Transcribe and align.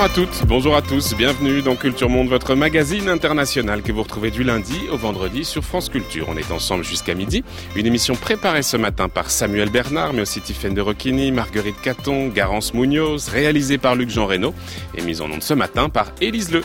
Bonjour 0.00 0.12
à 0.12 0.16
toutes, 0.16 0.46
bonjour 0.46 0.76
à 0.76 0.80
tous, 0.80 1.14
bienvenue 1.14 1.60
dans 1.60 1.76
Culture 1.76 2.08
Monde, 2.08 2.28
votre 2.28 2.54
magazine 2.54 3.10
international 3.10 3.82
que 3.82 3.92
vous 3.92 4.02
retrouvez 4.02 4.30
du 4.30 4.42
lundi 4.42 4.88
au 4.90 4.96
vendredi 4.96 5.44
sur 5.44 5.62
France 5.62 5.90
Culture. 5.90 6.24
On 6.30 6.38
est 6.38 6.50
ensemble 6.52 6.84
jusqu'à 6.84 7.14
midi. 7.14 7.44
Une 7.76 7.84
émission 7.84 8.14
préparée 8.14 8.62
ce 8.62 8.78
matin 8.78 9.10
par 9.10 9.30
Samuel 9.30 9.68
Bernard, 9.68 10.14
mais 10.14 10.22
aussi 10.22 10.40
Tiffaine 10.40 10.72
de 10.72 10.80
Roquigny, 10.80 11.32
Marguerite 11.32 11.78
Caton, 11.82 12.28
Garance 12.28 12.72
Munoz, 12.72 13.28
réalisée 13.28 13.76
par 13.76 13.94
Luc 13.94 14.08
Jean 14.08 14.24
Reynaud 14.24 14.54
et 14.94 15.02
mise 15.02 15.20
en 15.20 15.30
onde 15.30 15.42
ce 15.42 15.52
matin 15.52 15.90
par 15.90 16.12
Élise 16.22 16.50
Le. 16.50 16.62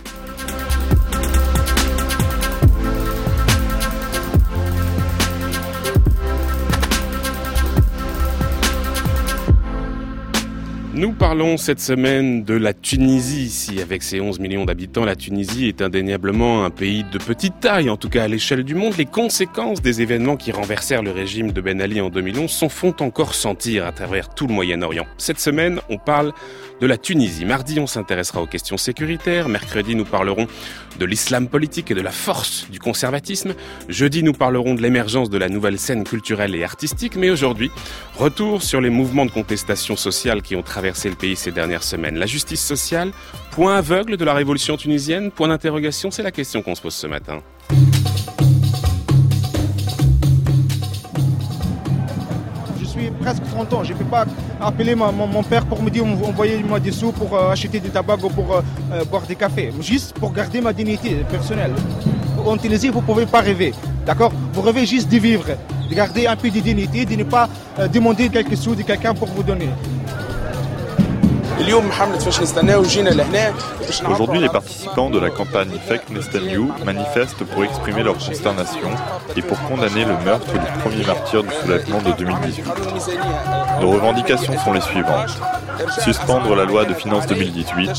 Nous 10.97 11.11
parlons 11.11 11.57
cette 11.57 11.81
semaine 11.81 12.45
de 12.45 12.53
la 12.53 12.73
Tunisie 12.73 13.43
ici. 13.43 13.81
Avec 13.81 14.01
ses 14.01 14.21
11 14.21 14.39
millions 14.39 14.63
d'habitants, 14.63 15.03
la 15.03 15.17
Tunisie 15.17 15.67
est 15.67 15.81
indéniablement 15.81 16.63
un 16.63 16.69
pays 16.69 17.03
de 17.03 17.17
petite 17.17 17.59
taille, 17.59 17.89
en 17.89 17.97
tout 17.97 18.07
cas 18.07 18.23
à 18.23 18.27
l'échelle 18.29 18.63
du 18.63 18.75
monde. 18.75 18.93
Les 18.97 19.05
conséquences 19.05 19.81
des 19.81 20.01
événements 20.01 20.37
qui 20.37 20.53
renversèrent 20.53 21.03
le 21.03 21.11
régime 21.11 21.51
de 21.51 21.59
Ben 21.59 21.81
Ali 21.81 21.99
en 21.99 22.09
2011 22.09 22.49
s'en 22.49 22.69
font 22.69 22.95
encore 23.01 23.35
sentir 23.35 23.85
à 23.85 23.91
travers 23.91 24.33
tout 24.33 24.47
le 24.47 24.53
Moyen-Orient. 24.53 25.05
Cette 25.17 25.41
semaine, 25.41 25.81
on 25.89 25.97
parle 25.97 26.31
de 26.79 26.87
la 26.87 26.97
Tunisie. 26.97 27.43
Mardi, 27.43 27.77
on 27.81 27.87
s'intéressera 27.87 28.41
aux 28.41 28.47
questions 28.47 28.77
sécuritaires. 28.77 29.49
Mercredi, 29.49 29.95
nous 29.95 30.05
parlerons 30.05 30.47
de 30.97 31.05
l'islam 31.05 31.49
politique 31.49 31.91
et 31.91 31.93
de 31.93 32.01
la 32.01 32.11
force 32.11 32.67
du 32.71 32.79
conservatisme. 32.79 33.53
Jeudi, 33.89 34.23
nous 34.23 34.31
parlerons 34.31 34.75
de 34.75 34.81
l'émergence 34.81 35.29
de 35.29 35.37
la 35.37 35.49
nouvelle 35.49 35.77
scène 35.77 36.05
culturelle 36.05 36.55
et 36.55 36.63
artistique. 36.63 37.17
Mais 37.17 37.29
aujourd'hui, 37.29 37.69
retour 38.17 38.63
sur 38.63 38.79
les 38.79 38.89
mouvements 38.89 39.25
de 39.25 39.31
contestation 39.31 39.97
sociale 39.97 40.41
qui 40.41 40.55
ont 40.55 40.61
traversé 40.61 40.84
le 40.85 41.15
pays 41.15 41.35
ces 41.35 41.51
dernières 41.51 41.83
semaines. 41.83 42.15
La 42.15 42.25
justice 42.25 42.63
sociale, 42.63 43.11
point 43.51 43.77
aveugle 43.77 44.17
de 44.17 44.25
la 44.25 44.33
révolution 44.33 44.77
tunisienne, 44.77 45.31
point 45.31 45.47
d'interrogation, 45.47 46.11
c'est 46.11 46.23
la 46.23 46.31
question 46.31 46.61
qu'on 46.61 46.75
se 46.75 46.81
pose 46.81 46.95
ce 46.95 47.07
matin. 47.07 47.41
presque 53.25 53.43
30 53.43 53.73
ans. 53.73 53.83
Je 53.83 53.93
ne 53.93 53.97
peux 53.97 54.05
pas 54.05 54.25
appeler 54.61 54.95
mon, 54.95 55.43
père 55.43 55.65
pour 55.65 55.81
me 55.81 55.89
dire 55.89 56.05
envoyez-moi 56.05 56.79
des 56.79 56.91
sous 56.91 57.11
pour 57.11 57.35
euh, 57.35 57.51
acheter 57.51 57.79
des 57.79 57.89
tabacs 57.89 58.23
ou 58.23 58.29
pour 58.29 58.53
euh, 58.53 58.61
euh, 58.93 59.03
boire 59.05 59.23
des 59.23 59.35
cafés. 59.35 59.71
Juste 59.81 60.13
pour 60.13 60.31
garder 60.31 60.61
ma 60.61 60.73
dignité 60.73 61.23
personnelle. 61.29 61.73
En 62.45 62.57
Tunisie, 62.57 62.89
vous 62.89 63.01
ne 63.01 63.05
pouvez 63.05 63.25
pas 63.25 63.41
rêver. 63.41 63.73
D'accord? 64.05 64.31
Vous 64.53 64.61
rêvez 64.61 64.85
juste 64.85 65.11
de 65.11 65.17
vivre, 65.17 65.45
de 65.89 65.95
garder 65.95 66.27
un 66.27 66.35
peu 66.35 66.49
de 66.49 66.59
dignité, 66.59 67.05
de 67.05 67.15
ne 67.15 67.23
pas 67.23 67.49
demander 67.91 68.29
quelques 68.29 68.57
sous 68.57 68.75
de 68.75 68.83
quelqu'un 68.83 69.15
pour 69.15 69.27
vous 69.29 69.41
donner. 69.41 69.69
Aujourd'hui, 74.09 74.39
les 74.39 74.49
participants 74.49 75.09
de 75.09 75.19
la 75.19 75.29
campagne 75.29 75.71
Fake 75.87 76.09
Nestanyahu 76.09 76.67
manifestent 76.85 77.43
pour 77.45 77.63
exprimer 77.63 78.03
leur 78.03 78.15
consternation 78.15 78.89
et 79.37 79.41
pour 79.41 79.59
condamner 79.63 80.03
le 80.03 80.17
meurtre 80.25 80.51
du 80.51 80.81
premier 80.83 81.05
martyr 81.05 81.43
du 81.43 81.49
soulèvement 81.61 82.01
de 82.01 82.11
2018. 82.11 82.65
Nos 83.81 83.91
revendications 83.91 84.57
sont 84.59 84.73
les 84.73 84.81
suivantes. 84.81 85.39
Suspendre 86.03 86.55
la 86.55 86.65
loi 86.65 86.85
de 86.85 86.93
finances 86.93 87.27
2018, 87.27 87.89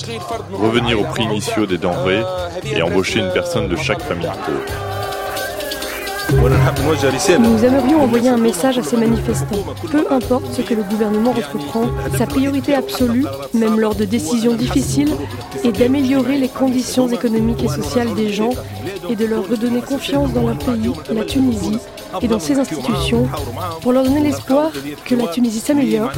revenir 0.53 1.01
aux 1.01 1.05
prix 1.05 1.25
initiaux 1.25 1.67
des 1.67 1.79
denrées 1.79 2.25
et 2.65 2.83
embaucher 2.83 3.21
une 3.21 3.33
personne 3.33 3.69
de 3.69 3.77
chaque 3.77 4.03
famille 4.03 4.31
pauvre. 4.44 4.96
Nous 7.39 7.65
aimerions 7.65 8.03
envoyer 8.03 8.29
un 8.29 8.37
message 8.37 8.79
à 8.79 8.83
ces 8.83 8.97
manifestants. 8.97 9.65
Peu 9.91 10.05
importe 10.11 10.53
ce 10.53 10.63
que 10.63 10.75
le 10.75 10.83
gouvernement 10.83 11.31
entreprend, 11.31 11.87
sa 12.17 12.27
priorité 12.27 12.75
absolue, 12.75 13.27
même 13.55 13.81
lors 13.81 13.95
de 13.95 14.05
décisions 14.05 14.55
difficiles, 14.55 15.13
est 15.65 15.73
d'améliorer 15.73 16.39
les 16.39 16.49
conditions 16.49 17.09
économiques 17.09 17.65
et 17.65 17.69
sociales 17.69 18.15
des 18.15 18.33
gens 18.33 18.51
et 19.09 19.17
de 19.17 19.25
leur 19.25 19.49
redonner 19.49 19.81
confiance 19.81 20.33
dans 20.33 20.47
leur 20.47 20.59
pays, 20.59 20.93
la 21.11 21.25
Tunisie, 21.25 21.79
et 22.23 22.29
dans 22.29 22.39
ses 22.41 22.59
institutions, 22.59 23.29
pour 23.81 23.93
leur 23.93 24.05
donner 24.05 24.21
l'espoir 24.21 24.71
que 25.05 25.15
la 25.15 25.27
Tunisie 25.29 25.61
s'améliore 25.61 26.13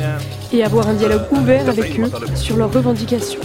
et 0.53 0.65
avoir 0.65 0.89
un 0.89 0.95
dialogue 0.95 1.25
ouvert 1.33 1.69
avec 1.69 1.99
eux 1.99 2.11
sur 2.35 2.57
leurs 2.57 2.73
revendications. 2.73 3.41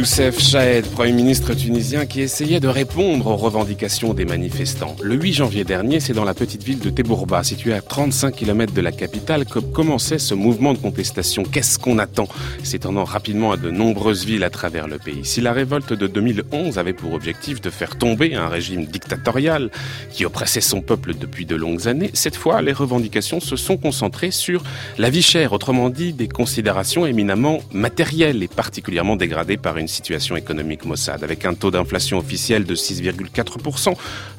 Youssef 0.00 0.40
Chahed, 0.40 0.86
Premier 0.86 1.12
ministre 1.12 1.52
tunisien, 1.52 2.06
qui 2.06 2.22
essayait 2.22 2.58
de 2.58 2.68
répondre 2.68 3.26
aux 3.26 3.36
revendications 3.36 4.14
des 4.14 4.24
manifestants. 4.24 4.96
Le 5.02 5.14
8 5.14 5.34
janvier 5.34 5.62
dernier, 5.62 6.00
c'est 6.00 6.14
dans 6.14 6.24
la 6.24 6.32
petite 6.32 6.62
ville 6.62 6.78
de 6.78 6.88
Tebourba, 6.88 7.44
située 7.44 7.74
à 7.74 7.82
35 7.82 8.34
km 8.34 8.72
de 8.72 8.80
la 8.80 8.92
capitale, 8.92 9.44
que 9.44 9.58
commençait 9.58 10.18
ce 10.18 10.32
mouvement 10.32 10.72
de 10.72 10.78
contestation. 10.78 11.42
Qu'est-ce 11.42 11.78
qu'on 11.78 11.98
attend? 11.98 12.28
S'étendant 12.62 13.04
rapidement 13.04 13.52
à 13.52 13.58
de 13.58 13.70
nombreuses 13.70 14.24
villes 14.24 14.42
à 14.42 14.48
travers 14.48 14.88
le 14.88 14.96
pays. 14.96 15.20
Si 15.24 15.42
la 15.42 15.52
révolte 15.52 15.92
de 15.92 16.06
2011 16.06 16.78
avait 16.78 16.94
pour 16.94 17.12
objectif 17.12 17.60
de 17.60 17.68
faire 17.68 17.98
tomber 17.98 18.34
un 18.34 18.48
régime 18.48 18.86
dictatorial 18.86 19.70
qui 20.10 20.24
oppressait 20.24 20.62
son 20.62 20.80
peuple 20.80 21.12
depuis 21.12 21.44
de 21.44 21.56
longues 21.56 21.88
années, 21.88 22.10
cette 22.14 22.36
fois, 22.36 22.62
les 22.62 22.72
revendications 22.72 23.40
se 23.40 23.56
sont 23.56 23.76
concentrées 23.76 24.30
sur 24.30 24.62
la 24.96 25.10
vie 25.10 25.20
chère, 25.20 25.52
autrement 25.52 25.90
dit, 25.90 26.14
des 26.14 26.28
considérations 26.28 27.04
éminemment 27.04 27.58
matérielles 27.70 28.42
et 28.42 28.48
particulièrement 28.48 29.16
dégradées 29.16 29.58
par 29.58 29.76
une 29.76 29.89
situation 29.90 30.36
économique 30.36 30.84
maussade, 30.84 31.22
avec 31.24 31.44
un 31.44 31.54
taux 31.54 31.70
d'inflation 31.70 32.18
officiel 32.18 32.64
de 32.64 32.74
6,4%. 32.74 33.94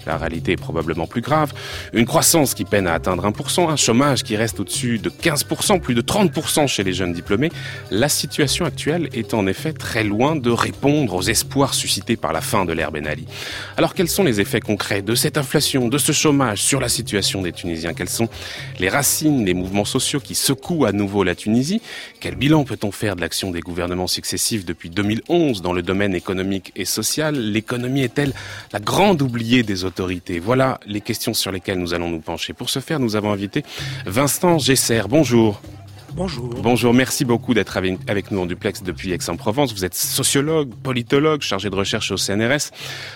La 0.06 0.18
réalité 0.18 0.54
est 0.54 0.58
probablement 0.58 1.06
plus 1.06 1.22
grave. 1.22 1.54
Une 1.94 2.06
croissance 2.06 2.54
qui 2.54 2.66
peine 2.66 2.88
à 2.88 2.94
atteindre 2.94 3.30
1%, 3.30 3.70
un 3.70 3.76
chômage 3.76 4.24
qui 4.24 4.36
reste 4.36 4.60
au-dessus 4.60 4.98
de 4.98 5.10
15%, 5.10 5.80
plus 5.80 5.94
de 5.94 6.02
30% 6.02 6.68
chez 6.68 6.84
les 6.84 6.94
jeunes 6.94 7.14
diplômés. 7.14 7.52
La 7.92 8.10
situation 8.10 8.66
actuelle 8.66 9.10
est 9.14 9.34
en 9.34 9.46
effet 9.46 9.74
très 9.74 10.04
loin 10.04 10.36
de 10.36 10.50
répondre 10.50 11.14
aux 11.14 11.22
espoirs 11.22 11.74
suscités 11.74 12.16
par 12.16 12.34
la 12.34 12.42
fin 12.42 12.66
de 12.66 12.74
l'ère 12.74 12.92
Ben 12.92 13.06
Ali. 13.06 13.26
Alors 13.78 13.94
quels 13.94 14.10
sont 14.10 14.24
les 14.24 14.42
effets 14.42 14.60
concrets 14.60 15.02
de 15.02 15.16
cette 15.16 15.38
inflation, 15.38 15.88
de 15.88 15.98
ce 15.98 16.12
chômage 16.12 16.62
sur 16.62 16.80
la 16.80 16.90
situation 16.90 17.42
des 17.42 17.52
Tunisiens? 17.52 17.94
Quelles 17.94 18.10
sont 18.10 18.30
les 18.80 18.90
racines 18.90 19.46
des 19.46 19.54
mouvements 19.54 19.86
sociaux 19.86 20.20
qui 20.20 20.36
secouent 20.36 20.86
à 20.86 20.92
nouveau 20.92 21.24
la 21.24 21.36
Tunisie? 21.36 21.82
Quel 22.20 22.36
bilan 22.36 22.64
peut-on 22.64 22.92
faire 22.92 23.16
de 23.16 23.22
l'action 23.22 23.52
des 23.52 23.62
gouvernements 23.62 24.08
successifs 24.08 24.66
depuis 24.66 24.90
2011 24.90 25.41
dans 25.50 25.74
le 25.74 25.82
domaine 25.82 26.14
économique 26.14 26.72
et 26.76 26.86
social. 26.86 27.36
L'économie 27.36 28.04
est-elle 28.04 28.34
la 28.72 28.80
grande 28.80 29.22
oubliée 29.22 29.64
des 29.64 29.84
autorités? 29.84 30.40
Voilà 30.40 30.80
les 30.86 31.02
questions 31.02 31.34
sur 31.34 31.52
lesquelles 31.52 31.80
nous 31.80 31.94
allons 31.94 32.10
nous 32.10 32.20
pencher. 32.22 32.54
Pour 32.54 32.70
ce 32.70 32.80
faire, 32.80 33.00
nous 33.00 33.16
avons 33.16 33.32
invité 33.32 33.64
Vincent 34.06 34.60
Gesser. 34.60 35.02
Bonjour. 35.10 35.60
Bonjour. 36.14 36.50
Bonjour, 36.62 36.94
merci 36.94 37.24
beaucoup 37.24 37.54
d'être 37.54 37.78
avec 37.78 38.32
nous 38.32 38.40
en 38.42 38.46
duplex 38.46 38.84
depuis 38.84 39.12
Aix-en-Provence. 39.12 39.74
Vous 39.74 39.86
êtes 39.86 39.96
sociologue, 39.96 40.74
politologue, 40.76 41.42
chargé 41.42 41.70
de 41.70 41.76
recherche 41.76 42.12
au 42.12 42.18
CNRS, 42.18 42.72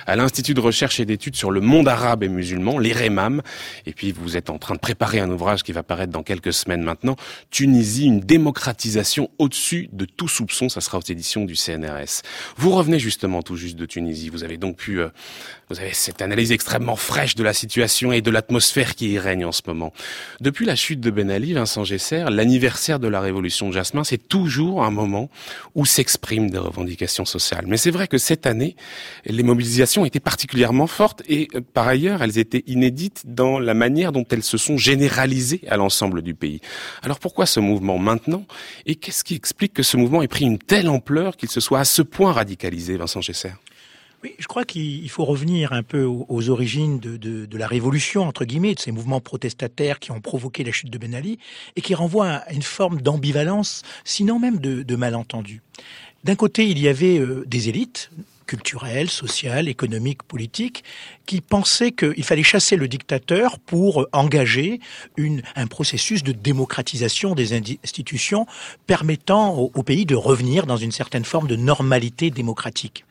à 0.08 0.16
l'Institut 0.16 0.54
de 0.54 0.62
recherche 0.62 1.02
et 1.02 1.06
d'études 1.06 1.36
sur 1.36 1.52
le 1.52 1.60
monde 1.60 1.90
arabe 1.90 2.24
et 2.24 2.30
musulman, 2.30 2.80
l'IREMAM. 2.80 3.42
Et 3.86 3.92
puis 3.92 4.14
vous 4.14 4.38
êtes 4.38 4.50
en 4.50 4.58
train 4.60 4.76
de 4.76 4.80
préparer 4.80 5.20
un 5.20 5.30
ouvrage 5.30 5.64
qui 5.64 5.74
va 5.74 5.84
paraître 5.84 6.14
dans 6.14 6.24
quelques 6.24 6.54
semaines 6.54 6.84
maintenant, 6.84 7.18
Tunisie, 7.52 8.06
une 8.06 8.22
démocratisation 8.22 9.30
au-dessus 9.40 9.90
de 9.92 10.06
tout 10.06 10.30
soupçon. 10.30 10.70
Ça 10.70 10.80
sera 10.80 10.98
aux 10.98 11.02
éditions 11.02 11.44
du 11.44 11.56
CNRS. 11.56 12.22
Vous 12.56 12.72
revenez 12.72 13.00
justement 13.00 13.42
tout 13.42 13.58
juste 13.58 13.76
de 13.76 13.86
Tunisie. 13.86 14.30
Vous 14.30 14.46
avez 14.46 14.58
donc 14.58 14.78
pu, 14.78 15.02
euh, 15.02 15.10
vous 15.70 15.80
avez 15.80 15.94
cette 15.94 16.22
analyse 16.22 16.52
extrêmement 16.52 16.96
fraîche 16.96 17.36
de 17.36 17.44
la 17.44 17.54
situation 17.54 18.12
et 18.12 18.22
de 18.22 18.30
l'atmosphère 18.30 18.94
qui 18.94 19.14
y 19.14 19.20
règne 19.20 19.46
en 19.46 19.52
ce 19.52 19.62
moment. 19.66 19.94
Depuis 20.40 20.66
la 20.66 20.76
chute 20.76 21.00
de 21.00 21.10
Ben 21.10 21.32
Ali, 21.32 21.54
Vincent 21.54 21.84
Gesser, 21.84 22.26
l'anniversaire 22.30 23.00
de 23.00 23.08
la 23.08 23.20
révolution 23.20 23.70
de 23.70 23.74
Jasmin, 23.74 24.04
c'est 24.04 24.28
toujours 24.28 24.84
un 24.84 24.92
moment 24.92 25.30
où 25.74 25.86
s'expriment 25.86 26.50
des 26.50 26.60
revendications 26.60 27.26
sociales. 27.26 27.66
Mais 27.68 27.78
c'est 27.78 27.90
vrai 27.90 28.08
que 28.08 28.20
cette 28.20 28.46
année, 28.46 28.76
les 29.26 29.44
mobilisations 29.44 30.06
étaient 30.06 30.20
particulièrement 30.20 30.88
fortes 30.88 31.24
et 31.28 31.48
euh, 31.56 31.62
par 31.62 31.88
ailleurs, 31.88 32.22
elles 32.22 32.38
étaient 32.38 32.64
inédites 32.68 33.24
dans 33.26 33.58
la 33.58 33.74
manière 33.74 34.12
dont 34.12 34.26
elles 34.30 34.44
se 34.44 34.58
sont 34.58 34.78
généralisées 34.78 35.62
à 35.68 35.78
l'ensemble 35.78 36.22
du 36.22 36.36
pays. 36.36 36.62
Alors 37.02 37.20
pourquoi 37.20 37.48
ce 37.48 37.60
mouvement 37.60 37.98
maintenant 37.98 38.46
Et 38.86 38.96
qu'est-ce 38.96 39.24
qui 39.24 39.34
explique 39.36 39.74
que 39.74 39.84
ce 39.84 39.98
mouvement 39.98 40.22
ait 40.22 40.28
pris 40.28 40.46
une 40.46 40.60
telle 40.60 40.90
ampleur 40.90 41.38
qu'il 41.38 41.50
se 41.50 41.60
soit 41.60 41.80
à 41.80 41.86
ce 41.86 42.04
point 42.04 42.34
radicalisé, 42.34 42.98
Vincent 42.98 43.22
Gesser? 43.22 43.52
Je 44.40 44.48
crois 44.48 44.66
qu'il 44.66 45.10
faut 45.10 45.26
revenir 45.26 45.74
un 45.74 45.84
peu 45.84 46.04
aux, 46.04 46.50
origines 46.50 47.00
de, 47.00 47.58
la 47.58 47.68
révolution, 47.68 48.24
entre 48.24 48.46
guillemets, 48.46 48.76
de 48.76 48.80
ces 48.80 48.92
mouvements 48.92 49.22
protestataires 49.22 50.00
qui 50.00 50.12
ont 50.12 50.22
provoqué 50.22 50.64
la 50.64 50.72
chute 50.72 50.90
de 50.90 50.98
Ben 50.98 51.14
Ali 51.16 51.40
et 51.76 51.82
qui 51.82 51.96
renvoient 51.96 52.28
à 52.30 52.54
une 52.54 52.62
forme 52.62 53.02
d'ambivalence, 53.02 53.84
sinon 54.04 54.40
même 54.40 54.60
de, 54.60 54.84
de 54.84 54.96
malentendu. 54.96 55.62
D'un 56.24 56.36
côté, 56.36 56.68
il 56.68 56.80
y 56.80 56.88
avait 56.88 57.20
euh, 57.20 57.44
des 57.46 57.70
élites, 57.70 58.10
culturelle, 58.46 59.10
sociale, 59.10 59.68
économique, 59.68 60.24
politique, 60.24 60.84
qui 61.26 61.42
pensaient 61.42 61.92
qu'il 61.92 62.24
fallait 62.24 62.44
chasser 62.44 62.76
le 62.76 62.88
dictateur 62.88 63.60
pour 63.60 64.08
engager 64.12 64.80
une, 65.18 65.42
un 65.56 65.68
processus 65.68 66.24
de 66.24 66.32
démocratisation 66.32 67.36
des 67.36 67.54
institutions 67.54 68.46
permettant 68.88 69.56
au, 69.56 69.72
au 69.74 69.84
pays 69.84 70.06
de 70.06 70.16
revenir 70.16 70.66
dans 70.66 70.78
une 70.78 70.92
certaine 70.92 71.26
forme 71.26 71.48
de 71.48 71.56
normalité 71.56 72.30
démocratique 72.30 73.06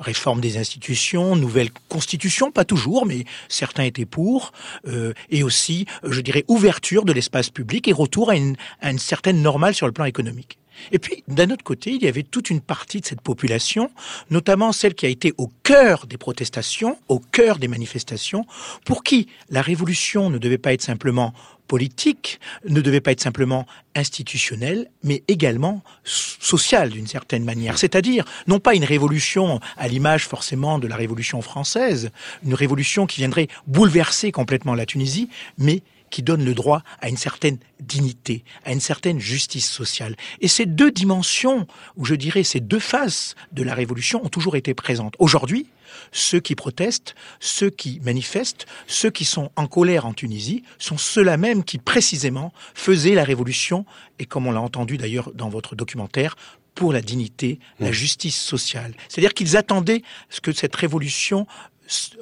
réforme 0.00 0.40
des 0.40 0.58
institutions, 0.58 1.36
nouvelle 1.36 1.70
constitution, 1.88 2.50
pas 2.50 2.64
toujours, 2.64 3.06
mais 3.06 3.24
certains 3.48 3.84
étaient 3.84 4.04
pour, 4.04 4.52
euh, 4.86 5.12
et 5.30 5.42
aussi, 5.42 5.86
je 6.04 6.20
dirais, 6.20 6.44
ouverture 6.48 7.04
de 7.04 7.12
l'espace 7.12 7.50
public 7.50 7.88
et 7.88 7.92
retour 7.92 8.30
à 8.30 8.36
une, 8.36 8.56
à 8.80 8.90
une 8.90 8.98
certaine 8.98 9.42
normale 9.42 9.74
sur 9.74 9.86
le 9.86 9.92
plan 9.92 10.04
économique. 10.04 10.58
Et 10.92 10.98
puis, 10.98 11.24
d'un 11.28 11.50
autre 11.50 11.64
côté, 11.64 11.92
il 11.92 12.02
y 12.02 12.08
avait 12.08 12.22
toute 12.22 12.50
une 12.50 12.60
partie 12.60 13.00
de 13.00 13.06
cette 13.06 13.20
population, 13.20 13.90
notamment 14.30 14.72
celle 14.72 14.94
qui 14.94 15.06
a 15.06 15.08
été 15.08 15.32
au 15.38 15.50
cœur 15.62 16.06
des 16.06 16.16
protestations, 16.16 16.98
au 17.08 17.18
cœur 17.18 17.58
des 17.58 17.68
manifestations, 17.68 18.46
pour 18.84 19.02
qui 19.02 19.28
la 19.50 19.62
révolution 19.62 20.30
ne 20.30 20.38
devait 20.38 20.58
pas 20.58 20.72
être 20.72 20.82
simplement 20.82 21.32
politique, 21.68 22.40
ne 22.66 22.80
devait 22.80 23.02
pas 23.02 23.12
être 23.12 23.20
simplement 23.20 23.66
institutionnelle, 23.94 24.90
mais 25.04 25.22
également 25.28 25.82
sociale 26.02 26.90
d'une 26.90 27.06
certaine 27.06 27.44
manière. 27.44 27.78
C'est-à-dire, 27.78 28.24
non 28.46 28.58
pas 28.58 28.74
une 28.74 28.84
révolution 28.84 29.60
à 29.76 29.86
l'image 29.86 30.26
forcément 30.26 30.78
de 30.78 30.88
la 30.88 30.96
révolution 30.96 31.42
française, 31.42 32.10
une 32.44 32.54
révolution 32.54 33.06
qui 33.06 33.20
viendrait 33.20 33.48
bouleverser 33.66 34.32
complètement 34.32 34.74
la 34.74 34.86
Tunisie, 34.86 35.28
mais 35.58 35.82
qui 36.10 36.22
donne 36.22 36.44
le 36.44 36.54
droit 36.54 36.82
à 37.00 37.08
une 37.08 37.16
certaine 37.16 37.58
dignité, 37.80 38.44
à 38.64 38.72
une 38.72 38.80
certaine 38.80 39.20
justice 39.20 39.70
sociale. 39.70 40.16
Et 40.40 40.48
ces 40.48 40.66
deux 40.66 40.90
dimensions, 40.90 41.66
ou 41.96 42.04
je 42.04 42.14
dirais 42.14 42.42
ces 42.42 42.60
deux 42.60 42.78
faces 42.78 43.34
de 43.52 43.62
la 43.62 43.74
révolution 43.74 44.24
ont 44.24 44.28
toujours 44.28 44.56
été 44.56 44.74
présentes. 44.74 45.14
Aujourd'hui, 45.18 45.66
ceux 46.12 46.40
qui 46.40 46.54
protestent, 46.54 47.14
ceux 47.40 47.70
qui 47.70 48.00
manifestent, 48.02 48.66
ceux 48.86 49.10
qui 49.10 49.24
sont 49.24 49.50
en 49.56 49.66
colère 49.66 50.06
en 50.06 50.12
Tunisie, 50.12 50.62
sont 50.78 50.98
ceux-là 50.98 51.36
même 51.36 51.64
qui 51.64 51.78
précisément 51.78 52.52
faisaient 52.74 53.14
la 53.14 53.24
révolution, 53.24 53.84
et 54.18 54.26
comme 54.26 54.46
on 54.46 54.52
l'a 54.52 54.60
entendu 54.60 54.96
d'ailleurs 54.96 55.32
dans 55.34 55.48
votre 55.48 55.74
documentaire, 55.74 56.36
pour 56.74 56.92
la 56.92 57.00
dignité, 57.00 57.58
la 57.80 57.90
mmh. 57.90 57.92
justice 57.92 58.40
sociale. 58.40 58.94
C'est-à-dire 59.08 59.34
qu'ils 59.34 59.56
attendaient 59.56 60.02
ce 60.30 60.40
que 60.40 60.52
cette 60.52 60.76
révolution 60.76 61.44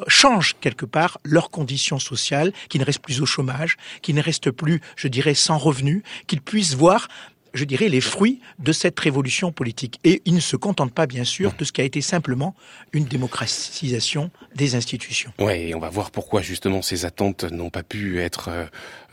changent 0.08 0.56
quelque 0.60 0.86
part 0.86 1.18
leurs 1.24 1.50
conditions 1.50 1.98
sociales, 1.98 2.52
qu'ils 2.68 2.80
ne 2.80 2.86
restent 2.86 3.02
plus 3.02 3.20
au 3.20 3.26
chômage, 3.26 3.76
qu'ils 4.02 4.14
ne 4.14 4.22
restent 4.22 4.50
plus, 4.50 4.80
je 4.96 5.08
dirais, 5.08 5.34
sans 5.34 5.58
revenus, 5.58 6.02
qu'ils 6.26 6.40
puissent 6.40 6.74
voir 6.74 7.08
je 7.56 7.64
dirais, 7.64 7.88
les 7.88 8.00
fruits 8.00 8.40
de 8.58 8.72
cette 8.72 8.98
révolution 9.00 9.52
politique. 9.52 9.98
Et 10.04 10.22
il 10.24 10.34
ne 10.34 10.40
se 10.40 10.56
contente 10.56 10.92
pas, 10.92 11.06
bien 11.06 11.24
sûr, 11.24 11.52
de 11.58 11.64
ce 11.64 11.72
qui 11.72 11.80
a 11.80 11.84
été 11.84 12.00
simplement 12.00 12.54
une 12.92 13.04
démocratisation 13.04 14.30
des 14.54 14.74
institutions. 14.74 15.32
Oui, 15.38 15.52
et 15.54 15.74
on 15.74 15.80
va 15.80 15.88
voir 15.88 16.10
pourquoi, 16.10 16.42
justement, 16.42 16.82
ces 16.82 17.04
attentes 17.04 17.44
n'ont 17.44 17.70
pas 17.70 17.82
pu 17.82 18.20
être... 18.20 18.48
Euh, 18.48 18.64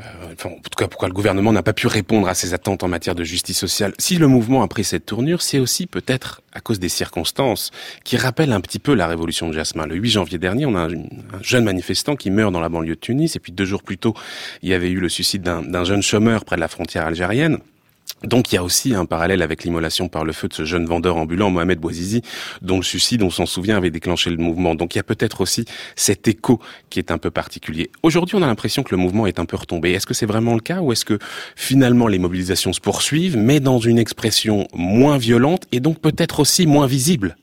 euh, 0.01 0.33
enfin, 0.33 0.49
en 0.49 0.55
tout 0.55 0.77
cas, 0.77 0.87
pourquoi 0.87 1.07
le 1.07 1.13
gouvernement 1.13 1.53
n'a 1.53 1.63
pas 1.63 1.73
pu 1.73 1.87
répondre 1.87 2.27
à 2.27 2.33
ces 2.33 2.53
attentes 2.53 2.83
en 2.83 2.87
matière 2.87 3.15
de 3.15 3.23
justice 3.23 3.57
sociale. 3.57 3.93
Si 3.97 4.17
le 4.17 4.27
mouvement 4.27 4.63
a 4.63 4.67
pris 4.67 4.83
cette 4.83 5.05
tournure, 5.05 5.41
c'est 5.41 5.59
aussi 5.59 5.87
peut-être 5.87 6.41
à 6.53 6.61
cause 6.61 6.79
des 6.79 6.89
circonstances 6.89 7.71
qui 8.03 8.17
rappellent 8.17 8.51
un 8.51 8.61
petit 8.61 8.79
peu 8.79 8.93
la 8.93 9.07
révolution 9.07 9.47
de 9.49 9.53
Jasmin. 9.53 9.85
Le 9.85 9.95
8 9.95 10.09
janvier 10.09 10.37
dernier, 10.37 10.65
on 10.65 10.75
a 10.75 10.87
un, 10.87 11.03
jeune 11.41 11.63
manifestant 11.63 12.15
qui 12.15 12.31
meurt 12.31 12.51
dans 12.51 12.59
la 12.59 12.69
banlieue 12.69 12.95
de 12.95 12.99
Tunis, 12.99 13.35
et 13.35 13.39
puis 13.39 13.51
deux 13.51 13.65
jours 13.65 13.83
plus 13.83 13.97
tôt, 13.97 14.13
il 14.61 14.69
y 14.69 14.73
avait 14.73 14.89
eu 14.89 14.99
le 14.99 15.09
suicide 15.09 15.41
d'un 15.43 15.83
jeune 15.83 16.01
chômeur 16.01 16.45
près 16.45 16.55
de 16.55 16.61
la 16.61 16.67
frontière 16.67 17.05
algérienne. 17.05 17.59
Donc 18.23 18.51
il 18.51 18.55
y 18.55 18.57
a 18.57 18.63
aussi 18.63 18.93
un 18.95 19.05
parallèle 19.05 19.41
avec 19.41 19.63
l'immolation 19.63 20.07
par 20.07 20.23
le 20.23 20.33
feu 20.33 20.47
de 20.47 20.53
ce 20.53 20.65
jeune 20.65 20.85
vendeur 20.85 21.17
ambulant, 21.17 21.49
Mohamed 21.49 21.79
Bouazizi, 21.79 22.21
dont 22.61 22.77
le 22.77 22.83
suicide, 22.83 23.21
on 23.23 23.29
s'en 23.29 23.45
souvient, 23.45 23.77
avait 23.77 23.91
déclenché 23.91 24.29
le 24.29 24.37
mouvement. 24.37 24.75
Donc 24.75 24.95
il 24.95 24.97
y 24.97 25.01
a 25.01 25.03
peut-être 25.03 25.41
aussi 25.41 25.65
cet 25.95 26.27
écho 26.27 26.59
qui 26.89 26.99
est 26.99 27.11
un 27.11 27.17
peu 27.17 27.31
particulier. 27.31 27.89
Aujourd'hui, 28.01 28.35
on 28.35 28.41
a 28.41 28.47
l'impression 28.47 28.83
que 28.83 28.95
le 28.95 29.01
mouvement 29.01 29.27
est 29.27 29.39
un 29.39 29.45
peu 29.45 29.57
retombé. 29.57 29.91
Est-ce 29.91 30.07
que 30.07 30.13
c'est 30.13 30.25
vraiment 30.25 30.53
le 30.53 30.61
cas 30.61 30.79
ou 30.81 30.91
est-ce 30.91 31.05
que 31.05 31.19
finalement 31.55 32.07
les 32.07 32.19
mobilisations 32.19 32.73
se 32.73 32.79
poursuivent, 32.79 33.37
mais 33.37 33.59
dans 33.59 33.79
une 33.79 33.99
expression 33.99 34.67
moins 34.73 35.17
violente 35.17 35.65
et 35.71 35.79
donc 35.79 35.99
peut-être 35.99 36.39
aussi 36.39 36.65
moins 36.65 36.87
visible? 36.87 37.35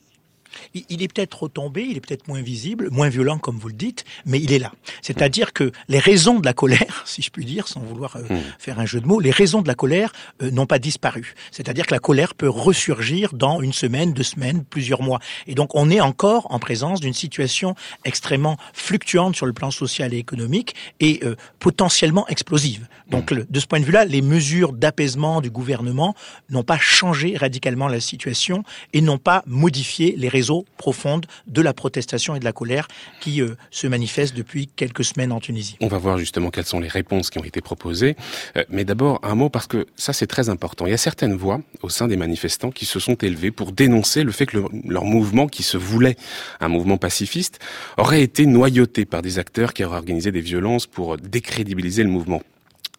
Il 0.75 1.03
est 1.03 1.13
peut-être 1.13 1.43
retombé, 1.43 1.83
il 1.83 1.97
est 1.97 2.01
peut-être 2.01 2.29
moins 2.29 2.43
visible, 2.43 2.89
moins 2.91 3.09
violent 3.09 3.39
comme 3.39 3.59
vous 3.59 3.69
le 3.69 3.75
dites, 3.75 4.05
mais 4.27 4.41
il 4.41 4.53
est 4.53 4.59
là. 4.59 4.73
C'est-à-dire 5.03 5.53
que 5.53 5.73
les 5.89 5.99
raisons 5.99 6.39
de 6.39 6.47
la 6.47 6.53
colère, 6.53 7.03
si 7.07 7.23
je 7.23 7.31
puis 7.31 7.45
dire, 7.45 7.69
sans 7.69 7.81
vouloir 7.81 8.17
euh, 8.17 8.23
hmm. 8.23 8.41
faire 8.59 8.79
un 8.79 8.87
jeu 8.87 9.01
de 9.01 9.07
mots, 9.07 9.21
les 9.21 9.31
raisons 9.31 9.63
de 9.63 9.69
la 9.69 9.75
colère 9.75 10.13
euh, 10.43 10.51
n'ont 10.51 10.67
pas 10.67 10.79
disparu. 10.79 11.35
C'est-à-dire 11.51 11.87
que 11.87 11.95
la 11.95 11.99
colère 11.99 12.35
peut 12.35 12.49
ressurgir 12.49 13.33
dans 13.33 13.61
une 13.61 13.73
semaine, 13.73 14.13
deux 14.13 14.23
semaines, 14.23 14.65
plusieurs 14.65 15.03
mois. 15.03 15.19
Et 15.47 15.55
donc 15.55 15.75
on 15.75 15.91
est 15.91 16.01
encore 16.01 16.47
en 16.51 16.59
présence 16.59 17.01
d'une 17.01 17.15
situation 17.15 17.75
extrêmement 18.05 18.57
fluctuante 18.73 19.37
sur 19.37 19.47
le 19.47 19.53
plan 19.53 19.71
social 19.71 20.15
et 20.15 20.19
économique 20.19 20.75
et 21.01 21.21
euh, 21.25 21.35
potentiellement 21.59 22.27
explosive. 22.29 22.87
Donc 23.11 23.33
hmm. 23.33 23.45
de 23.49 23.61
ce 23.61 23.67
point 23.67 23.81
de 23.81 23.85
vue-là, 23.85 24.05
les 24.05 24.23
mesures 24.23 24.73
d'apaisement 24.73 25.41
du 25.41 25.51
gouvernement 25.51 26.15
n'ont 26.49 26.63
pas 26.63 26.79
changé 26.79 27.37
radicalement 27.37 27.89
la 27.89 28.01
situation 28.01 28.63
et 28.93 29.01
n'ont 29.01 29.19
pas 29.19 29.43
modifié 29.47 30.15
les 30.17 30.29
réseaux 30.29 30.60
profonde 30.77 31.27
de 31.47 31.63
la 31.63 31.75
protestation 31.75 32.35
et 32.35 32.41
de 32.41 32.45
la 32.45 32.53
colère 32.53 32.89
qui 33.21 33.43
euh, 33.43 33.55
se 33.71 33.87
manifeste 33.87 34.37
depuis 34.37 34.67
quelques 34.67 35.05
semaines 35.05 35.33
en 35.33 35.41
Tunisie. 35.41 35.77
On 35.81 35.89
va 35.89 35.99
voir 35.99 36.19
justement 36.19 36.51
quelles 36.51 36.67
sont 36.67 36.81
les 36.81 36.89
réponses 36.89 37.31
qui 37.31 37.39
ont 37.39 37.45
été 37.45 37.61
proposées. 37.61 38.17
Euh, 38.57 38.65
mais 38.69 38.85
d'abord, 38.85 39.21
un 39.23 39.35
mot 39.35 39.49
parce 39.49 39.67
que 39.67 39.87
ça 39.97 40.13
c'est 40.13 40.27
très 40.27 40.49
important. 40.49 40.87
Il 40.87 40.91
y 40.91 40.95
a 40.95 40.99
certaines 40.99 41.35
voix 41.35 41.61
au 41.83 41.89
sein 41.89 42.09
des 42.09 42.17
manifestants 42.17 42.71
qui 42.71 42.87
se 42.87 42.99
sont 43.01 43.15
élevées 43.15 43.51
pour 43.51 43.73
dénoncer 43.73 44.25
le 44.25 44.33
fait 44.33 44.47
que 44.47 44.59
leur 44.87 45.05
mouvement, 45.05 45.47
qui 45.47 45.63
se 45.63 45.77
voulait 45.77 46.17
un 46.61 46.69
mouvement 46.69 46.97
pacifiste, 46.97 47.59
aurait 47.97 48.23
été 48.23 48.47
noyauté 48.47 49.05
par 49.05 49.23
des 49.23 49.39
acteurs 49.39 49.75
qui 49.75 49.85
auraient 49.85 49.99
organisé 49.99 50.33
des 50.33 50.41
violences 50.41 50.87
pour 50.87 51.17
décrédibiliser 51.17 52.03
le 52.03 52.11
mouvement. 52.11 52.43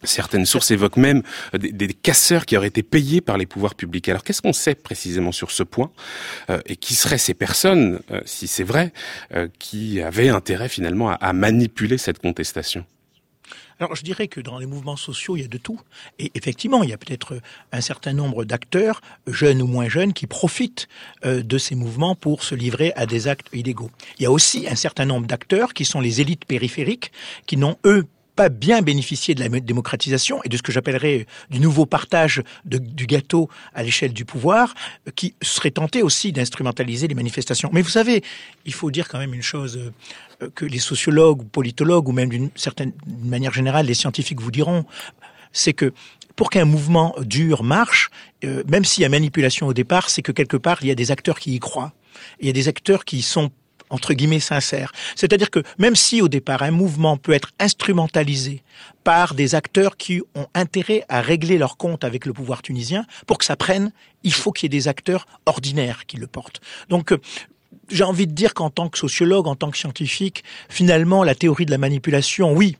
Certaines 0.04 0.46
sources 0.46 0.70
évoquent 0.70 0.96
même 0.96 1.22
euh, 1.54 1.58
des, 1.58 1.94
casseurs 1.94 2.46
qui 2.46 2.56
auraient 2.56 2.68
été 2.68 2.82
payés 2.82 3.20
par 3.20 3.38
les 3.38 3.46
pouvoirs 3.46 3.74
publics. 3.74 4.08
Alors 4.08 4.24
qu'est-ce 4.24 4.42
qu'on 4.42 4.52
sait 4.52 4.74
précisément 4.74 5.32
sur 5.32 5.50
ce 5.50 5.62
point 5.62 5.90
euh, 6.50 6.60
Et 6.66 6.76
qui 6.76 6.94
seraient 6.94 7.18
ces 7.18 7.34
personnes, 7.34 8.00
euh, 8.10 8.20
si 8.24 8.46
c'est 8.46 8.64
vrai, 8.64 8.92
qui 9.58 10.00
avaient 10.00 10.28
intérêt 10.28 10.68
finalement 10.68 11.10
à, 11.10 11.32
manipuler 11.32 11.98
cette 11.98 12.18
contestation? 12.18 12.84
Alors 13.78 13.96
je 13.96 14.02
dirais 14.02 14.28
que 14.28 14.40
dans 14.40 14.58
les 14.58 14.66
mouvements 14.66 14.96
sociaux, 14.96 15.36
il 15.36 15.42
y 15.42 15.44
a 15.44 15.48
de 15.48 15.58
tout. 15.58 15.80
Et 16.18 16.30
effectivement, 16.34 16.82
il 16.82 16.90
y 16.90 16.92
a 16.92 16.98
peut-être 16.98 17.40
un 17.72 17.80
certain 17.80 18.12
nombre 18.12 18.44
d'acteurs, 18.44 19.00
jeunes 19.26 19.62
ou 19.62 19.66
moins 19.66 19.88
jeunes, 19.88 20.12
qui 20.12 20.26
profitent 20.26 20.88
de 21.24 21.58
ces 21.58 21.74
mouvements 21.74 22.14
pour 22.14 22.44
se 22.44 22.54
livrer 22.54 22.92
à 22.94 23.06
des 23.06 23.28
actes 23.28 23.48
illégaux. 23.52 23.90
Il 24.18 24.22
y 24.22 24.26
a 24.26 24.30
aussi 24.30 24.68
un 24.68 24.76
certain 24.76 25.04
nombre 25.04 25.26
d'acteurs 25.26 25.74
qui 25.74 25.84
sont 25.84 26.00
les 26.00 26.20
élites 26.20 26.44
périphériques, 26.44 27.12
qui 27.46 27.56
n'ont, 27.56 27.76
eux, 27.84 28.06
pas 28.34 28.48
bien 28.48 28.82
bénéficié 28.82 29.34
de 29.34 29.40
la 29.40 29.48
démocratisation 29.48 30.40
et 30.44 30.48
de 30.48 30.56
ce 30.56 30.62
que 30.62 30.72
j'appellerais 30.72 31.26
du 31.50 31.60
nouveau 31.60 31.86
partage 31.86 32.42
du 32.64 33.06
gâteau 33.06 33.48
à 33.74 33.82
l'échelle 33.82 34.12
du 34.12 34.24
pouvoir, 34.24 34.74
qui 35.14 35.34
serait 35.42 35.70
tenté 35.70 36.02
aussi 36.02 36.32
d'instrumentaliser 36.32 37.08
les 37.08 37.14
manifestations. 37.14 37.70
Mais 37.72 37.82
vous 37.82 37.90
savez, 37.90 38.22
il 38.64 38.72
faut 38.72 38.90
dire 38.90 39.08
quand 39.08 39.18
même 39.18 39.34
une 39.34 39.42
chose 39.42 39.78
euh, 40.42 40.50
que 40.54 40.64
les 40.64 40.78
sociologues, 40.78 41.46
politologues 41.48 42.08
ou 42.08 42.12
même 42.12 42.28
d'une 42.28 42.50
certaine 42.54 42.92
manière 43.06 43.52
générale 43.52 43.86
les 43.86 43.94
scientifiques 43.94 44.40
vous 44.40 44.50
diront, 44.50 44.84
c'est 45.52 45.72
que 45.72 45.92
pour 46.36 46.50
qu'un 46.50 46.64
mouvement 46.64 47.14
dur 47.20 47.62
marche, 47.62 48.10
euh, 48.44 48.62
même 48.66 48.84
s'il 48.84 49.02
y 49.02 49.04
a 49.04 49.08
manipulation 49.08 49.66
au 49.66 49.74
départ, 49.74 50.08
c'est 50.08 50.22
que 50.22 50.32
quelque 50.32 50.56
part 50.56 50.78
il 50.82 50.88
y 50.88 50.90
a 50.90 50.94
des 50.94 51.10
acteurs 51.10 51.38
qui 51.38 51.54
y 51.54 51.58
croient. 51.58 51.92
Il 52.40 52.46
y 52.46 52.50
a 52.50 52.52
des 52.52 52.68
acteurs 52.68 53.04
qui 53.04 53.22
sont 53.22 53.50
entre 53.92 54.14
guillemets 54.14 54.40
sincère. 54.40 54.90
C'est-à-dire 55.14 55.50
que 55.50 55.62
même 55.78 55.94
si 55.94 56.20
au 56.20 56.28
départ 56.28 56.62
un 56.62 56.72
mouvement 56.72 57.16
peut 57.16 57.32
être 57.32 57.50
instrumentalisé 57.60 58.62
par 59.04 59.34
des 59.34 59.54
acteurs 59.54 59.96
qui 59.96 60.22
ont 60.34 60.46
intérêt 60.54 61.04
à 61.08 61.20
régler 61.20 61.58
leur 61.58 61.76
compte 61.76 62.02
avec 62.02 62.26
le 62.26 62.32
pouvoir 62.32 62.62
tunisien, 62.62 63.04
pour 63.26 63.38
que 63.38 63.44
ça 63.44 63.54
prenne, 63.54 63.92
il 64.24 64.32
faut 64.32 64.50
qu'il 64.50 64.64
y 64.64 64.74
ait 64.74 64.80
des 64.80 64.88
acteurs 64.88 65.26
ordinaires 65.46 66.06
qui 66.06 66.16
le 66.16 66.26
portent. 66.26 66.60
Donc 66.88 67.12
euh, 67.12 67.20
j'ai 67.88 68.04
envie 68.04 68.26
de 68.26 68.32
dire 68.32 68.54
qu'en 68.54 68.70
tant 68.70 68.88
que 68.88 68.98
sociologue, 68.98 69.46
en 69.46 69.54
tant 69.54 69.70
que 69.70 69.76
scientifique, 69.76 70.44
finalement, 70.68 71.24
la 71.24 71.34
théorie 71.34 71.66
de 71.66 71.70
la 71.70 71.78
manipulation, 71.78 72.52
oui, 72.52 72.76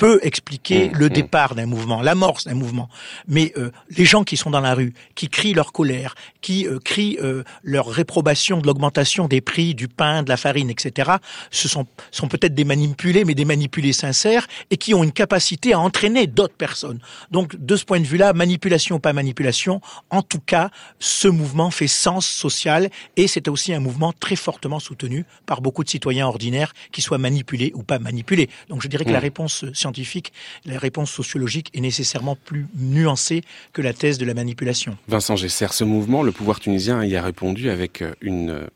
peut 0.00 0.18
expliquer 0.22 0.88
mmh, 0.88 0.92
le 0.94 1.06
mmh. 1.06 1.10
départ 1.10 1.54
d'un 1.54 1.66
mouvement, 1.66 2.00
l'amorce 2.00 2.44
d'un 2.46 2.54
mouvement. 2.54 2.88
Mais 3.28 3.52
euh, 3.58 3.70
les 3.90 4.06
gens 4.06 4.24
qui 4.24 4.38
sont 4.38 4.48
dans 4.48 4.62
la 4.62 4.74
rue, 4.74 4.94
qui 5.14 5.28
crient 5.28 5.52
leur 5.52 5.72
colère, 5.72 6.14
qui 6.40 6.66
euh, 6.66 6.78
crient 6.82 7.18
euh, 7.22 7.44
leur 7.62 7.86
réprobation 7.86 8.62
de 8.62 8.66
l'augmentation 8.66 9.28
des 9.28 9.42
prix 9.42 9.74
du 9.74 9.88
pain, 9.88 10.22
de 10.22 10.30
la 10.30 10.38
farine, 10.38 10.70
etc., 10.70 11.12
ce 11.50 11.68
sont, 11.68 11.86
sont 12.12 12.28
peut-être 12.28 12.54
des 12.54 12.64
manipulés, 12.64 13.26
mais 13.26 13.34
des 13.34 13.44
manipulés 13.44 13.92
sincères, 13.92 14.46
et 14.70 14.78
qui 14.78 14.94
ont 14.94 15.04
une 15.04 15.12
capacité 15.12 15.74
à 15.74 15.80
entraîner 15.80 16.26
d'autres 16.26 16.56
personnes. 16.56 17.00
Donc, 17.30 17.56
de 17.56 17.76
ce 17.76 17.84
point 17.84 18.00
de 18.00 18.06
vue-là, 18.06 18.32
manipulation 18.32 18.96
ou 18.96 19.00
pas 19.00 19.12
manipulation, 19.12 19.82
en 20.08 20.22
tout 20.22 20.40
cas, 20.40 20.70
ce 20.98 21.28
mouvement 21.28 21.70
fait 21.70 21.88
sens 21.88 22.26
social, 22.26 22.88
et 23.18 23.28
c'est 23.28 23.48
aussi 23.48 23.74
un 23.74 23.80
mouvement 23.80 24.14
très 24.18 24.36
fortement 24.36 24.80
soutenu 24.80 25.26
par 25.44 25.60
beaucoup 25.60 25.84
de 25.84 25.90
citoyens 25.90 26.26
ordinaires, 26.26 26.72
qui 26.90 27.02
soient 27.02 27.18
manipulés 27.18 27.72
ou 27.74 27.82
pas 27.82 27.98
manipulés. 27.98 28.48
Donc, 28.70 28.80
je 28.80 28.88
dirais 28.88 29.04
que 29.04 29.10
la 29.10 29.18
mmh. 29.18 29.22
réponse 29.22 29.64
scientifique 29.74 29.89
scientifique, 29.90 30.32
la 30.64 30.78
réponse 30.78 31.10
sociologique 31.10 31.70
est 31.74 31.80
nécessairement 31.80 32.36
plus 32.36 32.66
nuancée 32.76 33.42
que 33.72 33.82
la 33.82 33.92
thèse 33.92 34.18
de 34.18 34.24
la 34.24 34.34
manipulation. 34.34 34.96
Vincent 35.08 35.34
Gesser, 35.34 35.66
ce 35.72 35.84
mouvement, 35.84 36.22
le 36.22 36.30
pouvoir 36.30 36.60
tunisien 36.60 37.04
y 37.04 37.16
a 37.16 37.22
répondu 37.22 37.70
avec 37.70 38.02
euh, 38.02 38.12
une 38.20 38.68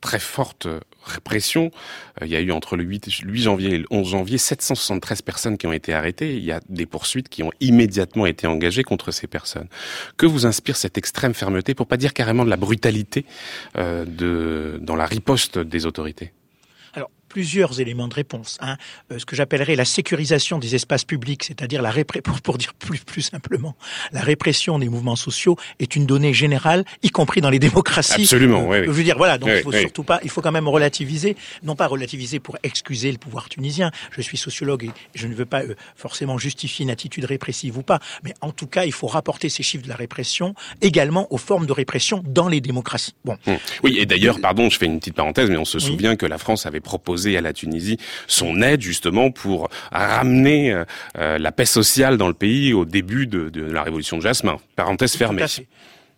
très 0.00 0.20
forte 0.20 0.68
répression. 1.04 1.70
Il 2.20 2.28
y 2.28 2.36
a 2.36 2.40
eu 2.40 2.52
entre 2.52 2.76
le 2.76 2.84
8, 2.84 3.06
8, 3.24 3.42
janvier 3.42 3.74
et 3.74 3.78
le 3.78 3.86
11 3.90 4.08
janvier 4.08 4.38
773 4.38 5.22
personnes 5.22 5.58
qui 5.58 5.66
ont 5.66 5.72
été 5.72 5.92
arrêtées. 5.92 6.36
Il 6.36 6.44
y 6.44 6.52
a 6.52 6.60
des 6.68 6.86
poursuites 6.86 7.28
qui 7.28 7.42
ont 7.42 7.52
immédiatement 7.60 8.26
été 8.26 8.46
engagées 8.46 8.82
contre 8.84 9.10
ces 9.10 9.26
personnes. 9.26 9.68
Que 10.16 10.26
vous 10.26 10.46
inspire 10.46 10.76
cette 10.76 10.98
extrême 10.98 11.34
fermeté, 11.34 11.74
pour 11.74 11.86
pas 11.86 11.96
dire 11.96 12.14
carrément 12.14 12.44
de 12.44 12.50
la 12.50 12.56
brutalité 12.56 13.24
dans 13.74 14.96
la 14.96 15.06
riposte 15.06 15.58
des 15.58 15.86
autorités? 15.86 16.32
Plusieurs 17.32 17.80
éléments 17.80 18.08
de 18.08 18.14
réponse. 18.14 18.58
Hein. 18.60 18.76
Euh, 19.10 19.18
ce 19.18 19.24
que 19.24 19.34
j'appellerais 19.34 19.74
la 19.74 19.86
sécurisation 19.86 20.58
des 20.58 20.74
espaces 20.74 21.04
publics, 21.04 21.44
c'est-à-dire 21.44 21.80
la 21.80 21.90
répression, 21.90 22.34
pour, 22.42 22.58
dire 22.58 22.74
plus, 22.74 22.98
plus 22.98 23.22
simplement, 23.22 23.74
la 24.12 24.20
répression 24.20 24.78
des 24.78 24.90
mouvements 24.90 25.16
sociaux 25.16 25.56
est 25.78 25.96
une 25.96 26.04
donnée 26.04 26.34
générale, 26.34 26.84
y 27.02 27.08
compris 27.08 27.40
dans 27.40 27.48
les 27.48 27.58
démocraties. 27.58 28.24
Absolument, 28.24 28.68
oui. 28.68 28.84
Je 28.84 28.90
veux 28.90 29.02
dire, 29.02 29.16
voilà, 29.16 29.38
donc 29.38 29.48
il 29.50 29.62
faut 29.62 29.72
surtout 29.72 30.04
pas, 30.04 30.20
il 30.22 30.28
faut 30.28 30.42
quand 30.42 30.52
même 30.52 30.68
relativiser, 30.68 31.34
non 31.62 31.74
pas 31.74 31.86
relativiser 31.86 32.38
pour 32.38 32.58
excuser 32.62 33.10
le 33.10 33.16
pouvoir 33.16 33.48
tunisien. 33.48 33.90
Je 34.10 34.20
suis 34.20 34.36
sociologue 34.36 34.84
et 34.84 34.90
je 35.14 35.26
ne 35.26 35.34
veux 35.34 35.46
pas 35.46 35.62
euh, 35.62 35.74
forcément 35.96 36.36
justifier 36.36 36.82
une 36.82 36.90
attitude 36.90 37.24
répressive 37.24 37.78
ou 37.78 37.82
pas, 37.82 37.98
mais 38.24 38.34
en 38.42 38.52
tout 38.52 38.66
cas, 38.66 38.84
il 38.84 38.92
faut 38.92 39.06
rapporter 39.06 39.48
ces 39.48 39.62
chiffres 39.62 39.84
de 39.84 39.88
la 39.88 39.96
répression 39.96 40.54
également 40.82 41.32
aux 41.32 41.38
formes 41.38 41.64
de 41.64 41.72
répression 41.72 42.22
dans 42.26 42.48
les 42.48 42.60
démocraties. 42.60 43.14
Bon. 43.24 43.38
Hum. 43.46 43.56
Oui, 43.82 43.96
et 43.98 44.04
d'ailleurs, 44.04 44.38
pardon, 44.38 44.68
je 44.68 44.76
fais 44.76 44.84
une 44.84 44.98
petite 44.98 45.14
parenthèse, 45.14 45.48
mais 45.48 45.56
on 45.56 45.64
se 45.64 45.78
souvient 45.78 46.14
que 46.14 46.26
la 46.26 46.36
France 46.36 46.66
avait 46.66 46.80
proposé 46.80 47.21
à 47.26 47.40
la 47.40 47.52
Tunisie 47.52 47.98
son 48.26 48.62
aide 48.62 48.82
justement 48.82 49.30
pour 49.30 49.68
ramener 49.90 50.72
euh, 50.72 50.84
euh, 51.18 51.38
la 51.38 51.52
paix 51.52 51.64
sociale 51.64 52.16
dans 52.16 52.28
le 52.28 52.34
pays 52.34 52.72
au 52.72 52.84
début 52.84 53.26
de, 53.26 53.48
de 53.48 53.62
la 53.62 53.82
révolution 53.82 54.16
de 54.18 54.22
Jasmin. 54.22 54.58
Parenthèse 54.76 55.14
fermée. 55.14 55.44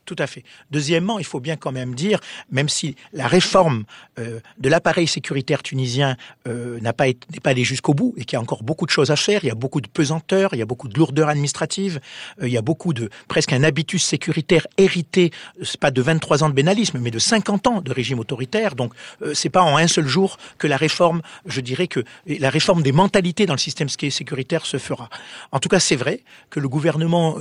Tout 0.04 0.16
à 0.18 0.26
fait. 0.26 0.44
Deuxièmement, 0.70 1.18
il 1.18 1.24
faut 1.24 1.40
bien 1.40 1.56
quand 1.56 1.72
même 1.72 1.94
dire, 1.94 2.20
même 2.50 2.68
si 2.68 2.94
la 3.14 3.26
réforme 3.26 3.84
euh, 4.18 4.40
de 4.58 4.68
l'appareil 4.68 5.06
sécuritaire 5.06 5.62
tunisien 5.62 6.16
euh, 6.46 6.78
n'a 6.80 6.92
pas 6.92 7.06
n'est 7.06 7.40
pas 7.42 7.50
allée 7.50 7.64
jusqu'au 7.64 7.94
bout 7.94 8.12
et 8.18 8.24
qu'il 8.24 8.36
y 8.36 8.38
a 8.38 8.40
encore 8.40 8.62
beaucoup 8.62 8.84
de 8.84 8.90
choses 8.90 9.10
à 9.10 9.16
faire, 9.16 9.44
il 9.44 9.46
y 9.46 9.50
a 9.50 9.54
beaucoup 9.54 9.80
de 9.80 9.88
pesanteur, 9.88 10.50
il 10.52 10.58
y 10.58 10.62
a 10.62 10.66
beaucoup 10.66 10.88
de 10.88 10.98
lourdeur 10.98 11.30
administrative, 11.30 12.00
euh, 12.42 12.48
il 12.48 12.52
y 12.52 12.58
a 12.58 12.62
beaucoup 12.62 12.92
de 12.92 13.08
presque 13.28 13.54
un 13.54 13.62
habitus 13.62 14.04
sécuritaire 14.04 14.66
hérité, 14.76 15.30
c'est 15.62 15.80
pas 15.80 15.90
de 15.90 16.02
23 16.02 16.44
ans 16.44 16.50
de 16.50 16.54
bénalisme, 16.54 16.98
mais 16.98 17.10
de 17.10 17.18
50 17.18 17.66
ans 17.66 17.80
de 17.80 17.92
régime 17.92 18.18
autoritaire. 18.18 18.74
Donc 18.74 18.92
c'est 19.32 19.48
pas 19.48 19.62
en 19.62 19.78
un 19.78 19.86
seul 19.86 20.06
jour 20.06 20.36
que 20.58 20.66
la 20.66 20.76
réforme, 20.76 21.22
je 21.46 21.62
dirais 21.62 21.86
que 21.86 22.04
la 22.26 22.50
réforme 22.50 22.82
des 22.82 22.92
mentalités 22.92 23.46
dans 23.46 23.54
le 23.54 23.58
système 23.58 23.88
sécuritaire 23.88 24.66
se 24.66 24.76
fera. 24.76 25.08
En 25.50 25.60
tout 25.60 25.68
cas, 25.68 25.80
c'est 25.80 25.96
vrai 25.96 26.20
que 26.50 26.60
le 26.60 26.68
gouvernement 26.68 27.36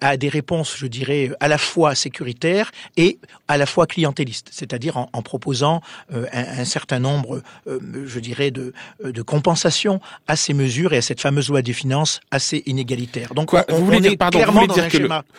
a 0.00 0.16
des 0.16 0.28
réponses, 0.28 0.76
je 0.76 0.86
dirais, 0.86 1.30
à 1.40 1.48
la 1.48 1.58
fois 1.58 1.85
sécuritaire 1.94 2.70
et 2.96 3.18
à 3.48 3.56
la 3.56 3.66
fois 3.66 3.86
clientéliste, 3.86 4.48
c'est-à-dire 4.50 4.96
en, 4.96 5.22
proposant 5.22 5.80
euh, 6.12 6.26
un, 6.32 6.64
certain 6.64 6.98
nombre, 6.98 7.42
euh, 7.66 7.78
je 8.06 8.20
dirais, 8.20 8.50
de, 8.50 8.72
euh, 9.04 9.12
de 9.12 9.22
compensations 9.22 10.00
à 10.26 10.36
ces 10.36 10.54
mesures 10.54 10.92
et 10.92 10.98
à 10.98 11.02
cette 11.02 11.20
fameuse 11.20 11.48
loi 11.48 11.62
des 11.62 11.72
finances 11.72 12.20
assez 12.30 12.62
inégalitaire. 12.66 13.34
Donc, 13.34 13.48
Quoi, 13.48 13.64
on, 13.68 13.76
vous 13.76 13.86
voulez 13.86 14.00
dire, 14.00 14.16
pardon, 14.18 14.40
vous 14.44 14.66
dire 14.66 14.88
que 14.88 14.98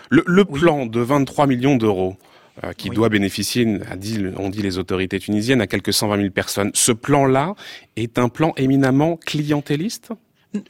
le, 0.09 0.45
plan 0.45 0.85
de 0.85 0.99
23 0.99 1.47
millions 1.47 1.75
d'euros 1.75 2.15
qui 2.77 2.89
doit 2.89 3.09
bénéficier, 3.09 3.79
on 4.37 4.49
dit 4.49 4.61
les 4.61 4.77
autorités 4.77 5.19
tunisiennes, 5.19 5.61
à 5.61 5.67
quelques 5.67 5.93
120 5.93 6.17
000 6.17 6.29
personnes. 6.31 6.71
Ce 6.73 6.91
plan-là 6.91 7.53
est 7.95 8.17
un 8.17 8.29
plan 8.29 8.53
éminemment 8.57 9.17
clientéliste? 9.17 10.11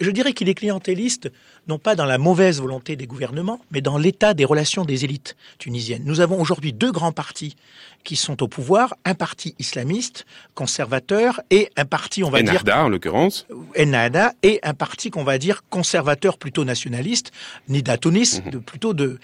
Je 0.02 0.12
dirais 0.12 0.34
qu'il 0.34 0.50
est 0.50 0.54
clientéliste, 0.54 1.32
non 1.68 1.78
pas 1.78 1.96
dans 1.96 2.06
la 2.06 2.18
mauvaise 2.18 2.60
volonté 2.60 2.96
des 2.96 3.08
gouvernements, 3.08 3.60
mais 3.72 3.82
dans 3.82 3.98
l'état 3.98 4.34
des 4.34 4.46
relations 4.46 4.86
des 4.86 5.06
élites 5.06 5.36
tunisiennes. 5.60 6.04
Nous 6.06 6.20
avons 6.20 6.40
aujourd'hui 6.42 6.74
deux 6.74 6.92
grands 6.92 7.12
partis 7.12 7.56
qui 8.04 8.16
sont 8.16 8.42
au 8.42 8.48
pouvoir, 8.48 8.96
un 9.06 9.16
parti 9.16 9.54
islamiste, 9.60 10.26
conservateur, 10.56 11.42
et 11.50 11.70
un 11.76 11.86
parti, 11.86 12.24
on 12.24 12.30
va 12.30 12.42
dire... 12.42 12.52
Ennahda, 12.52 12.86
en 12.86 12.90
l'occurrence. 12.90 13.46
Ennahda, 13.76 14.34
et 14.44 14.60
un 14.64 14.74
parti 14.74 15.10
qu'on 15.10 15.24
va 15.24 15.38
dire 15.38 15.64
conservateur 15.70 16.38
plutôt 16.38 16.64
nationaliste, 16.64 17.32
Nida 17.68 17.98
Tunis, 17.98 18.42
mhm. 18.44 18.52
de, 18.52 18.58
plutôt 18.60 18.94
de, 18.94 19.20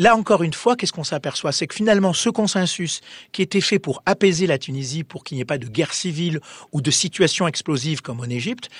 Là 0.00 0.16
encore 0.16 0.42
une 0.42 0.54
fois, 0.54 0.76
qu'est-ce 0.76 0.94
qu'on 0.94 1.04
s'aperçoit? 1.04 1.52
C'est 1.52 1.66
que 1.66 1.74
finalement, 1.74 2.14
ce 2.14 2.30
consensus 2.30 3.02
qui 3.32 3.42
était 3.42 3.60
fait 3.60 3.78
pour 3.78 4.02
apaiser 4.06 4.46
la 4.46 4.56
Tunisie, 4.56 5.04
pour 5.04 5.24
qu'il 5.24 5.36
n'y 5.36 5.42
ait 5.42 5.44
pas 5.44 5.58
de 5.58 5.66
guerre 5.66 5.92
civile 5.92 6.40
ou 6.72 6.80
de 6.80 6.90
situation 6.90 7.46
explosive 7.46 8.00
comme 8.00 8.20
en 8.20 8.24
Égypte, 8.24 8.70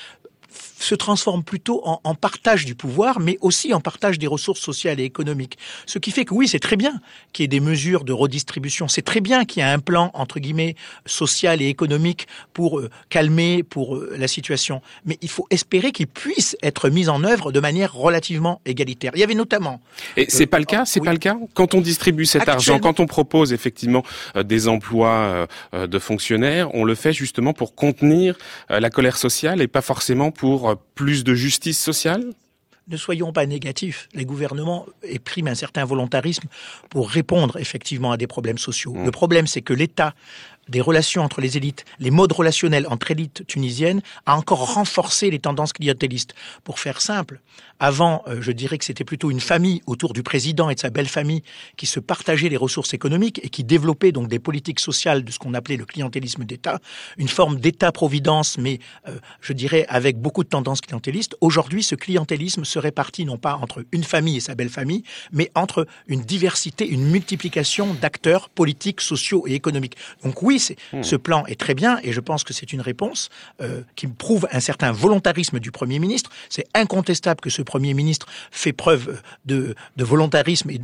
se 0.78 0.95
transforme 0.95 1.45
plutôt 1.45 1.83
en, 1.85 2.00
en, 2.04 2.14
partage 2.14 2.64
du 2.64 2.75
pouvoir, 2.75 3.21
mais 3.21 3.38
aussi 3.40 3.73
en 3.75 3.80
partage 3.80 4.19
des 4.19 4.26
ressources 4.26 4.61
sociales 4.61 5.00
et 5.00 5.04
économiques. 5.04 5.59
Ce 5.87 5.99
qui 5.99 6.11
fait 6.11 6.25
que 6.25 6.35
oui, 6.35 6.49
c'est 6.49 6.59
très 6.59 6.76
bien 6.76 7.00
qu'il 7.33 7.42
y 7.42 7.45
ait 7.45 7.49
des 7.49 7.61
mesures 7.61 8.04
de 8.04 8.12
redistribution, 8.12 8.88
c'est 8.88 9.02
très 9.02 9.21
bien 9.21 9.45
qu'il 9.45 9.62
y 9.62 9.66
ait 9.66 9.69
un 9.69 9.78
plan, 9.78 10.11
entre 10.14 10.40
guillemets, 10.40 10.76
social 11.07 11.62
et 11.62 11.69
économique 11.69 12.26
pour 12.52 12.80
euh, 12.80 12.90
calmer 13.09 13.62
pour 13.62 13.97
euh, 13.97 14.14
la 14.19 14.28
situation, 14.28 14.83
mais 15.04 15.19
il 15.23 15.28
faut 15.28 15.47
espérer 15.50 15.92
qu'il 15.92 16.07
puisse 16.07 16.57
être 16.62 16.88
mis 16.88 17.09
en 17.09 17.25
œuvre 17.25 17.52
de 17.52 17.61
manière 17.61 17.95
relativement 17.95 18.61
égalitaire. 18.64 19.12
Il 19.14 19.21
y 19.21 19.25
avait 19.25 19.35
notamment... 19.35 19.80
Et 20.16 20.26
c'est 20.28 20.47
pas 20.47 20.59
le 20.59 20.64
cas, 20.64 20.85
c'est 20.85 21.00
pas 21.00 21.12
le 21.12 21.19
cas? 21.19 21.37
Quand 21.54 21.75
on 21.75 21.80
distribue 21.80 22.26
cet 22.26 22.49
argent, 22.49 22.78
quand 22.78 23.00
on 23.00 23.07
propose 23.07 23.52
effectivement 23.52 24.02
euh, 24.37 24.42
des 24.42 24.69
emplois 24.69 25.47
de 25.73 25.99
fonctionnaires, 25.99 26.75
on 26.75 26.85
le 26.85 26.95
fait 26.95 27.12
justement 27.12 27.52
pour 27.52 27.75
contenir 27.75 28.37
la 28.69 28.90
colère 28.90 29.16
sociale 29.16 29.61
et 29.61 29.69
pas 29.69 29.83
forcément 29.83 30.30
pour 30.40 30.75
plus 30.94 31.23
de 31.23 31.35
justice 31.35 31.78
sociale? 31.78 32.32
Ne 32.88 32.97
soyons 32.97 33.30
pas 33.30 33.44
négatifs. 33.44 34.09
Les 34.14 34.25
gouvernements 34.25 34.87
expriment 35.02 35.49
un 35.49 35.54
certain 35.54 35.85
volontarisme 35.85 36.49
pour 36.88 37.11
répondre 37.11 37.59
effectivement 37.59 38.11
à 38.11 38.16
des 38.16 38.26
problèmes 38.26 38.56
sociaux. 38.56 38.94
Mmh. 38.94 39.04
Le 39.04 39.11
problème, 39.11 39.47
c'est 39.47 39.61
que 39.61 39.75
l'État 39.75 40.14
des 40.69 40.81
relations 40.81 41.23
entre 41.23 41.40
les 41.40 41.57
élites, 41.57 41.85
les 41.99 42.11
modes 42.11 42.33
relationnels 42.33 42.87
entre 42.88 43.11
élites 43.11 43.47
tunisiennes, 43.47 44.02
a 44.26 44.37
encore 44.37 44.75
renforcé 44.75 45.31
les 45.31 45.38
tendances 45.38 45.73
clientélistes. 45.73 46.35
Pour 46.64 46.79
faire 46.79 47.00
simple, 47.00 47.40
avant, 47.79 48.23
euh, 48.29 48.40
je 48.40 48.52
dirais 48.52 48.79
que 48.79 48.85
c'était 48.85 49.05
plutôt 49.05 49.31
une 49.31 49.40
famille 49.40 49.83
autour 49.87 50.12
du 50.12 50.23
président 50.23 50.71
et 50.71 50.75
de 50.75 50.81
sa 50.81 50.90
belle 50.90 51.09
famille 51.09 51.43
qui 51.76 51.87
se 51.87 51.99
partageait 51.99 52.49
les 52.49 52.57
ressources 52.57 52.95
économiques 52.95 53.40
et 53.43 53.49
qui 53.49 53.64
développait 53.64 54.12
donc 54.12 54.29
des 54.29 54.38
politiques 54.38 54.81
sociales 54.81 55.25
de 55.25 55.31
ce 55.31 55.38
qu'on 55.38 55.55
appelait 55.55 55.76
le 55.76 55.87
clientélisme 55.87 56.45
d'État, 56.45 56.79
une 57.17 57.29
forme 57.29 57.59
d'État-providence, 57.59 58.59
mais 58.59 58.79
euh, 59.09 59.19
je 59.40 59.52
dirais 59.52 59.87
avec 59.88 60.19
beaucoup 60.19 60.45
de 60.45 60.49
tendances 60.49 60.81
clientélistes. 60.81 61.37
Aujourd'hui, 61.40 61.83
ce 61.83 61.95
clientélisme 61.95 62.64
se 62.64 62.79
répartit 62.79 63.25
non 63.25 63.38
pas 63.38 63.55
entre 63.55 63.85
une 63.93 64.05
famille 64.05 64.37
et 64.37 64.40
sa 64.40 64.55
belle 64.55 64.69
famille, 64.69 65.02
mais 65.33 65.50
entre 65.55 65.87
une 66.07 66.21
diversité, 66.21 66.87
une 66.87 67.11
multiplication 67.11 67.95
d'acteurs 67.95 68.50
politiques, 68.50 69.00
sociaux 69.00 69.45
et 69.47 69.55
économiques. 69.55 69.97
Donc 70.23 70.43
oui, 70.43 70.50
Hmm. 70.50 71.02
ce 71.02 71.16
plan 71.16 71.45
est 71.47 71.59
très 71.59 71.75
bien 71.75 71.99
et 72.02 72.12
je 72.12 72.21
pense 72.21 72.42
que 72.42 72.52
c'est 72.52 72.73
une 72.73 72.80
réponse 72.80 73.28
euh, 73.61 73.83
qui 73.95 74.07
prouve 74.09 74.49
un 74.50 74.61
certain 74.61 74.90
volontarisme 74.90 75.61
du 75.61 75.71
Premier 75.71 75.99
ministre. 75.99 76.30
C'est 76.49 76.66
incontestable 76.75 77.40
que 77.40 77.50
ce 77.50 77.62
Premier 77.62 77.95
ministre 77.95 78.26
fait 78.50 78.73
preuve 78.73 79.21
de, 79.45 79.75
volontarisme 79.97 80.71
et 80.71 80.80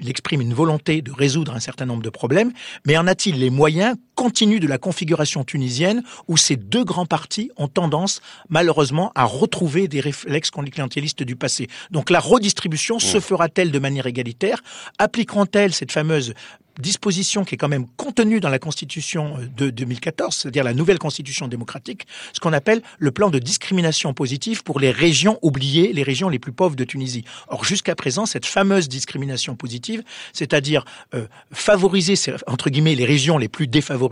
il 0.00 0.08
exprime 0.08 0.40
une 0.40 0.54
volonté 0.54 1.02
de 1.02 1.12
résoudre 1.12 1.54
un 1.54 1.60
certain 1.60 1.86
nombre 1.86 2.02
de 2.02 2.10
problèmes. 2.10 2.52
Mais 2.86 2.96
en 2.96 3.06
a-t-il 3.06 3.38
les 3.38 3.50
moyens 3.50 3.96
continu 4.20 4.60
de 4.60 4.66
la 4.66 4.76
configuration 4.76 5.44
tunisienne 5.44 6.02
où 6.28 6.36
ces 6.36 6.56
deux 6.56 6.84
grands 6.84 7.06
partis 7.06 7.50
ont 7.56 7.68
tendance 7.68 8.20
malheureusement 8.50 9.12
à 9.14 9.24
retrouver 9.24 9.88
des 9.88 10.00
réflexes 10.00 10.50
clientélistes 10.50 11.22
du 11.22 11.36
passé. 11.36 11.68
Donc 11.90 12.10
la 12.10 12.20
redistribution 12.20 12.98
se 12.98 13.16
hmm. 13.16 13.22
fera-t-elle 13.22 13.70
de 13.70 13.78
manière 13.78 14.06
égalitaire? 14.06 14.62
Appliqueront-elles 14.98 15.72
cette 15.72 15.90
fameuse 15.90 16.34
disposition 16.78 17.44
qui 17.44 17.54
est 17.54 17.58
quand 17.58 17.68
même 17.68 17.86
contenue 17.96 18.40
dans 18.40 18.48
la 18.48 18.58
Constitution 18.58 19.38
euh, 19.38 19.46
de 19.56 19.70
2014, 19.70 20.34
c'est-à-dire 20.34 20.64
la 20.64 20.74
nouvelle 20.74 20.98
Constitution 20.98 21.48
démocratique, 21.48 22.06
ce 22.32 22.40
qu'on 22.40 22.52
appelle 22.52 22.82
le 22.98 23.10
plan 23.10 23.30
de 23.30 23.38
discrimination 23.38 24.12
positive 24.14 24.62
pour 24.62 24.80
les 24.80 24.90
régions 24.90 25.38
oubliées, 25.42 25.92
les 25.92 26.02
régions 26.02 26.28
les 26.28 26.38
plus 26.38 26.52
pauvres 26.52 26.76
de 26.76 26.84
Tunisie. 26.84 27.24
Or, 27.48 27.64
jusqu'à 27.64 27.94
présent, 27.94 28.26
cette 28.26 28.46
fameuse 28.46 28.88
discrimination 28.88 29.56
positive, 29.56 30.02
c'est-à-dire 30.32 30.84
euh, 31.14 31.26
favoriser, 31.52 32.14
entre 32.46 32.70
guillemets, 32.70 32.94
les 32.94 33.04
régions 33.04 33.38
les 33.38 33.48
plus 33.48 33.66
défavorisées 33.66 34.09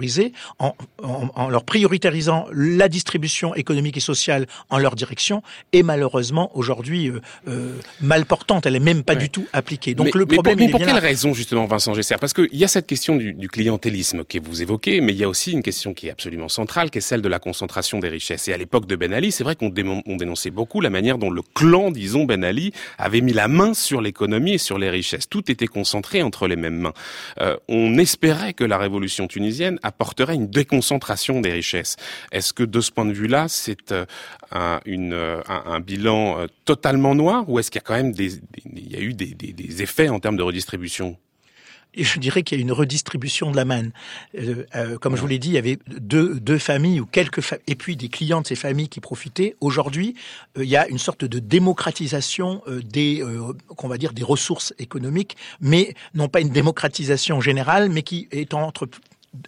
en, 0.58 0.74
en, 1.02 1.48
leur 1.48 1.64
prioritarisant 1.64 2.46
la 2.52 2.88
distribution 2.88 3.54
économique 3.54 3.96
et 3.96 4.00
sociale 4.00 4.46
en 4.70 4.78
leur 4.78 4.94
direction, 4.94 5.42
est 5.72 5.82
malheureusement 5.82 6.50
aujourd'hui 6.54 7.08
euh, 7.08 7.20
euh 7.48 7.74
mal 8.00 8.26
portante. 8.26 8.66
Elle 8.66 8.76
est 8.76 8.80
même 8.80 9.02
pas 9.02 9.14
du 9.14 9.30
tout 9.30 9.46
appliquée. 9.52 9.94
Donc 9.94 10.14
le 10.14 10.26
problème, 10.26 10.58
mais 10.58 10.68
pour, 10.68 10.80
quelle 10.80 10.98
raison 10.98 11.32
justement, 11.34 11.66
Vincent 11.66 11.94
Gesser 11.94 12.16
Parce 12.20 12.32
que 12.32 12.48
il 12.52 12.58
y 12.58 12.64
a 12.64 12.68
cette 12.68 12.86
question 12.86 13.16
du, 13.16 13.34
du, 13.34 13.48
clientélisme 13.48 14.24
que 14.24 14.38
vous 14.38 14.62
évoquez, 14.62 15.00
mais 15.00 15.12
il 15.12 15.18
y 15.18 15.24
a 15.24 15.28
aussi 15.28 15.52
une 15.52 15.62
question 15.62 15.94
qui 15.94 16.08
est 16.08 16.10
absolument 16.10 16.48
centrale, 16.48 16.90
qui 16.90 16.98
est 16.98 17.02
celle 17.02 17.22
de 17.22 17.28
la 17.28 17.38
concentration 17.38 17.98
des 17.98 18.08
richesses. 18.08 18.48
Et 18.48 18.52
à 18.52 18.56
l'époque 18.56 18.86
de 18.86 18.96
Ben 18.96 19.12
Ali, 19.12 19.32
c'est 19.32 19.44
vrai 19.44 19.56
qu'on 19.56 19.70
dénonçait 19.70 20.50
beaucoup 20.50 20.80
la 20.80 20.90
manière 20.90 21.18
dont 21.18 21.30
le 21.30 21.42
clan, 21.54 21.90
disons, 21.90 22.24
Ben 22.24 22.44
Ali, 22.44 22.72
avait 22.98 23.20
mis 23.20 23.32
la 23.32 23.48
main 23.48 23.74
sur 23.74 24.00
l'économie 24.00 24.54
et 24.54 24.58
sur 24.58 24.78
les 24.78 24.90
richesses. 24.90 25.28
Tout 25.28 25.50
était 25.50 25.66
concentré 25.66 26.22
entre 26.22 26.46
les 26.46 26.56
mêmes 26.56 26.78
mains. 26.78 26.94
Euh, 27.40 27.56
on 27.68 27.98
espérait 27.98 28.52
que 28.52 28.64
la 28.64 28.78
révolution 28.78 29.26
tunisienne 29.26 29.78
apporterait 29.88 30.34
une 30.34 30.48
déconcentration 30.48 31.40
des 31.40 31.52
richesses. 31.52 31.96
Est-ce 32.32 32.52
que 32.52 32.62
de 32.62 32.80
ce 32.80 32.90
point 32.90 33.04
de 33.04 33.12
vue-là, 33.12 33.48
c'est 33.48 33.92
euh, 33.92 34.06
euh, 34.54 35.42
un, 35.48 35.80
bilan 35.80 36.46
totalement 36.64 37.14
noir 37.14 37.48
ou 37.48 37.58
est-ce 37.58 37.70
qu'il 37.70 37.80
y 37.80 37.84
a 37.84 37.86
quand 37.86 37.94
même 37.94 38.12
il 38.18 38.90
y 38.90 38.96
a 38.96 39.00
eu 39.00 39.14
des, 39.14 39.82
effets 39.82 40.08
en 40.08 40.20
termes 40.20 40.36
de 40.36 40.42
redistribution? 40.42 41.16
Je 41.96 42.18
dirais 42.18 42.42
qu'il 42.42 42.58
y 42.58 42.60
a 42.60 42.62
une 42.62 42.72
redistribution 42.72 43.50
de 43.50 43.56
la 43.56 43.64
manne. 43.64 43.92
Euh, 44.36 44.66
euh, 44.76 44.98
comme 44.98 45.16
je 45.16 45.20
vous 45.20 45.26
l'ai 45.26 45.38
dit, 45.38 45.48
il 45.48 45.54
y 45.54 45.58
avait 45.58 45.78
deux, 45.88 46.58
familles 46.58 47.00
ou 47.00 47.06
quelques 47.06 47.40
et 47.66 47.74
puis 47.74 47.96
des 47.96 48.08
clients 48.08 48.42
de 48.42 48.46
ces 48.46 48.56
familles 48.56 48.88
qui 48.88 49.00
profitaient. 49.00 49.56
Aujourd'hui, 49.60 50.14
euh, 50.56 50.64
il 50.64 50.70
y 50.70 50.76
a 50.76 50.86
une 50.88 50.98
sorte 50.98 51.24
de 51.24 51.38
démocratisation 51.38 52.62
des, 52.84 53.24
qu'on 53.76 53.88
va 53.88 53.96
dire, 53.96 54.12
des 54.12 54.22
ressources 54.22 54.74
économiques, 54.78 55.36
mais 55.60 55.94
non 56.14 56.28
pas 56.28 56.40
une 56.40 56.50
démocratisation 56.50 57.40
générale, 57.40 57.88
mais 57.88 58.02
qui 58.02 58.28
est 58.32 58.54
entre 58.54 58.88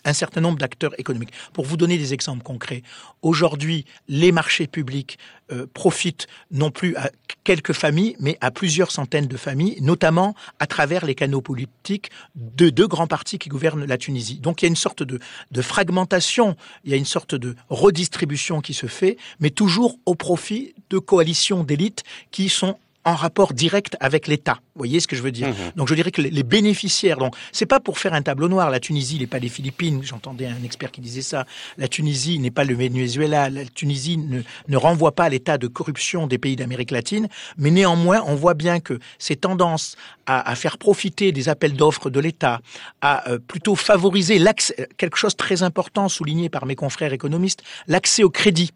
un 0.05 0.13
certain 0.13 0.41
nombre 0.41 0.59
d'acteurs 0.59 0.99
économiques. 0.99 1.33
Pour 1.53 1.65
vous 1.65 1.77
donner 1.77 1.99
des 1.99 2.13
exemples 2.15 2.43
concrets, 2.43 2.83
aujourd'hui, 3.23 3.85
les 4.09 4.33
marchés 4.33 4.67
publics 4.67 5.19
euh, 5.53 5.67
profitent 5.73 6.27
non 6.51 6.71
plus 6.71 6.97
à 6.97 7.11
quelques 7.45 7.73
familles, 7.73 8.17
mais 8.21 8.37
à 8.41 8.51
plusieurs 8.51 8.91
centaines 8.91 9.27
de 9.27 9.37
familles, 9.37 9.79
notamment 9.81 10.35
à 10.59 10.67
travers 10.67 11.05
les 11.05 11.15
canaux 11.15 11.41
politiques 11.41 12.11
de 12.35 12.71
deux 12.71 12.87
grands 12.87 13.07
partis 13.07 13.39
qui 13.39 13.49
gouvernent 13.49 13.85
la 13.85 13.99
Tunisie. 13.99 14.39
Donc 14.39 14.63
il 14.63 14.67
y 14.67 14.69
a 14.69 14.69
une 14.69 14.77
sorte 14.77 15.03
de, 15.03 15.19
de 15.51 15.63
fragmentation, 15.63 16.57
il 16.85 16.91
y 16.91 16.95
a 16.95 16.97
une 16.97 17.05
sorte 17.05 17.35
de 17.35 17.57
redistribution 17.69 18.61
qui 18.61 18.75
se 18.75 18.87
fait, 18.87 19.17
mais 19.41 19.51
toujours 19.51 19.99
au 20.07 20.15
profit 20.15 20.75
de 20.91 20.99
coalitions 20.99 21.65
d'élites 21.65 22.05
qui 22.31 22.49
sont 22.49 22.77
en 23.05 23.15
rapport 23.15 23.55
direct 23.55 23.97
avec 24.01 24.27
l'État. 24.27 24.61
Vous 24.75 24.81
voyez 24.81 25.01
ce 25.01 25.09
que 25.09 25.17
je 25.17 25.23
veux 25.23 25.33
dire 25.33 25.49
mhm. 25.49 25.73
Donc 25.77 25.89
je 25.89 25.95
dirais 25.95 26.11
que 26.11 26.21
les 26.23 26.43
bénéficiaires, 26.43 27.17
donc 27.17 27.35
c'est 27.53 27.67
pas 27.67 27.81
pour 27.81 27.99
faire 27.99 28.15
un 28.15 28.23
tableau 28.23 28.49
noir. 28.49 28.71
La 28.71 28.81
Tunisie 28.81 29.19
n'est 29.19 29.27
pas 29.27 29.39
les 29.39 29.49
Philippines. 29.49 30.03
J'entendais 30.03 30.47
un 30.47 30.63
expert 30.65 30.91
qui 30.91 31.01
disait 31.01 31.23
ça. 31.23 31.47
La 31.79 31.89
Tunisie 31.89 32.39
n'est 32.39 32.51
pas 32.51 32.65
le 32.65 32.75
Venezuela. 32.75 33.49
La 33.51 33.65
Tunisie 33.65 34.19
ne, 34.19 34.43
ne 34.69 34.77
renvoie 34.77 35.13
pas 35.13 35.25
à 35.25 35.29
l'état 35.29 35.59
de 35.59 35.67
corruption 35.67 36.27
des 36.27 36.39
pays 36.39 36.57
d'Amérique 36.57 36.91
latine. 36.91 37.29
Mais 37.57 37.71
néanmoins, 37.71 38.23
on 38.27 38.35
voit 38.35 38.55
bien 38.55 38.81
que 38.81 38.99
ces 39.19 39.37
tendances 39.37 39.97
à, 40.27 40.49
à 40.49 40.55
faire 40.55 40.79
profiter 40.79 41.33
des 41.33 41.49
appels 41.49 41.75
d'offres 41.75 42.11
de 42.11 42.21
l'État, 42.21 42.61
à 43.01 43.29
euh, 43.31 43.39
plutôt 43.39 43.77
favoriser 43.77 44.39
l'accès, 44.39 44.89
quelque 44.97 45.17
chose 45.17 45.33
de 45.33 45.39
très 45.39 45.63
important 45.63 46.09
souligné 46.09 46.49
par 46.49 46.67
mes 46.67 46.77
confrères 46.77 47.13
économistes, 47.13 47.63
l'accès 47.89 48.23
au 48.23 48.31
crédit 48.31 48.73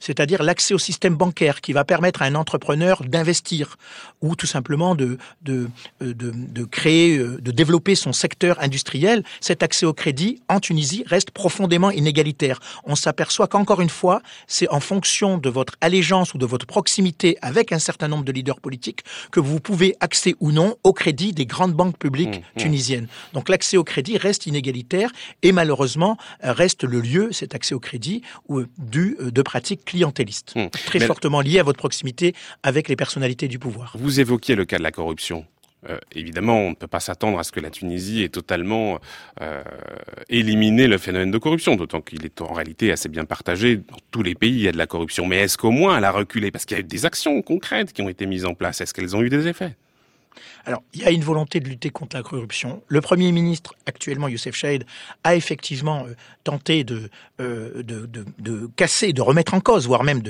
c'est-à-dire 0.00 0.42
l'accès 0.42 0.74
au 0.74 0.78
système 0.78 1.16
bancaire 1.16 1.60
qui 1.60 1.72
va 1.72 1.84
permettre 1.84 2.22
à 2.22 2.26
un 2.26 2.34
entrepreneur 2.34 3.02
d'investir 3.04 3.76
ou 4.22 4.36
tout 4.36 4.46
simplement 4.46 4.94
de, 4.94 5.18
de, 5.42 5.68
euh, 6.02 6.14
de, 6.14 6.32
de, 6.34 6.64
créer, 6.64 7.18
euh, 7.18 7.38
de 7.40 7.50
développer 7.50 7.94
son 7.94 8.12
secteur 8.12 8.60
industriel. 8.60 9.22
Cet 9.40 9.62
accès 9.62 9.86
au 9.86 9.92
crédit 9.92 10.42
en 10.48 10.60
Tunisie 10.60 11.04
reste 11.06 11.30
profondément 11.30 11.90
inégalitaire. 11.90 12.60
On 12.84 12.94
s'aperçoit 12.94 13.46
qu'encore 13.46 13.80
une 13.80 13.88
fois, 13.88 14.22
c'est 14.46 14.68
en 14.68 14.80
fonction 14.80 15.38
de 15.38 15.48
votre 15.48 15.74
allégeance 15.80 16.34
ou 16.34 16.38
de 16.38 16.46
votre 16.46 16.66
proximité 16.66 17.36
avec 17.42 17.72
un 17.72 17.78
certain 17.78 18.08
nombre 18.08 18.24
de 18.24 18.32
leaders 18.32 18.60
politiques 18.60 19.02
que 19.30 19.40
vous 19.40 19.60
pouvez 19.60 19.96
accéder 20.00 20.36
ou 20.40 20.50
non 20.50 20.76
au 20.82 20.92
crédit 20.92 21.32
des 21.32 21.46
grandes 21.46 21.74
banques 21.74 21.98
publiques 21.98 22.38
mmh, 22.38 22.56
mmh. 22.56 22.60
tunisiennes. 22.60 23.08
Donc 23.32 23.48
l'accès 23.48 23.76
au 23.76 23.84
crédit 23.84 24.18
reste 24.18 24.46
inégalitaire 24.46 25.10
et 25.42 25.52
malheureusement 25.52 26.16
reste 26.40 26.84
le 26.84 27.00
lieu, 27.00 27.32
cet 27.32 27.54
accès 27.54 27.74
au 27.74 27.80
crédit, 27.80 28.22
du, 28.78 29.16
de 29.20 29.42
pratiques 29.66 29.84
clientéliste, 29.84 30.54
hmm. 30.54 30.68
très 30.70 31.00
fortement 31.00 31.40
lié 31.40 31.58
à 31.58 31.64
votre 31.64 31.78
proximité 31.78 32.34
avec 32.62 32.88
les 32.88 32.94
personnalités 32.94 33.48
du 33.48 33.58
pouvoir. 33.58 33.96
Vous 33.98 34.20
évoquiez 34.20 34.54
le 34.54 34.64
cas 34.64 34.78
de 34.78 34.84
la 34.84 34.92
corruption. 34.92 35.44
Euh, 35.88 35.98
évidemment, 36.14 36.58
on 36.58 36.70
ne 36.70 36.74
peut 36.74 36.86
pas 36.86 37.00
s'attendre 37.00 37.38
à 37.38 37.44
ce 37.44 37.50
que 37.50 37.58
la 37.58 37.70
Tunisie 37.70 38.22
ait 38.22 38.28
totalement 38.28 39.00
euh, 39.40 39.62
éliminé 40.28 40.86
le 40.86 40.98
phénomène 40.98 41.32
de 41.32 41.38
corruption, 41.38 41.74
d'autant 41.74 42.00
qu'il 42.00 42.24
est 42.24 42.40
en 42.40 42.52
réalité 42.52 42.92
assez 42.92 43.08
bien 43.08 43.24
partagé. 43.24 43.76
Dans 43.76 43.96
tous 44.12 44.22
les 44.22 44.36
pays, 44.36 44.52
il 44.52 44.62
y 44.62 44.68
a 44.68 44.72
de 44.72 44.78
la 44.78 44.86
corruption. 44.86 45.26
Mais 45.26 45.38
est-ce 45.38 45.58
qu'au 45.58 45.72
moins 45.72 45.98
elle 45.98 46.04
a 46.04 46.12
reculé? 46.12 46.52
Parce 46.52 46.64
qu'il 46.64 46.76
y 46.76 46.80
a 46.80 46.84
eu 46.84 46.86
des 46.86 47.04
actions 47.04 47.42
concrètes 47.42 47.92
qui 47.92 48.02
ont 48.02 48.08
été 48.08 48.26
mises 48.26 48.46
en 48.46 48.54
place. 48.54 48.80
Est-ce 48.80 48.94
qu'elles 48.94 49.16
ont 49.16 49.22
eu 49.22 49.30
des 49.30 49.48
effets? 49.48 49.74
Alors, 50.64 50.82
il 50.94 51.00
y 51.00 51.04
a 51.04 51.10
une 51.10 51.22
volonté 51.22 51.60
de 51.60 51.68
lutter 51.68 51.90
contre 51.90 52.16
la 52.16 52.22
corruption. 52.22 52.82
Le 52.88 53.00
Premier 53.00 53.30
ministre, 53.32 53.74
actuellement, 53.86 54.28
Youssef 54.28 54.54
Chahed, 54.54 54.84
a 55.24 55.36
effectivement 55.36 56.06
euh, 56.06 56.14
tenté 56.44 56.84
de, 56.84 57.08
euh, 57.40 57.82
de, 57.82 58.06
de, 58.06 58.24
de, 58.38 58.68
casser, 58.76 59.12
de 59.12 59.22
remettre 59.22 59.54
en 59.54 59.60
cause, 59.60 59.86
voire 59.86 60.02
même 60.02 60.22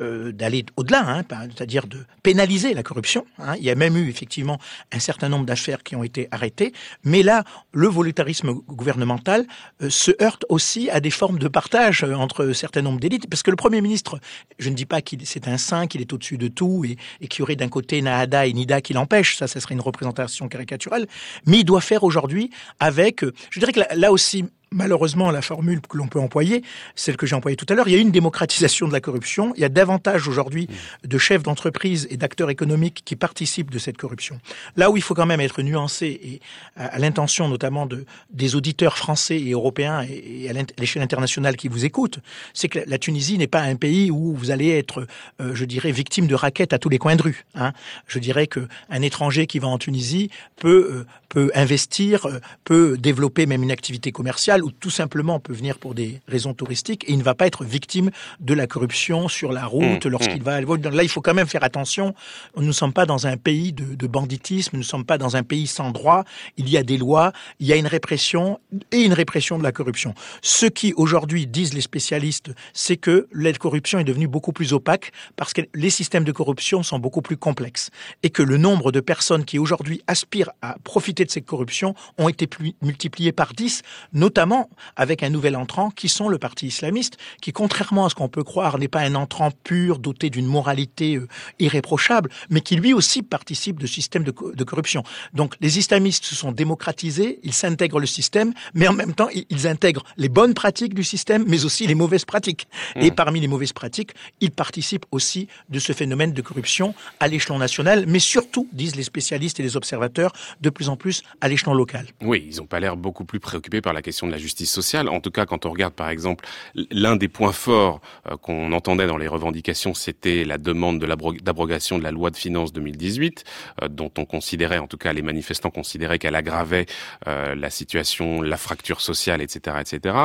euh, 0.00 0.32
d'aller 0.32 0.64
au-delà, 0.76 1.04
hein, 1.06 1.24
c'est-à-dire 1.54 1.86
de 1.86 1.98
pénaliser 2.22 2.74
la 2.74 2.82
corruption. 2.82 3.26
Hein. 3.38 3.54
Il 3.58 3.64
y 3.64 3.70
a 3.70 3.74
même 3.74 3.96
eu, 3.96 4.08
effectivement, 4.08 4.58
un 4.92 4.98
certain 4.98 5.28
nombre 5.28 5.44
d'affaires 5.44 5.82
qui 5.82 5.96
ont 5.96 6.04
été 6.04 6.28
arrêtées. 6.30 6.72
Mais 7.04 7.22
là, 7.22 7.44
le 7.72 7.88
volontarisme 7.88 8.52
gouvernemental 8.52 9.46
se 9.88 10.10
heurte 10.22 10.44
aussi 10.48 10.90
à 10.90 11.00
des 11.00 11.10
formes 11.10 11.38
de 11.38 11.48
partage 11.48 12.04
entre 12.04 12.48
un 12.48 12.54
certain 12.54 12.82
nombre 12.82 13.00
d'élites, 13.00 13.28
parce 13.28 13.42
que 13.42 13.50
le 13.50 13.56
Premier 13.56 13.80
ministre, 13.80 14.20
je 14.58 14.70
ne 14.70 14.74
dis 14.74 14.86
pas 14.86 15.02
qu'il 15.02 15.26
c'est 15.26 15.48
un 15.48 15.58
saint, 15.58 15.86
qu'il 15.86 16.00
est 16.00 16.12
au-dessus 16.12 16.38
de 16.38 16.48
tout, 16.48 16.84
et, 16.84 16.96
et 17.20 17.28
qu'il 17.28 17.40
y 17.40 17.42
aurait 17.42 17.56
d'un 17.56 17.68
côté 17.68 18.02
Nahada 18.02 18.46
et 18.46 18.52
Nida 18.52 18.80
qui 18.80 18.92
l'empêchent, 18.92 19.36
ça 19.52 19.60
serait 19.60 19.74
une 19.74 19.80
représentation 19.80 20.48
caricaturale, 20.48 21.06
mais 21.46 21.58
il 21.58 21.64
doit 21.64 21.80
faire 21.80 22.04
aujourd'hui 22.04 22.50
avec, 22.80 23.24
je 23.50 23.60
dirais 23.60 23.72
que 23.72 23.80
là 23.94 24.12
aussi, 24.12 24.44
malheureusement, 24.72 25.30
la 25.30 25.42
formule 25.42 25.80
que 25.80 25.96
l'on 25.96 26.08
peut 26.08 26.20
employer, 26.20 26.62
celle 26.94 27.16
que 27.16 27.26
j'ai 27.26 27.36
employée 27.36 27.56
tout 27.56 27.66
à 27.68 27.74
l'heure, 27.74 27.88
il 27.88 27.92
y 27.92 27.96
a 27.96 28.00
une 28.00 28.10
démocratisation 28.10 28.88
de 28.88 28.92
la 28.92 29.00
corruption. 29.00 29.52
Il 29.56 29.60
y 29.60 29.64
a 29.64 29.68
davantage 29.68 30.28
aujourd'hui 30.28 30.68
de 31.04 31.18
chefs 31.18 31.42
d'entreprise 31.42 32.06
et 32.10 32.16
d'acteurs 32.16 32.50
économiques 32.50 33.02
qui 33.04 33.16
participent 33.16 33.70
de 33.70 33.78
cette 33.78 33.96
corruption. 33.96 34.40
Là 34.76 34.90
où 34.90 34.96
il 34.96 35.02
faut 35.02 35.14
quand 35.14 35.26
même 35.26 35.40
être 35.40 35.62
nuancé 35.62 36.20
et 36.22 36.40
à, 36.76 36.98
l'intention 36.98 37.48
notamment 37.48 37.86
de, 37.86 38.04
des 38.30 38.54
auditeurs 38.54 38.96
français 38.96 39.40
et 39.40 39.52
européens 39.52 40.02
et, 40.08 40.48
à 40.48 40.52
l'échelle 40.78 41.02
internationale 41.02 41.56
qui 41.56 41.68
vous 41.68 41.84
écoutent, 41.84 42.18
c'est 42.54 42.68
que 42.68 42.80
la 42.86 42.98
Tunisie 42.98 43.38
n'est 43.38 43.46
pas 43.46 43.62
un 43.62 43.76
pays 43.76 44.10
où 44.10 44.34
vous 44.34 44.50
allez 44.50 44.70
être, 44.70 45.06
euh, 45.40 45.54
je 45.54 45.64
dirais, 45.64 45.92
victime 45.92 46.26
de 46.26 46.34
raquettes 46.34 46.72
à 46.72 46.78
tous 46.78 46.88
les 46.88 46.98
coins 46.98 47.16
de 47.16 47.22
rue. 47.22 47.44
Hein. 47.54 47.72
Je 48.06 48.18
dirais 48.18 48.46
que 48.46 48.66
un 48.90 49.02
étranger 49.02 49.46
qui 49.46 49.58
va 49.58 49.68
en 49.68 49.78
Tunisie 49.78 50.30
peut 50.56 50.88
euh, 50.92 51.06
peut 51.32 51.50
investir, 51.54 52.26
euh, 52.26 52.40
peut 52.64 52.98
développer 52.98 53.46
même 53.46 53.62
une 53.62 53.70
activité 53.70 54.12
commerciale 54.12 54.61
ou 54.62 54.70
tout 54.70 54.90
simplement 54.90 55.40
peut 55.40 55.52
venir 55.52 55.78
pour 55.78 55.94
des 55.94 56.20
raisons 56.28 56.54
touristiques 56.54 57.04
et 57.08 57.12
il 57.12 57.18
ne 57.18 57.22
va 57.22 57.34
pas 57.34 57.46
être 57.46 57.64
victime 57.64 58.10
de 58.40 58.54
la 58.54 58.66
corruption 58.66 59.28
sur 59.28 59.52
la 59.52 59.66
route 59.66 60.06
mmh, 60.06 60.08
lorsqu'il 60.08 60.40
mmh. 60.40 60.44
va. 60.44 60.60
Là, 60.60 61.02
il 61.02 61.08
faut 61.08 61.20
quand 61.20 61.34
même 61.34 61.46
faire 61.46 61.64
attention. 61.64 62.14
Nous 62.56 62.64
ne 62.64 62.72
sommes 62.72 62.92
pas 62.92 63.06
dans 63.06 63.26
un 63.26 63.36
pays 63.36 63.72
de, 63.72 63.94
de 63.94 64.06
banditisme, 64.06 64.70
nous 64.76 64.82
ne 64.82 64.86
sommes 64.86 65.04
pas 65.04 65.18
dans 65.18 65.36
un 65.36 65.42
pays 65.42 65.66
sans 65.66 65.90
droit. 65.90 66.24
Il 66.56 66.68
y 66.68 66.76
a 66.76 66.82
des 66.82 66.98
lois, 66.98 67.32
il 67.60 67.66
y 67.66 67.72
a 67.72 67.76
une 67.76 67.86
répression 67.86 68.60
et 68.90 69.02
une 69.02 69.12
répression 69.12 69.58
de 69.58 69.62
la 69.62 69.72
corruption. 69.72 70.14
Ce 70.42 70.66
qui 70.66 70.92
aujourd'hui 70.96 71.46
disent 71.46 71.74
les 71.74 71.80
spécialistes, 71.80 72.52
c'est 72.72 72.96
que 72.96 73.28
la 73.32 73.52
corruption 73.52 73.98
est 73.98 74.04
devenue 74.04 74.28
beaucoup 74.28 74.52
plus 74.52 74.72
opaque 74.72 75.12
parce 75.36 75.52
que 75.52 75.62
les 75.74 75.90
systèmes 75.90 76.24
de 76.24 76.32
corruption 76.32 76.82
sont 76.82 76.98
beaucoup 76.98 77.22
plus 77.22 77.36
complexes 77.36 77.90
et 78.22 78.30
que 78.30 78.42
le 78.42 78.56
nombre 78.56 78.92
de 78.92 79.00
personnes 79.00 79.44
qui 79.44 79.58
aujourd'hui 79.58 80.02
aspirent 80.06 80.50
à 80.62 80.76
profiter 80.84 81.24
de 81.24 81.30
ces 81.30 81.42
corruptions 81.42 81.94
ont 82.18 82.28
été 82.28 82.46
plus 82.46 82.74
multipliés 82.82 83.32
par 83.32 83.52
10, 83.52 83.82
notamment 84.12 84.51
avec 84.96 85.22
un 85.22 85.30
nouvel 85.30 85.56
entrant 85.56 85.90
qui 85.90 86.08
sont 86.08 86.28
le 86.28 86.38
parti 86.38 86.66
islamiste, 86.66 87.18
qui 87.40 87.52
contrairement 87.52 88.06
à 88.06 88.10
ce 88.10 88.14
qu'on 88.14 88.28
peut 88.28 88.44
croire 88.44 88.78
n'est 88.78 88.88
pas 88.88 89.00
un 89.00 89.14
entrant 89.14 89.50
pur 89.50 89.98
doté 89.98 90.30
d'une 90.30 90.46
moralité 90.46 91.16
euh, 91.16 91.28
irréprochable, 91.58 92.30
mais 92.50 92.60
qui 92.60 92.76
lui 92.76 92.92
aussi 92.92 93.22
participe 93.22 93.80
de 93.80 93.86
systèmes 93.86 94.24
de, 94.24 94.34
de, 94.54 94.64
corruption. 94.64 95.02
Donc 95.32 95.54
les 95.60 95.78
islamistes 95.78 96.24
se 96.24 96.34
sont 96.34 96.52
démocratisés, 96.52 97.40
ils 97.42 97.52
s'intègrent 97.52 98.00
le 98.00 98.06
système, 98.06 98.52
mais 98.74 98.88
en 98.88 98.92
même 98.92 99.14
temps 99.14 99.28
ils 99.32 99.66
intègrent 99.66 100.04
les 100.16 100.28
bonnes 100.28 100.54
pratiques 100.54 100.94
du 100.94 101.04
système, 101.04 101.44
mais 101.46 101.64
aussi 101.64 101.86
les 101.86 101.94
mauvaises 101.94 102.24
pratiques. 102.24 102.66
Et 102.96 103.10
mmh. 103.10 103.14
parmi 103.14 103.40
les 103.40 103.48
mauvaises 103.48 103.72
pratiques, 103.72 104.12
ils 104.40 104.50
participent 104.50 105.06
aussi 105.10 105.48
de 105.68 105.78
ce 105.78 105.92
phénomène 105.92 106.32
de 106.32 106.42
corruption 106.42 106.94
à 107.20 107.28
l'échelon 107.28 107.58
national, 107.58 108.04
mais 108.06 108.18
surtout, 108.18 108.68
disent 108.72 108.96
les 108.96 109.02
spécialistes 109.02 109.60
et 109.60 109.62
les 109.62 109.76
observateurs, 109.76 110.32
de 110.60 110.70
plus 110.70 110.88
en 110.88 110.96
plus 110.96 111.22
à 111.40 111.48
l'échelon 111.48 111.74
local. 111.74 112.06
Oui, 112.22 112.46
ils 112.50 112.56
n'ont 112.56 112.66
pas 112.66 112.80
l'air 112.80 112.96
beaucoup 112.96 113.24
plus 113.24 113.40
préoccupés 113.40 113.80
par 113.80 113.92
la 113.92 114.02
question 114.02 114.26
de 114.26 114.32
la 114.32 114.38
justice 114.42 114.70
sociale. 114.70 115.08
En 115.08 115.20
tout 115.20 115.30
cas, 115.30 115.46
quand 115.46 115.66
on 115.66 115.70
regarde 115.70 115.94
par 115.94 116.10
exemple 116.10 116.44
l'un 116.90 117.16
des 117.16 117.28
points 117.28 117.52
forts 117.52 118.00
euh, 118.30 118.36
qu'on 118.36 118.72
entendait 118.72 119.06
dans 119.06 119.16
les 119.16 119.28
revendications, 119.28 119.94
c'était 119.94 120.44
la 120.44 120.58
demande 120.58 120.98
de 120.98 121.12
d'abrogation 121.42 121.98
de 121.98 122.02
la 122.02 122.10
loi 122.10 122.30
de 122.30 122.36
finances 122.36 122.72
2018, 122.72 123.44
euh, 123.82 123.88
dont 123.88 124.10
on 124.18 124.24
considérait, 124.24 124.78
en 124.78 124.86
tout 124.86 124.96
cas 124.96 125.12
les 125.12 125.22
manifestants 125.22 125.70
considéraient 125.70 126.18
qu'elle 126.18 126.34
aggravait 126.34 126.86
euh, 127.28 127.54
la 127.54 127.70
situation, 127.70 128.42
la 128.42 128.56
fracture 128.56 129.00
sociale, 129.00 129.40
etc., 129.42 129.76
etc. 129.80 130.16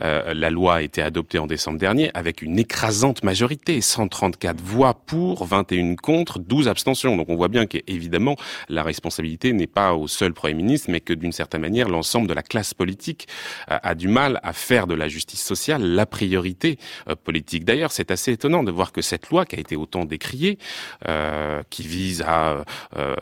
la 0.00 0.50
loi 0.50 0.76
a 0.76 0.82
été 0.82 1.02
adoptée 1.02 1.38
en 1.38 1.46
décembre 1.46 1.78
dernier 1.78 2.10
avec 2.14 2.42
une 2.42 2.58
écrasante 2.58 3.22
majorité, 3.22 3.80
134 3.80 4.60
voix 4.60 4.94
pour, 4.94 5.44
21 5.44 5.96
contre, 5.96 6.38
12 6.38 6.68
abstentions. 6.68 7.16
Donc 7.16 7.28
on 7.28 7.36
voit 7.36 7.48
bien 7.48 7.66
qu'évidemment 7.66 8.36
la 8.68 8.82
responsabilité 8.82 9.52
n'est 9.52 9.66
pas 9.66 9.94
au 9.94 10.08
seul 10.08 10.32
Premier 10.32 10.54
ministre, 10.54 10.90
mais 10.90 11.00
que 11.00 11.12
d'une 11.12 11.32
certaine 11.32 11.60
manière 11.60 11.88
l'ensemble 11.88 12.28
de 12.28 12.34
la 12.34 12.42
classe 12.42 12.74
politique 12.74 13.28
a, 13.66 13.94
du 13.94 14.08
mal 14.08 14.40
à 14.42 14.52
faire 14.52 14.86
de 14.86 14.94
la 14.94 15.08
justice 15.08 15.42
sociale 15.42 15.82
la 15.82 16.06
priorité 16.06 16.78
euh, 17.08 17.14
politique. 17.16 17.64
D'ailleurs, 17.64 17.92
c'est 17.92 18.10
assez 18.10 18.32
étonnant 18.32 18.62
de 18.62 18.70
voir 18.70 18.92
que 18.92 19.02
cette 19.02 19.28
loi 19.30 19.44
qui 19.44 19.56
a 19.56 19.58
été 19.58 19.76
autant 19.76 20.04
décriée, 20.04 20.58
euh, 21.06 21.62
qui 21.70 21.82
vise 21.82 22.22
à 22.26 22.64
euh, 22.96 23.16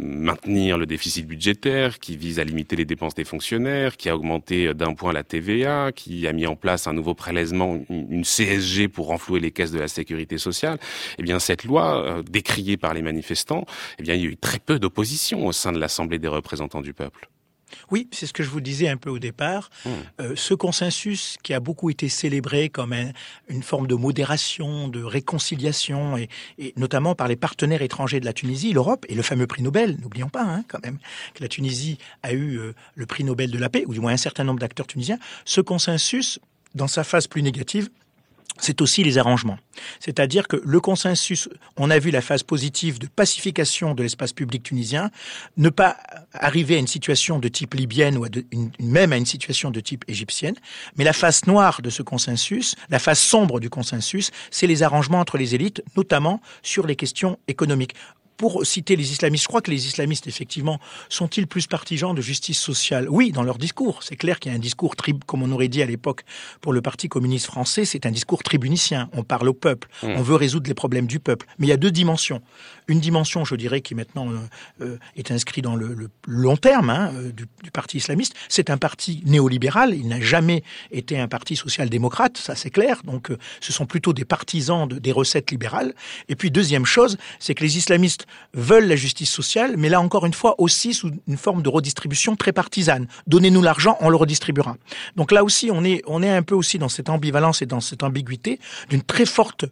maintenir 0.00 0.78
le 0.78 0.86
déficit 0.86 1.26
budgétaire, 1.26 1.98
qui 1.98 2.16
vise 2.16 2.38
à 2.38 2.44
limiter 2.44 2.76
les 2.76 2.84
dépenses 2.84 3.14
des 3.14 3.24
fonctionnaires, 3.24 3.96
qui 3.96 4.08
a 4.08 4.16
augmenté 4.16 4.74
d'un 4.74 4.94
point 4.94 5.12
la 5.12 5.24
TVA, 5.24 5.92
qui 5.92 6.26
a 6.26 6.32
mis 6.32 6.46
en 6.46 6.56
place 6.56 6.86
un 6.86 6.92
nouveau 6.92 7.14
prélèvement, 7.14 7.78
une 7.88 8.24
CSG 8.24 8.88
pour 8.88 9.06
renflouer 9.06 9.40
les 9.40 9.50
caisses 9.50 9.72
de 9.72 9.78
la 9.78 9.88
sécurité 9.88 10.38
sociale, 10.38 10.78
eh 11.18 11.22
bien 11.22 11.38
cette 11.38 11.64
loi, 11.64 12.22
décriée 12.28 12.76
par 12.76 12.94
les 12.94 13.02
manifestants, 13.02 13.64
eh 13.98 14.02
bien 14.02 14.14
il 14.14 14.22
y 14.22 14.26
a 14.26 14.30
eu 14.30 14.36
très 14.36 14.58
peu 14.58 14.78
d'opposition 14.78 15.46
au 15.46 15.52
sein 15.52 15.72
de 15.72 15.78
l'Assemblée 15.78 16.18
des 16.18 16.28
représentants 16.28 16.82
du 16.82 16.92
peuple. 16.92 17.28
Oui, 17.90 18.08
c'est 18.12 18.26
ce 18.26 18.32
que 18.32 18.42
je 18.42 18.50
vous 18.50 18.60
disais 18.60 18.88
un 18.88 18.96
peu 18.96 19.10
au 19.10 19.18
départ. 19.18 19.70
Hmm. 19.84 19.90
Euh, 20.20 20.32
ce 20.36 20.54
consensus 20.54 21.36
qui 21.42 21.54
a 21.54 21.60
beaucoup 21.60 21.90
été 21.90 22.08
célébré 22.08 22.68
comme 22.68 22.94
une 23.48 23.62
forme 23.62 23.86
de 23.86 23.94
modération, 23.94 24.88
de 24.88 25.02
réconciliation, 25.02 26.16
et, 26.16 26.28
notamment 26.76 27.14
par 27.14 27.28
les 27.28 27.36
partenaires 27.36 27.82
étrangers 27.82 28.20
de 28.20 28.24
la 28.24 28.32
Tunisie, 28.32 28.72
l'Europe, 28.72 29.04
et 29.08 29.14
le 29.14 29.22
fameux 29.22 29.46
prix 29.46 29.62
Nobel, 29.62 29.96
n'oublions 30.00 30.28
pas 30.28 30.42
hein, 30.42 30.64
quand 30.68 30.82
même 30.82 30.98
que 31.34 31.42
la 31.42 31.48
Tunisie 31.48 31.98
a 32.22 32.32
eu 32.32 32.58
euh, 32.58 32.74
le 32.94 33.06
prix 33.06 33.24
Nobel 33.24 33.50
de 33.50 33.58
la 33.58 33.68
paix, 33.68 33.84
ou 33.86 33.94
du 33.94 34.00
moins 34.00 34.12
un 34.12 34.18
certain 34.18 34.44
nombre 34.44 34.60
d'acteurs 34.60 34.86
tunisiens, 34.86 35.18
ce 35.44 35.60
consensus, 35.60 36.38
dans 36.74 36.88
sa 36.88 37.04
phase 37.04 37.26
plus 37.26 37.42
négative, 37.42 37.88
c'est 38.60 38.80
aussi 38.80 39.04
les 39.04 39.18
arrangements. 39.18 39.58
C'est-à-dire 40.00 40.48
que 40.48 40.60
le 40.64 40.80
consensus, 40.80 41.48
on 41.76 41.90
a 41.90 41.98
vu 41.98 42.10
la 42.10 42.20
phase 42.20 42.42
positive 42.42 42.98
de 42.98 43.06
pacification 43.06 43.94
de 43.94 44.02
l'espace 44.02 44.32
public 44.32 44.62
tunisien, 44.62 45.10
ne 45.56 45.68
pas 45.68 45.96
arriver 46.32 46.76
à 46.76 46.78
une 46.78 46.86
situation 46.86 47.38
de 47.38 47.48
type 47.48 47.74
libyenne 47.74 48.16
ou 48.18 48.26
même 48.80 49.12
à 49.12 49.16
une 49.16 49.26
situation 49.26 49.70
de 49.70 49.80
type 49.80 50.04
égyptienne, 50.08 50.56
mais 50.96 51.04
la 51.04 51.12
face 51.12 51.46
noire 51.46 51.82
de 51.82 51.90
ce 51.90 52.02
consensus, 52.02 52.74
la 52.90 52.98
face 52.98 53.20
sombre 53.20 53.60
du 53.60 53.70
consensus, 53.70 54.30
c'est 54.50 54.66
les 54.66 54.82
arrangements 54.82 55.20
entre 55.20 55.38
les 55.38 55.54
élites, 55.54 55.82
notamment 55.96 56.40
sur 56.62 56.86
les 56.86 56.96
questions 56.96 57.38
économiques 57.46 57.94
pour 58.38 58.64
citer 58.64 58.96
les 58.96 59.12
islamistes, 59.12 59.42
je 59.42 59.48
crois 59.48 59.60
que 59.60 59.70
les 59.70 59.86
islamistes, 59.86 60.28
effectivement, 60.28 60.78
sont-ils 61.08 61.46
plus 61.46 61.66
partisans 61.66 62.14
de 62.14 62.22
justice 62.22 62.58
sociale? 62.58 63.06
Oui, 63.10 63.32
dans 63.32 63.42
leur 63.42 63.58
discours. 63.58 64.02
C'est 64.02 64.16
clair 64.16 64.38
qu'il 64.38 64.50
y 64.50 64.54
a 64.54 64.56
un 64.56 64.60
discours, 64.60 64.94
comme 65.26 65.42
on 65.42 65.50
aurait 65.50 65.68
dit 65.68 65.82
à 65.82 65.86
l'époque 65.86 66.22
pour 66.60 66.72
le 66.72 66.80
Parti 66.80 67.08
communiste 67.08 67.46
français, 67.46 67.84
c'est 67.84 68.06
un 68.06 68.12
discours 68.12 68.42
tribunicien. 68.42 69.10
On 69.12 69.24
parle 69.24 69.48
au 69.48 69.54
peuple, 69.54 69.88
mmh. 70.02 70.06
on 70.16 70.22
veut 70.22 70.36
résoudre 70.36 70.68
les 70.68 70.74
problèmes 70.74 71.06
du 71.06 71.18
peuple. 71.18 71.46
Mais 71.58 71.66
il 71.66 71.70
y 71.70 71.72
a 71.72 71.76
deux 71.76 71.90
dimensions. 71.90 72.40
Une 72.88 73.00
dimension, 73.00 73.44
je 73.44 73.54
dirais, 73.54 73.82
qui 73.82 73.94
maintenant 73.94 74.30
euh, 74.30 74.38
euh, 74.80 74.98
est 75.14 75.30
inscrite 75.30 75.62
dans 75.62 75.76
le, 75.76 76.08
long 76.26 76.56
terme 76.56 76.88
hein, 76.88 77.12
euh, 77.14 77.32
du, 77.32 77.46
Parti 77.70 77.98
islamiste, 77.98 78.34
c'est 78.48 78.70
un 78.70 78.78
parti 78.78 79.22
néolibéral. 79.26 79.94
Il 79.94 80.08
n'a 80.08 80.20
jamais 80.20 80.64
été 80.90 81.18
un 81.18 81.28
parti 81.28 81.54
social-démocrate, 81.54 82.38
ça 82.38 82.54
c'est 82.56 82.70
clair. 82.70 83.02
Donc 83.04 83.30
ce 83.60 83.72
sont 83.72 83.84
plutôt 83.84 84.14
des 84.14 84.24
partisans 84.24 84.88
des 84.88 85.12
recettes 85.12 85.50
libérales. 85.50 85.94
Et 86.30 86.34
puis 86.34 86.50
deuxième 86.50 86.86
chose, 86.86 87.18
c'est 87.38 87.54
que 87.54 87.62
les 87.62 87.76
islamistes 87.76 88.26
veulent 88.54 88.86
la 88.86 88.96
justice 88.96 89.30
sociale, 89.30 89.76
mais 89.76 89.90
là 89.90 90.00
encore 90.00 90.24
une 90.24 90.32
fois 90.32 90.54
aussi 90.58 90.94
sous 90.94 91.12
une 91.28 91.36
forme 91.36 91.62
de 91.62 91.68
redistribution 91.68 92.36
très 92.36 92.52
partisane. 92.52 93.06
Donnez-nous 93.26 93.62
l'argent, 93.62 93.98
on 94.00 94.08
le 94.08 94.16
redistribuera. 94.16 94.76
Donc 95.14 95.30
là 95.30 95.44
aussi, 95.44 95.70
on 95.70 95.84
est, 95.84 96.02
on 96.06 96.22
est 96.22 96.30
un 96.30 96.42
peu 96.42 96.54
aussi 96.54 96.78
dans 96.78 96.88
cette 96.88 97.10
ambivalence 97.10 97.60
et 97.60 97.66
dans 97.66 97.80
cette 97.80 98.02
ambiguïté 98.02 98.58
d'une 98.88 99.02
très 99.02 99.26
forte 99.26 99.66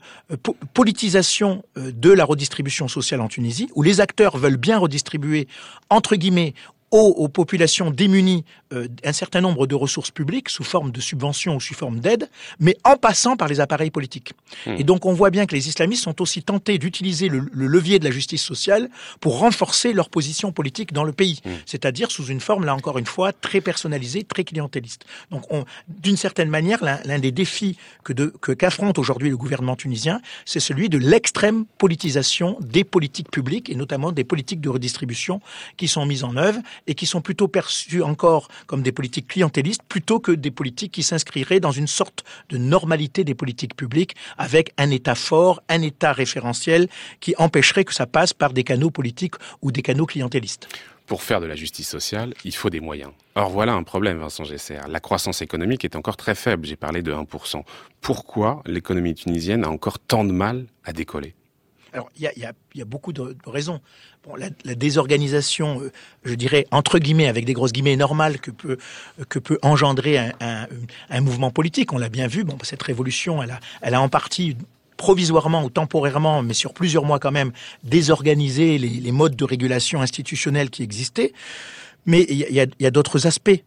politisation 0.75 1.65
de 1.77 2.11
la 2.13 2.25
redistribution 2.25 2.89
sociale 2.89 3.06
en 3.15 3.29
Tunisie, 3.29 3.69
où 3.75 3.83
les 3.83 4.01
acteurs 4.01 4.37
veulent 4.37 4.57
bien 4.57 4.79
redistribuer, 4.79 5.49
entre 5.91 6.17
guillemets, 6.17 6.55
aux, 6.93 7.29
populations 7.29 7.91
démunies 7.91 8.45
euh, 8.73 8.89
un 9.05 9.13
certain 9.13 9.41
nombre 9.41 9.67
de 9.67 9.75
ressources 9.75 10.11
publiques 10.11 10.49
sous 10.49 10.65
forme 10.65 10.91
de 10.91 11.01
subventions 11.01 11.57
ou 11.57 11.61
sous 11.61 11.75
forme 11.75 12.01
d'aide, 12.01 12.29
mais 12.59 12.77
en 12.85 12.97
passant 12.97 13.37
par 13.37 13.49
les 13.49 13.61
appareils 13.61 13.91
politiques. 13.91 14.33
Hmm. 14.67 14.77
Et 14.79 14.85
donc 14.85 15.07
on 15.07 15.13
voit 15.13 15.31
bien 15.31 15.47
que 15.47 15.55
les 15.55 15.69
islamistes 15.69 16.03
sont 16.03 16.21
aussi 16.21 16.43
tentés 16.43 16.79
d'utiliser 16.79 17.29
le, 17.29 17.49
levier 17.53 17.99
de 17.99 18.05
la 18.05 18.11
justice 18.11 18.43
sociale 18.43 18.91
pour 19.21 19.39
renforcer 19.39 19.93
leur 19.93 20.11
position 20.11 20.51
politique 20.51 20.93
dans 20.93 21.05
le 21.05 21.13
pays, 21.13 21.41
hmm. 21.45 21.51
c'est-à-dire 21.65 22.11
sous 22.11 22.27
une 22.27 22.41
forme, 22.41 22.65
là 22.65 22.75
encore 22.75 22.99
une 22.99 23.07
fois, 23.07 23.33
très 23.33 23.61
personnalisée, 23.61 24.25
très 24.25 24.45
clientéliste. 24.45 25.05
Donc 25.31 25.45
d'une 25.89 26.17
certaine 26.17 26.49
manière, 26.49 26.83
l'un 26.83 27.19
des 27.19 27.33
défis 27.33 27.77
que 28.03 28.13
qu'affronte 28.55 28.99
aujourd'hui 28.99 29.31
le 29.31 29.37
gouvernement 29.37 29.77
tunisien, 29.77 30.21
c'est 30.45 30.61
celui 30.61 30.89
de 30.89 30.99
l'extrême 30.99 31.67
politisation 31.79 32.57
des 32.61 32.85
politiques 32.85 33.31
publiques 33.31 33.71
et 33.71 33.75
notamment 33.75 34.13
des 34.13 34.25
politiques 34.25 34.61
de 34.61 34.69
redistribution 34.69 35.41
qui 35.77 35.89
sont 35.89 36.05
mises 36.07 36.25
en 36.25 36.37
œuvre 36.37 36.61
et 36.87 36.95
qui 36.95 37.07
sont 37.07 37.21
plutôt 37.21 37.49
perçus 37.49 38.03
encore 38.03 38.49
comme 38.67 38.83
des 38.83 38.93
politiques 38.93 39.29
clientélistes 39.29 39.83
plutôt 39.89 40.21
que 40.21 40.33
des 40.33 40.51
politiques 40.51 40.93
qui 40.93 41.03
s'inscriraient 41.03 41.61
dans 41.61 41.73
une 41.73 41.87
sorte 41.87 42.25
de 42.49 42.59
normalité 42.59 43.25
des 43.25 43.35
politiques 43.35 43.77
publiques 43.77 44.17
avec 44.39 44.73
un 44.79 44.91
État 44.91 45.15
fort, 45.15 45.63
un 45.69 45.83
État 45.83 46.13
référentiel 46.13 46.89
qui 47.21 47.35
empêcherait 47.39 47.85
que 47.85 47.95
ça 47.95 48.07
passe 48.07 48.33
par 48.33 48.53
des 48.53 48.65
canaux 48.65 48.91
politiques 48.91 49.35
ou 49.63 49.73
des 49.73 49.83
canaux 49.83 50.07
clientélistes. 50.07 50.69
Pour 51.07 51.23
faire 51.23 51.41
de 51.41 51.47
la 51.47 51.55
justice 51.55 51.89
sociale, 51.89 52.35
il 52.45 52.55
faut 52.55 52.69
des 52.69 52.81
moyens. 52.81 53.13
Or 53.37 53.49
voilà 53.49 53.75
un 53.75 53.85
problème, 53.85 54.19
Vincent 54.19 54.43
Gesser. 54.43 54.79
La 54.89 54.99
croissance 54.99 55.41
économique 55.41 55.85
est 55.85 55.95
encore 55.95 56.17
très 56.17 56.35
faible, 56.35 56.67
j'ai 56.67 56.75
parlé 56.75 57.01
de 57.01 57.13
1%. 57.13 57.63
Pourquoi 58.01 58.63
l'économie 58.67 59.15
tunisienne 59.15 59.65
a 59.65 59.69
encore 59.69 60.01
tant 60.01 60.25
de 60.25 60.33
mal 60.33 60.67
à 60.85 60.93
décoller? 60.93 61.36
Alors, 61.97 62.11
il 62.19 62.31
y 62.75 62.83
a, 62.83 62.85
beaucoup 62.85 63.15
de, 63.15 63.35
raisons. 63.47 63.81
la, 64.37 64.75
désorganisation, 64.75 65.81
euh, 65.81 65.91
je 66.25 66.35
dirais, 66.35 66.67
entre 66.71 66.99
guillemets, 66.99 67.27
avec 67.27 67.47
des 67.47 67.55
grosses 67.55 67.73
guillemets, 67.73 67.97
peut, 68.59 68.77
que 69.31 69.39
peut 69.39 69.59
engendrer 69.63 70.19
un, 70.19 71.21
mouvement 71.23 71.51
politique. 71.51 71.95
On 71.95 71.99
l'a 71.99 72.11
bien 72.11 72.27
vu, 72.27 72.45
bon, 72.45 72.59
cette 72.63 72.83
révolution, 72.83 73.43
elle 73.43 73.53
a, 73.53 73.61
elle 73.81 73.95
a 73.95 74.03
en 74.03 74.11
partie 74.11 74.59
provisoirement 74.99 75.65
ou 75.65 75.71
temporairement, 75.71 76.43
mais 76.43 76.53
sur 76.53 76.75
plusieurs 76.75 77.07
mois 77.07 77.19
quand 77.19 77.33
même, 77.33 77.53
désorganisé 77.83 78.77
les, 78.77 79.13
modes 79.13 79.35
de 79.35 79.45
régulation 79.47 80.03
institutionnelle 80.03 80.69
qui 80.69 80.83
existaient. 80.83 81.33
Mais 82.05 82.27
il 82.29 82.37
y 82.37 82.87
a, 82.87 82.91
d'autres 82.91 83.27
aspects. 83.27 83.63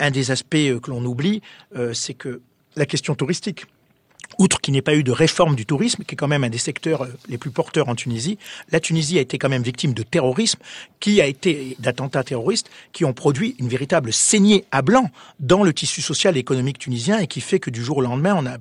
Un 0.00 0.10
des 0.10 0.32
aspects 0.32 0.56
euh, 0.56 0.80
que 0.80 0.90
l'on 0.90 1.04
oublie, 1.04 1.42
euh, 1.76 1.94
c'est 1.94 2.14
que 2.14 2.40
la 2.74 2.86
question 2.86 3.14
touristique 3.14 3.66
outre 4.38 4.60
qu'il 4.60 4.72
n'y 4.72 4.78
ait 4.78 4.82
pas 4.82 4.94
eu 4.94 5.02
de 5.02 5.12
réforme 5.12 5.56
du 5.56 5.66
tourisme, 5.66 6.04
qui 6.04 6.14
est 6.14 6.16
quand 6.16 6.28
même 6.28 6.44
un 6.44 6.48
des 6.48 6.58
secteurs 6.58 7.02
euh, 7.02 7.08
les 7.28 7.38
plus 7.38 7.50
porteurs 7.50 7.88
en 7.88 7.94
Tunisie, 7.94 8.38
la 8.70 8.80
Tunisie 8.80 9.18
a 9.18 9.20
été 9.20 9.38
quand 9.38 9.48
même 9.48 9.62
victime 9.62 9.92
de 9.92 10.02
terrorisme, 10.02 10.60
qui 11.00 11.20
a 11.20 11.26
été 11.26 11.76
d'attentats 11.78 12.24
terroristes, 12.24 12.70
qui 12.92 13.04
ont 13.04 13.12
produit 13.12 13.56
une 13.58 13.68
véritable 13.68 14.12
saignée 14.12 14.64
à 14.70 14.82
blanc 14.82 15.10
dans 15.40 15.62
le 15.62 15.72
tissu 15.72 16.00
social 16.00 16.36
et 16.36 16.40
économique 16.40 16.78
tunisien 16.78 17.18
et 17.18 17.26
qui 17.26 17.40
fait 17.40 17.58
que 17.58 17.70
du 17.70 17.82
jour 17.82 17.98
au 17.98 18.02
lendemain, 18.02 18.34
on 18.36 18.46
a 18.46 18.58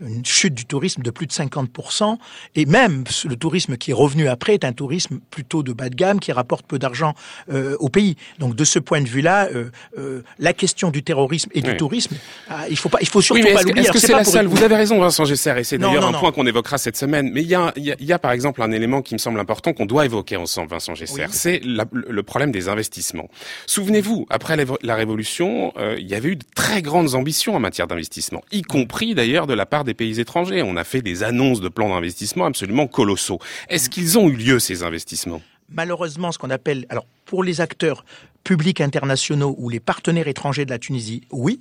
une 0.00 0.24
chute 0.24 0.54
du 0.54 0.64
tourisme 0.64 1.02
de 1.02 1.10
plus 1.10 1.26
de 1.26 1.32
50%, 1.32 2.16
et 2.54 2.66
même 2.66 3.04
le 3.24 3.36
tourisme 3.36 3.76
qui 3.76 3.90
est 3.90 3.94
revenu 3.94 4.28
après 4.28 4.54
est 4.54 4.64
un 4.64 4.72
tourisme 4.72 5.20
plutôt 5.30 5.62
de 5.62 5.72
bas 5.72 5.88
de 5.88 5.94
gamme 5.94 6.20
qui 6.20 6.32
rapporte 6.32 6.66
peu 6.66 6.78
d'argent 6.78 7.14
euh, 7.52 7.76
au 7.80 7.88
pays. 7.88 8.16
Donc 8.38 8.54
de 8.54 8.64
ce 8.64 8.78
point 8.78 9.00
de 9.00 9.08
vue-là, 9.08 9.48
euh, 9.54 9.70
euh, 9.98 10.22
la 10.38 10.52
question 10.52 10.90
du 10.90 11.02
terrorisme 11.02 11.50
et 11.54 11.62
du 11.62 11.76
tourisme, 11.76 12.16
ah, 12.48 12.64
il 12.68 12.76
faut 12.76 12.88
pas, 12.88 12.98
il 13.00 13.08
faut 13.08 13.20
surtout 13.20 13.42
pas 13.42 13.62
l'oublier. 13.62 13.86
Est-ce 13.86 13.92
que 13.92 13.98
c'est 13.98 14.12
la 14.12 14.24
seule 14.24 14.46
Vous 14.46 14.62
avez 14.62 14.76
raison, 14.76 14.98
Vincent 15.00 15.24
Gesser, 15.24 15.54
et 15.58 15.64
c'est 15.64 15.78
d'ailleurs 15.78 16.06
un 16.06 16.12
point 16.12 16.32
qu'on 16.32 16.46
évoquera 16.46 16.78
cette 16.78 16.96
semaine. 16.96 17.30
Mais 17.32 17.42
il 17.42 17.48
y 17.48 17.54
a, 17.54 17.72
il 17.76 18.04
y 18.04 18.12
a, 18.12 18.18
par 18.18 18.32
exemple 18.32 18.62
un 18.62 18.70
élément 18.70 19.02
qui 19.02 19.14
me 19.14 19.18
semble 19.18 19.40
important 19.40 19.72
qu'on 19.72 19.86
doit 19.86 20.04
évoquer 20.04 20.36
ensemble, 20.36 20.70
Vincent 20.70 20.94
Gesser. 20.94 21.26
C'est 21.30 21.60
le 21.62 22.22
problème 22.22 22.52
des 22.52 22.68
investissements. 22.68 23.28
Souvenez-vous, 23.66 24.26
après 24.30 24.56
la 24.82 24.94
Révolution, 24.94 25.72
il 25.98 26.06
y 26.06 26.14
avait 26.14 26.30
eu 26.30 26.36
de 26.36 26.44
très 26.54 26.82
grandes 26.82 27.14
ambitions 27.14 27.54
en 27.54 27.60
matière 27.60 27.86
d'investissement, 27.86 28.42
y 28.50 28.62
compris 28.62 29.14
d'ailleurs 29.14 29.31
de 29.40 29.54
la 29.54 29.66
part 29.66 29.84
des 29.84 29.94
pays 29.94 30.20
étrangers. 30.20 30.62
On 30.62 30.76
a 30.76 30.84
fait 30.84 31.02
des 31.02 31.22
annonces 31.22 31.60
de 31.60 31.68
plans 31.68 31.88
d'investissement 31.88 32.44
absolument 32.44 32.86
colossaux. 32.86 33.38
Est-ce 33.68 33.88
qu'ils 33.88 34.18
ont 34.18 34.28
eu 34.28 34.36
lieu, 34.36 34.58
ces 34.58 34.82
investissements? 34.82 35.40
Malheureusement, 35.70 36.32
ce 36.32 36.38
qu'on 36.38 36.50
appelle, 36.50 36.84
alors 36.90 37.06
pour 37.24 37.42
les 37.42 37.60
acteurs 37.62 38.04
publics 38.44 38.80
internationaux 38.80 39.54
ou 39.58 39.70
les 39.70 39.80
partenaires 39.80 40.28
étrangers 40.28 40.66
de 40.66 40.70
la 40.70 40.78
Tunisie, 40.78 41.22
oui, 41.30 41.60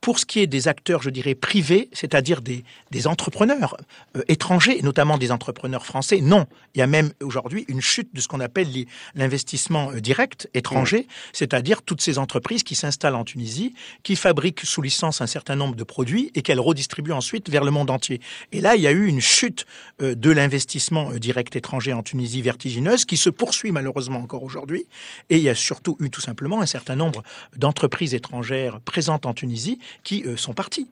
pour 0.00 0.18
ce 0.18 0.26
qui 0.26 0.40
est 0.40 0.46
des 0.46 0.68
acteurs, 0.68 1.02
je 1.02 1.10
dirais, 1.10 1.34
privés, 1.34 1.88
c'est-à-dire 1.92 2.40
des, 2.40 2.64
des, 2.90 3.06
entrepreneurs 3.06 3.76
euh, 4.16 4.22
étrangers, 4.28 4.80
notamment 4.82 5.18
des 5.18 5.32
entrepreneurs 5.32 5.84
français, 5.84 6.20
non. 6.20 6.46
Il 6.74 6.78
y 6.78 6.82
a 6.82 6.86
même 6.86 7.12
aujourd'hui 7.22 7.64
une 7.68 7.80
chute 7.80 8.14
de 8.14 8.20
ce 8.20 8.28
qu'on 8.28 8.40
appelle 8.40 8.68
l'investissement 9.14 9.90
euh, 9.92 10.00
direct 10.00 10.48
étranger, 10.54 11.00
mmh. 11.00 11.12
c'est-à-dire 11.32 11.82
toutes 11.82 12.00
ces 12.00 12.18
entreprises 12.18 12.62
qui 12.62 12.74
s'installent 12.74 13.16
en 13.16 13.24
Tunisie, 13.24 13.74
qui 14.02 14.14
fabriquent 14.14 14.60
sous 14.64 14.82
licence 14.82 15.20
un 15.20 15.26
certain 15.26 15.56
nombre 15.56 15.74
de 15.74 15.84
produits 15.84 16.30
et 16.34 16.42
qu'elles 16.42 16.60
redistribuent 16.60 17.12
ensuite 17.12 17.50
vers 17.50 17.64
le 17.64 17.70
monde 17.70 17.90
entier. 17.90 18.20
Et 18.52 18.60
là, 18.60 18.76
il 18.76 18.82
y 18.82 18.86
a 18.86 18.92
eu 18.92 19.06
une 19.06 19.20
chute 19.20 19.66
euh, 20.00 20.14
de 20.14 20.30
l'investissement 20.30 21.10
direct 21.12 21.56
étranger 21.56 21.92
en 21.92 22.02
Tunisie 22.02 22.42
vertigineuse 22.42 23.04
qui 23.04 23.16
se 23.16 23.30
poursuit 23.30 23.72
malheureusement 23.72 24.20
encore 24.20 24.44
aujourd'hui. 24.44 24.86
Et 25.30 25.38
il 25.38 25.42
y 25.42 25.48
a 25.48 25.54
surtout 25.54 25.96
eu 26.00 26.10
tout 26.10 26.20
simplement 26.20 26.60
un 26.60 26.66
certain 26.66 26.96
nombre 26.96 27.22
d'entreprises 27.56 28.14
étrangères 28.14 28.80
présentes 28.80 29.26
en 29.26 29.34
Tunisie 29.34 29.78
qui 30.04 30.24
euh, 30.24 30.36
sont 30.36 30.54
partis. 30.54 30.88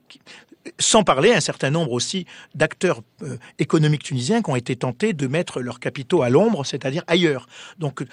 Sans 0.79 1.03
parler 1.03 1.33
un 1.33 1.39
certain 1.39 1.69
nombre 1.69 1.91
aussi 1.91 2.25
d'acteurs 2.55 3.01
euh, 3.23 3.37
économiques 3.59 4.03
tunisiens 4.03 4.41
qui 4.41 4.49
ont 4.49 4.55
été 4.55 4.75
tentés 4.75 5.13
de 5.13 5.27
mettre 5.27 5.61
leurs 5.61 5.79
capitaux 5.79 6.21
à 6.21 6.29
l'ombre, 6.29 6.65
c'est-à-dire 6.65 7.03
ailleurs. 7.07 7.47
Donc, 7.79 8.03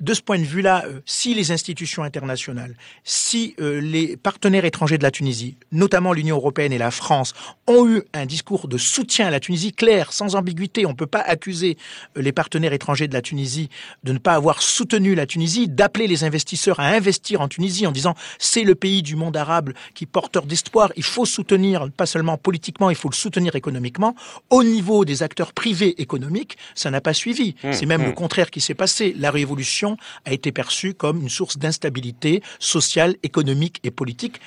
de 0.00 0.14
ce 0.14 0.22
point 0.22 0.38
de 0.38 0.44
vue-là, 0.44 0.84
euh, 0.86 1.00
si 1.06 1.34
les 1.34 1.52
institutions 1.52 2.02
internationales, 2.02 2.76
si 3.04 3.54
les 3.58 4.16
partenaires 4.16 4.64
étrangers 4.64 4.98
de 4.98 5.02
la 5.02 5.10
Tunisie, 5.10 5.56
notamment 5.72 6.12
l'Union 6.12 6.36
européenne 6.36 6.72
et 6.72 6.78
la 6.78 6.90
France, 6.90 7.34
ont 7.66 7.88
eu 7.88 8.02
un 8.12 8.26
discours 8.26 8.68
de 8.68 8.78
soutien 8.78 9.26
à 9.26 9.30
la 9.30 9.40
Tunisie 9.40 9.72
clair, 9.72 10.12
sans 10.12 10.34
ambiguïté, 10.36 10.86
on 10.86 10.90
ne 10.90 10.94
peut 10.94 11.06
pas 11.06 11.20
accuser 11.20 11.76
les 12.14 12.32
partenaires 12.32 12.72
étrangers 12.72 13.08
de 13.08 13.14
la 13.14 13.22
Tunisie 13.22 13.68
de 14.04 14.12
ne 14.12 14.18
pas 14.18 14.34
avoir 14.34 14.62
soutenu 14.62 15.14
la 15.14 15.26
Tunisie, 15.26 15.68
d'appeler 15.68 16.06
les 16.06 16.24
investisseurs 16.24 16.80
à 16.80 16.88
investir 16.88 17.40
en 17.40 17.48
Tunisie 17.48 17.86
en 17.86 17.92
disant 17.92 18.14
c'est 18.38 18.64
le 18.64 18.74
pays 18.74 19.02
du 19.02 19.16
monde 19.16 19.36
arabe 19.36 19.72
qui 19.94 20.06
porteur 20.06 20.46
d'espoir. 20.46 20.92
Il 20.96 21.02
faut 21.02 21.24
soutenir 21.24 21.75
soutenir 21.76 21.96
pas 21.96 22.06
seulement 22.06 22.38
politiquement, 22.38 22.90
il 22.90 22.96
faut 22.96 23.08
le 23.08 23.14
soutenir 23.14 23.56
économiquement. 23.56 24.14
Au 24.50 24.62
niveau 24.62 25.04
des 25.04 25.22
acteurs 25.22 25.52
privés 25.52 26.00
économiques, 26.00 26.56
ça 26.74 26.90
n'a 26.90 27.00
pas 27.00 27.14
suivi. 27.14 27.54
Mmh, 27.62 27.72
C'est 27.72 27.86
même 27.86 28.02
le 28.02 28.10
mmh. 28.10 28.14
contraire 28.14 28.50
qui 28.50 28.60
s'est 28.60 28.74
passé. 28.74 29.14
La 29.18 29.30
révolution 29.30 29.96
a 30.24 30.32
été 30.32 30.52
perçue 30.52 30.94
comme 30.94 31.20
une 31.20 31.28
source 31.28 31.58
d'instabilité 31.58 32.42
sociale, 32.58 33.16
économique 33.22 33.80
et 33.84 33.90
politique 33.90 34.40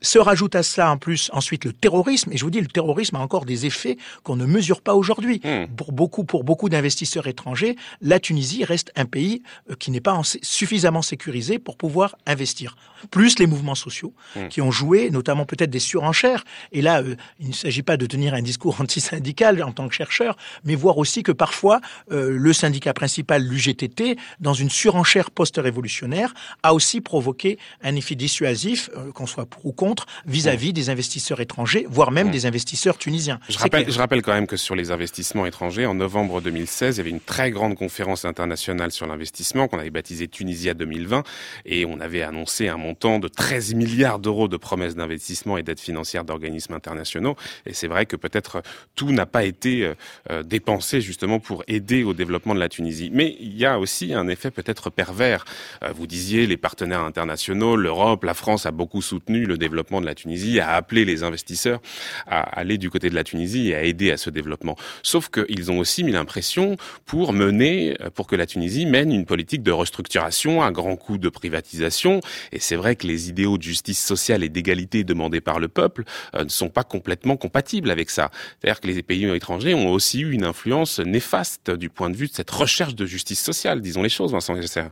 se 0.00 0.18
rajoute 0.18 0.54
à 0.54 0.62
cela 0.62 0.90
en 0.90 0.96
plus 0.96 1.30
ensuite 1.32 1.64
le 1.64 1.72
terrorisme. 1.72 2.32
Et 2.32 2.36
je 2.36 2.44
vous 2.44 2.50
dis, 2.50 2.60
le 2.60 2.66
terrorisme 2.66 3.16
a 3.16 3.20
encore 3.20 3.44
des 3.44 3.66
effets 3.66 3.96
qu'on 4.22 4.36
ne 4.36 4.46
mesure 4.46 4.80
pas 4.80 4.94
aujourd'hui. 4.94 5.40
Hmm. 5.44 5.66
Pour 5.76 5.92
beaucoup, 5.92 6.24
pour 6.24 6.44
beaucoup 6.44 6.68
d'investisseurs 6.68 7.26
étrangers, 7.26 7.76
la 8.00 8.20
Tunisie 8.20 8.64
reste 8.64 8.92
un 8.96 9.04
pays 9.04 9.42
euh, 9.70 9.74
qui 9.74 9.90
n'est 9.90 10.00
pas 10.00 10.20
suffisamment 10.42 11.02
sécurisé 11.02 11.58
pour 11.58 11.76
pouvoir 11.76 12.16
investir. 12.26 12.76
Plus 13.10 13.38
les 13.38 13.46
mouvements 13.46 13.74
sociaux 13.74 14.14
hmm. 14.34 14.48
qui 14.48 14.60
ont 14.60 14.70
joué, 14.70 15.10
notamment 15.10 15.44
peut-être 15.44 15.70
des 15.70 15.78
surenchères. 15.78 16.44
Et 16.72 16.82
là, 16.82 17.02
euh, 17.02 17.16
il 17.40 17.48
ne 17.48 17.54
s'agit 17.54 17.82
pas 17.82 17.96
de 17.96 18.06
tenir 18.06 18.34
un 18.34 18.42
discours 18.42 18.80
antisyndical 18.80 19.62
en 19.62 19.72
tant 19.72 19.88
que 19.88 19.94
chercheur, 19.94 20.36
mais 20.64 20.74
voir 20.74 20.98
aussi 20.98 21.22
que 21.22 21.32
parfois 21.32 21.80
euh, 22.10 22.30
le 22.30 22.52
syndicat 22.52 22.94
principal, 22.94 23.42
l'UGTT, 23.42 24.16
dans 24.40 24.54
une 24.54 24.70
surenchère 24.70 25.30
post-révolutionnaire, 25.30 26.34
a 26.62 26.74
aussi 26.74 27.00
provoqué 27.00 27.58
un 27.82 27.94
effet 27.96 28.14
dissuasif, 28.14 28.90
qu'on 29.14 29.26
soit 29.26 29.46
pour 29.46 29.66
ou 29.66 29.72
contre 29.76 30.06
vis-à-vis 30.26 30.72
des 30.72 30.90
investisseurs 30.90 31.40
étrangers, 31.40 31.86
voire 31.88 32.10
même 32.10 32.30
des 32.30 32.46
investisseurs 32.46 32.98
tunisiens. 32.98 33.38
Je 33.48 33.58
rappelle, 33.58 33.90
je 33.90 33.98
rappelle, 33.98 34.22
quand 34.22 34.32
même 34.32 34.48
que 34.48 34.56
sur 34.56 34.74
les 34.74 34.90
investissements 34.90 35.46
étrangers, 35.46 35.86
en 35.86 35.94
novembre 35.94 36.40
2016, 36.40 36.96
il 36.96 36.98
y 36.98 37.00
avait 37.00 37.10
une 37.10 37.20
très 37.20 37.50
grande 37.50 37.76
conférence 37.76 38.24
internationale 38.24 38.90
sur 38.90 39.06
l'investissement 39.06 39.68
qu'on 39.68 39.78
avait 39.78 39.90
baptisée 39.90 40.26
Tunisia 40.26 40.74
2020 40.74 41.22
et 41.64 41.84
on 41.84 42.00
avait 42.00 42.22
annoncé 42.22 42.68
un 42.68 42.76
montant 42.76 43.18
de 43.18 43.28
13 43.28 43.74
milliards 43.74 44.18
d'euros 44.18 44.48
de 44.48 44.56
promesses 44.56 44.96
d'investissement 44.96 45.58
et 45.58 45.62
d'aides 45.62 45.80
financières 45.80 46.24
d'organismes 46.24 46.74
internationaux. 46.74 47.36
Et 47.66 47.74
c'est 47.74 47.86
vrai 47.86 48.06
que 48.06 48.16
peut-être 48.16 48.62
tout 48.94 49.12
n'a 49.12 49.26
pas 49.26 49.44
été 49.44 49.84
euh, 49.84 49.94
euh, 50.30 50.42
dépensé 50.42 51.00
justement 51.00 51.38
pour 51.38 51.62
aider 51.68 52.02
au 52.02 52.14
développement 52.14 52.54
de 52.54 52.60
la 52.60 52.68
Tunisie. 52.68 53.10
Mais 53.12 53.36
il 53.40 53.56
y 53.56 53.66
a 53.66 53.78
aussi 53.78 54.14
un 54.14 54.28
effet 54.28 54.50
peut-être 54.50 54.90
pervers. 54.90 55.44
Euh, 55.82 55.92
vous 55.92 56.06
disiez 56.06 56.46
les 56.46 56.56
partenaires 56.56 57.02
internationaux, 57.02 57.76
l'Europe, 57.76 58.24
la 58.24 58.34
France 58.34 58.66
a 58.66 58.70
beaucoup 58.70 59.02
soutenu 59.02 59.44
le 59.46 59.58
développement 59.58 59.65
de 59.68 60.06
la 60.06 60.14
Tunisie, 60.14 60.60
a 60.60 60.72
appelé 60.72 61.04
les 61.04 61.22
investisseurs 61.22 61.80
à 62.26 62.40
aller 62.40 62.78
du 62.78 62.90
côté 62.90 63.10
de 63.10 63.14
la 63.14 63.24
Tunisie 63.24 63.68
et 63.68 63.74
à 63.74 63.82
aider 63.82 64.10
à 64.10 64.16
ce 64.16 64.30
développement. 64.30 64.76
Sauf 65.02 65.28
qu'ils 65.28 65.70
ont 65.70 65.78
aussi 65.78 66.04
mis 66.04 66.12
l'impression 66.12 66.76
pour 67.04 67.32
mener, 67.32 67.96
pour 68.14 68.26
que 68.26 68.36
la 68.36 68.46
Tunisie 68.46 68.86
mène 68.86 69.12
une 69.12 69.26
politique 69.26 69.62
de 69.62 69.72
restructuration 69.72 70.62
à 70.62 70.70
grand 70.70 70.96
coup 70.96 71.18
de 71.18 71.28
privatisation. 71.28 72.20
Et 72.52 72.60
c'est 72.60 72.76
vrai 72.76 72.96
que 72.96 73.06
les 73.06 73.28
idéaux 73.28 73.58
de 73.58 73.62
justice 73.62 74.04
sociale 74.04 74.42
et 74.44 74.48
d'égalité 74.48 75.04
demandés 75.04 75.40
par 75.40 75.58
le 75.58 75.68
peuple 75.68 76.04
euh, 76.34 76.44
ne 76.44 76.48
sont 76.48 76.68
pas 76.68 76.84
complètement 76.84 77.36
compatibles 77.36 77.90
avec 77.90 78.10
ça. 78.10 78.30
C'est-à-dire 78.60 78.80
que 78.80 78.86
les 78.86 79.02
pays 79.02 79.26
étrangers 79.34 79.74
ont 79.74 79.90
aussi 79.90 80.20
eu 80.20 80.32
une 80.32 80.44
influence 80.44 80.98
néfaste 81.00 81.70
du 81.70 81.88
point 81.90 82.10
de 82.10 82.16
vue 82.16 82.28
de 82.28 82.32
cette 82.32 82.50
recherche 82.50 82.94
de 82.94 83.06
justice 83.06 83.42
sociale, 83.42 83.80
disons 83.80 84.02
les 84.02 84.08
choses, 84.08 84.32
Vincent 84.32 84.60
Gesser. 84.60 84.86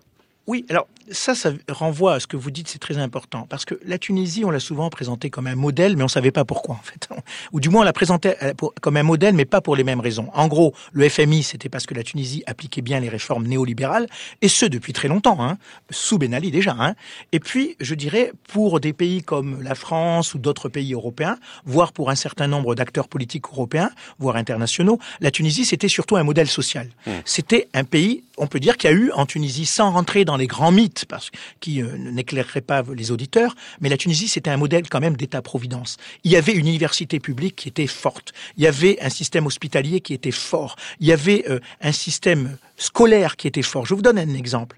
Oui, 0.46 0.66
alors 0.68 0.86
ça, 1.10 1.34
ça 1.34 1.52
renvoie 1.68 2.14
à 2.14 2.20
ce 2.20 2.26
que 2.26 2.36
vous 2.36 2.50
dites, 2.50 2.68
c'est 2.68 2.78
très 2.78 2.98
important, 2.98 3.46
parce 3.48 3.64
que 3.64 3.78
la 3.84 3.98
Tunisie, 3.98 4.44
on 4.44 4.50
l'a 4.50 4.60
souvent 4.60 4.88
présentée 4.90 5.30
comme 5.30 5.46
un 5.46 5.54
modèle, 5.54 5.96
mais 5.96 6.02
on 6.02 6.08
savait 6.08 6.30
pas 6.30 6.44
pourquoi, 6.44 6.76
en 6.76 6.82
fait. 6.82 7.08
Ou 7.52 7.60
du 7.60 7.68
moins, 7.68 7.82
on 7.82 7.84
l'a 7.84 7.92
présentée 7.92 8.34
euh, 8.42 8.52
comme 8.80 8.96
un 8.96 9.02
modèle, 9.02 9.34
mais 9.34 9.44
pas 9.44 9.60
pour 9.60 9.76
les 9.76 9.84
mêmes 9.84 10.00
raisons. 10.00 10.28
En 10.34 10.48
gros, 10.48 10.74
le 10.92 11.08
FMI, 11.08 11.42
c'était 11.42 11.68
parce 11.68 11.86
que 11.86 11.94
la 11.94 12.02
Tunisie 12.02 12.42
appliquait 12.46 12.82
bien 12.82 13.00
les 13.00 13.08
réformes 13.08 13.46
néolibérales, 13.46 14.06
et 14.42 14.48
ce, 14.48 14.66
depuis 14.66 14.92
très 14.92 15.08
longtemps, 15.08 15.38
hein, 15.40 15.58
sous 15.90 16.18
Ben 16.18 16.34
Ali 16.34 16.50
déjà. 16.50 16.76
Hein. 16.78 16.94
Et 17.32 17.40
puis, 17.40 17.76
je 17.80 17.94
dirais, 17.94 18.32
pour 18.48 18.80
des 18.80 18.92
pays 18.92 19.22
comme 19.22 19.62
la 19.62 19.74
France 19.74 20.34
ou 20.34 20.38
d'autres 20.38 20.68
pays 20.68 20.94
européens, 20.94 21.38
voire 21.64 21.92
pour 21.92 22.10
un 22.10 22.14
certain 22.14 22.46
nombre 22.46 22.74
d'acteurs 22.74 23.08
politiques 23.08 23.46
européens, 23.52 23.90
voire 24.18 24.36
internationaux, 24.36 24.98
la 25.20 25.30
Tunisie, 25.30 25.64
c'était 25.64 25.88
surtout 25.88 26.16
un 26.16 26.22
modèle 26.22 26.48
social. 26.48 26.88
Mmh. 27.06 27.10
C'était 27.24 27.68
un 27.74 27.84
pays, 27.84 28.24
on 28.38 28.46
peut 28.46 28.60
dire, 28.60 28.76
qui 28.76 28.86
a 28.86 28.92
eu 28.92 29.10
en 29.12 29.26
Tunisie, 29.26 29.66
sans 29.66 29.90
rentrer 29.90 30.24
dans 30.24 30.33
les 30.36 30.46
grands 30.46 30.72
mythes, 30.72 31.04
parce 31.06 31.30
qui 31.60 31.82
euh, 31.82 31.96
n'éclaireraient 31.96 32.60
pas 32.60 32.82
les 32.94 33.10
auditeurs, 33.10 33.54
mais 33.80 33.88
la 33.88 33.96
Tunisie, 33.96 34.28
c'était 34.28 34.50
un 34.50 34.56
modèle 34.56 34.88
quand 34.88 35.00
même 35.00 35.16
d'État-providence. 35.16 35.96
Il 36.24 36.32
y 36.32 36.36
avait 36.36 36.52
une 36.52 36.66
université 36.66 37.20
publique 37.20 37.56
qui 37.56 37.68
était 37.68 37.86
forte, 37.86 38.32
il 38.56 38.64
y 38.64 38.66
avait 38.66 38.98
un 39.00 39.10
système 39.10 39.46
hospitalier 39.46 40.00
qui 40.00 40.14
était 40.14 40.30
fort, 40.30 40.76
il 41.00 41.06
y 41.06 41.12
avait 41.12 41.44
euh, 41.48 41.60
un 41.80 41.92
système 41.92 42.56
scolaire 42.76 43.36
qui 43.36 43.46
était 43.46 43.62
fort. 43.62 43.86
Je 43.86 43.94
vous 43.94 44.02
donne 44.02 44.18
un 44.18 44.34
exemple. 44.34 44.76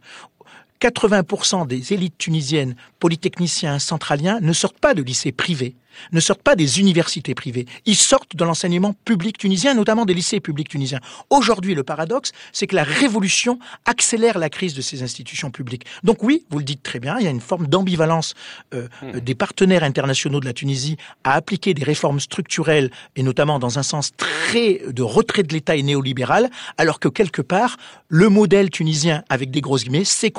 80% 0.81 1.67
des 1.67 1.93
élites 1.93 2.19
tunisiennes, 2.19 2.77
polytechniciens, 3.01 3.79
centraliens, 3.79 4.41
ne 4.41 4.53
sortent 4.53 4.79
pas 4.79 4.95
de 4.95 5.03
lycées 5.03 5.33
privés 5.33 5.75
ne 6.13 6.21
sortent 6.21 6.43
pas 6.43 6.57
des 6.57 6.81
universités 6.81 7.35
privées. 7.35 7.67
Ils 7.85 7.97
sortent 7.97 8.37
de 8.37 8.45
l'enseignement 8.45 8.95
public 9.05 9.39
tunisien, 9.39 9.75
notamment 9.75 10.05
des 10.05 10.15
lycées 10.15 10.41
publics 10.41 10.69
tunisiens. 10.69 11.01
Aujourd'hui, 11.31 11.75
le 11.75 11.83
paradoxe, 11.83 12.33
c'est 12.53 12.67
que 12.67 12.77
la 12.77 12.85
révolution 12.85 13.59
accélère 13.85 14.39
la 14.39 14.51
crise 14.51 14.75
de 14.75 14.83
ces 14.83 15.03
institutions 15.03 15.51
publiques. 15.51 15.87
Donc 16.03 16.23
oui, 16.23 16.45
vous 16.51 16.59
le 16.59 16.65
dites 16.65 16.83
très 16.83 17.01
bien, 17.01 17.17
il 17.19 17.25
y 17.25 17.29
a 17.29 17.31
une 17.31 17.41
forme 17.41 17.67
d'ambivalence 17.67 18.35
euh, 18.75 18.89
hmm. 19.03 19.21
des 19.21 19.35
partenaires 19.35 19.85
internationaux 19.85 20.41
de 20.41 20.47
la 20.47 20.53
Tunisie 20.53 20.97
à 21.25 21.35
appliquer 21.35 21.75
des 21.75 21.85
réformes 21.85 22.21
structurelles, 22.21 22.91
et 23.17 23.23
notamment 23.23 23.59
dans 23.59 23.79
un 23.79 23.83
sens 23.83 24.13
très 24.17 24.81
de 24.89 25.03
retrait 25.03 25.43
de 25.43 25.53
l'État 25.53 25.77
et 25.77 25.83
néolibéral, 25.83 26.51
alors 26.79 27.01
que 27.01 27.09
quelque 27.09 27.43
part, 27.43 27.77
le 28.09 28.29
modèle 28.29 28.71
tunisien, 28.71 29.25
avec 29.29 29.51
des 29.51 29.61
grosses 29.61 29.85
guillemets, 29.85 30.05
s'est 30.05 30.31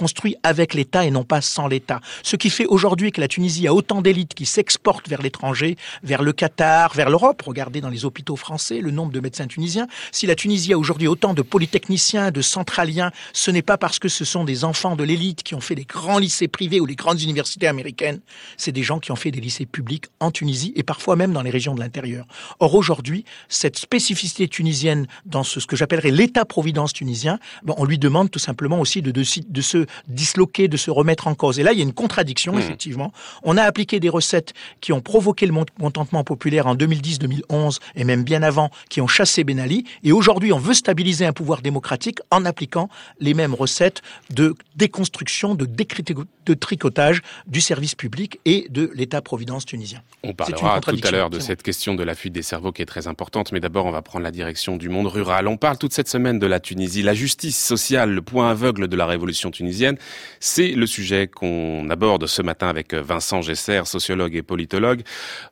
avec 0.43 0.73
l'État 0.73 1.05
et 1.05 1.11
non 1.11 1.23
pas 1.23 1.41
sans 1.41 1.67
l'État. 1.67 2.01
Ce 2.23 2.35
qui 2.35 2.49
fait 2.49 2.65
aujourd'hui 2.65 3.11
que 3.11 3.21
la 3.21 3.27
Tunisie 3.27 3.67
a 3.67 3.73
autant 3.73 4.01
d'élites 4.01 4.33
qui 4.33 4.45
s'exportent 4.45 5.07
vers 5.07 5.21
l'étranger 5.21 5.77
vers 6.03 6.21
le 6.21 6.33
Qatar, 6.33 6.93
vers 6.93 7.09
l'Europe. 7.09 7.41
Regardez 7.45 7.81
dans 7.81 7.89
les 7.89 8.05
hôpitaux 8.05 8.35
français 8.35 8.79
le 8.79 8.91
nombre 8.91 9.11
de 9.11 9.19
médecins 9.19 9.47
tunisiens. 9.47 9.87
Si 10.11 10.25
la 10.25 10.35
Tunisie 10.35 10.73
a 10.73 10.77
aujourd'hui 10.77 11.07
autant 11.07 11.33
de 11.33 11.41
polytechniciens, 11.41 12.31
de 12.31 12.41
centraliens, 12.41 13.11
ce 13.33 13.51
n'est 13.51 13.61
pas 13.61 13.77
parce 13.77 13.99
que 13.99 14.09
ce 14.09 14.25
sont 14.25 14.43
des 14.43 14.63
enfants 14.63 14.95
de 14.95 15.03
l'élite 15.03 15.43
qui 15.43 15.55
ont 15.55 15.61
fait 15.61 15.75
les 15.75 15.85
grands 15.85 16.19
lycées 16.19 16.47
privés 16.47 16.79
ou 16.79 16.85
les 16.85 16.95
grandes 16.95 17.21
universités 17.21 17.67
américaines. 17.67 18.19
C'est 18.57 18.71
des 18.71 18.83
gens 18.83 18.99
qui 18.99 19.11
ont 19.11 19.15
fait 19.15 19.31
des 19.31 19.41
lycées 19.41 19.65
publics 19.65 20.05
en 20.19 20.31
Tunisie 20.31 20.73
et 20.75 20.83
parfois 20.83 21.15
même 21.15 21.33
dans 21.33 21.41
les 21.41 21.49
régions 21.49 21.75
de 21.75 21.79
l'intérieur. 21.79 22.25
Or 22.59 22.75
aujourd'hui, 22.75 23.25
cette 23.49 23.77
spécificité 23.77 24.47
tunisienne 24.47 25.07
dans 25.25 25.43
ce, 25.43 25.59
que 25.65 25.75
j'appellerais 25.75 26.11
l'État-providence 26.11 26.93
tunisien, 26.93 27.39
on 27.67 27.85
lui 27.85 27.97
demande 27.97 28.31
tout 28.31 28.39
simplement 28.39 28.79
aussi 28.79 29.01
de, 29.01 29.11
de, 29.11 29.23
de, 29.49 29.61
se 29.61 29.85
disloquer, 30.17 30.67
de 30.67 30.75
se 30.75 30.91
remettre 30.91 31.27
en 31.27 31.35
cause. 31.35 31.59
Et 31.59 31.63
là, 31.63 31.71
il 31.71 31.77
y 31.77 31.81
a 31.81 31.85
une 31.85 31.93
contradiction, 31.93 32.53
mmh. 32.53 32.59
effectivement. 32.59 33.13
On 33.43 33.55
a 33.55 33.63
appliqué 33.63 34.01
des 34.01 34.09
recettes 34.09 34.53
qui 34.81 34.91
ont 34.91 34.99
provoqué 34.99 35.45
le 35.45 35.53
contentement 35.79 36.23
populaire 36.23 36.67
en 36.67 36.75
2010-2011 36.75 37.79
et 37.95 38.03
même 38.03 38.23
bien 38.23 38.43
avant, 38.43 38.69
qui 38.89 38.99
ont 38.99 39.07
chassé 39.07 39.43
Ben 39.45 39.59
Ali. 39.59 39.85
Et 40.03 40.11
aujourd'hui, 40.11 40.51
on 40.51 40.59
veut 40.59 40.73
stabiliser 40.73 41.25
un 41.25 41.33
pouvoir 41.33 41.61
démocratique 41.61 42.19
en 42.31 42.43
appliquant 42.43 42.89
les 43.19 43.33
mêmes 43.33 43.53
recettes 43.53 44.01
de 44.33 44.55
déconstruction, 44.75 45.55
de, 45.55 45.65
de 45.65 46.53
tricotage 46.53 47.21
du 47.45 47.61
service 47.61 47.95
public 47.95 48.39
et 48.45 48.67
de 48.69 48.91
l'État-providence 48.93 49.65
tunisien. 49.65 50.01
On 50.23 50.33
parlera 50.33 50.81
tout 50.81 50.97
à 51.03 51.11
l'heure 51.11 51.29
de 51.29 51.39
cette 51.39 51.63
question 51.63 51.95
de 51.95 52.03
la 52.03 52.15
fuite 52.15 52.33
des 52.33 52.41
cerveaux 52.41 52.71
qui 52.71 52.81
est 52.81 52.85
très 52.85 53.07
importante, 53.07 53.51
mais 53.51 53.59
d'abord 53.59 53.85
on 53.85 53.91
va 53.91 54.01
prendre 54.01 54.23
la 54.23 54.31
direction 54.31 54.77
du 54.77 54.89
monde 54.89 55.07
rural. 55.07 55.47
On 55.47 55.57
parle 55.57 55.77
toute 55.77 55.93
cette 55.93 56.09
semaine 56.09 56.39
de 56.39 56.47
la 56.47 56.59
Tunisie, 56.59 57.03
la 57.03 57.13
justice 57.13 57.57
sociale, 57.57 58.11
le 58.11 58.21
point 58.21 58.49
aveugle 58.49 58.87
de 58.87 58.95
la 58.95 59.05
révolution 59.05 59.51
tunisienne. 59.51 59.97
C'est 60.39 60.69
le 60.69 60.85
sujet 60.85 61.27
qu'on 61.27 61.89
aborde 61.89 62.27
ce 62.27 62.41
matin 62.41 62.67
avec 62.67 62.93
Vincent 62.93 63.41
Gesser, 63.41 63.81
sociologue 63.85 64.35
et 64.35 64.43
politologue. 64.43 65.01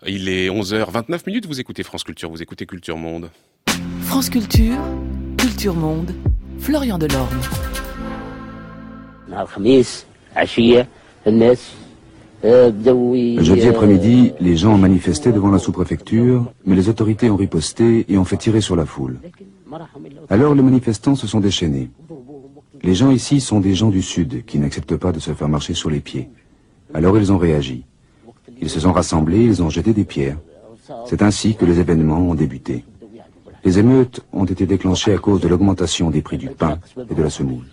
Il 0.05 0.29
est 0.29 0.49
11h29 0.49 1.21
minutes, 1.27 1.45
vous 1.45 1.59
écoutez 1.59 1.83
France 1.83 2.03
Culture, 2.03 2.29
vous 2.29 2.41
écoutez 2.41 2.65
Culture 2.65 2.97
Monde. 2.97 3.29
France 4.01 4.29
Culture, 4.29 4.77
Culture 5.37 5.75
Monde, 5.75 6.13
Florian 6.59 6.97
Delorme. 6.97 7.39
Jeudi 12.43 13.67
après-midi, 13.67 14.33
les 14.39 14.55
gens 14.55 14.73
ont 14.73 14.77
manifesté 14.77 15.31
devant 15.31 15.49
la 15.49 15.57
sous-préfecture, 15.57 16.51
mais 16.65 16.75
les 16.75 16.89
autorités 16.89 17.29
ont 17.29 17.35
riposté 17.35 18.05
et 18.07 18.17
ont 18.17 18.25
fait 18.25 18.37
tirer 18.37 18.61
sur 18.61 18.75
la 18.75 18.85
foule. 18.85 19.17
Alors 20.29 20.53
les 20.53 20.61
manifestants 20.61 21.15
se 21.15 21.27
sont 21.27 21.39
déchaînés. 21.39 21.89
Les 22.86 22.93
gens 22.93 23.10
ici 23.10 23.41
sont 23.41 23.60
des 23.60 23.74
gens 23.74 23.89
du 23.89 24.04
Sud 24.04 24.45
qui 24.45 24.60
n'acceptent 24.60 24.95
pas 24.95 25.12
de 25.12 25.19
se 25.19 25.34
faire 25.34 25.50
marcher 25.50 25.74
sur 25.74 25.89
les 25.89 26.02
pieds. 26.02 26.30
Alors 26.93 27.17
ils 27.17 27.32
ont 27.34 27.39
réagi. 27.39 27.84
Ils 28.62 28.69
se 28.69 28.80
sont 28.80 28.93
rassemblés, 28.93 29.43
ils 29.43 29.63
ont 29.63 29.71
jeté 29.71 29.91
des 29.91 30.06
pierres. 30.06 30.38
C'est 31.08 31.24
ainsi 31.24 31.56
que 31.56 31.65
les 31.65 31.80
événements 31.80 32.19
ont 32.19 32.36
débuté. 32.36 32.86
Les 33.63 33.80
émeutes 33.80 34.24
ont 34.32 34.45
été 34.45 34.67
déclenchées 34.67 35.15
à 35.15 35.17
cause 35.17 35.41
de 35.41 35.48
l'augmentation 35.48 36.12
des 36.12 36.21
prix 36.21 36.38
du 36.38 36.50
pain 36.50 36.78
et 37.10 37.15
de 37.15 37.24
la 37.24 37.32
semoule. 37.32 37.65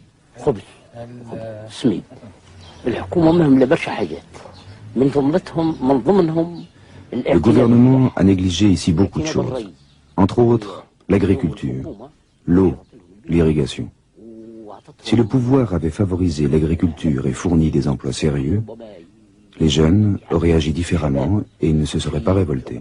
Le 7.13 7.39
gouvernement 7.39 8.13
a 8.17 8.25
négligé 8.25 8.67
ici 8.71 8.93
beaucoup 8.95 9.21
de 9.21 9.27
choses. 9.27 9.71
Entre 10.17 10.39
autres, 10.39 10.87
l'agriculture, 11.11 11.85
l'eau, 12.47 12.73
l'irrigation. 13.29 13.91
Si 15.03 15.17
le 15.17 15.25
pouvoir 15.25 15.75
avait 15.75 15.91
favorisé 15.91 16.49
l'agriculture 16.49 17.27
et 17.27 17.33
fourni 17.33 17.71
des 17.71 17.89
emplois 17.89 18.13
sérieux, 18.13 18.63
Les 19.61 19.69
jeunes 19.69 20.19
auraient 20.31 20.53
agi 20.53 20.73
différemment 20.73 21.43
et 21.61 21.73
ne 21.73 21.85
se 21.85 21.99
seraient 21.99 22.21
pas 22.21 22.33
révoltés. 22.33 22.81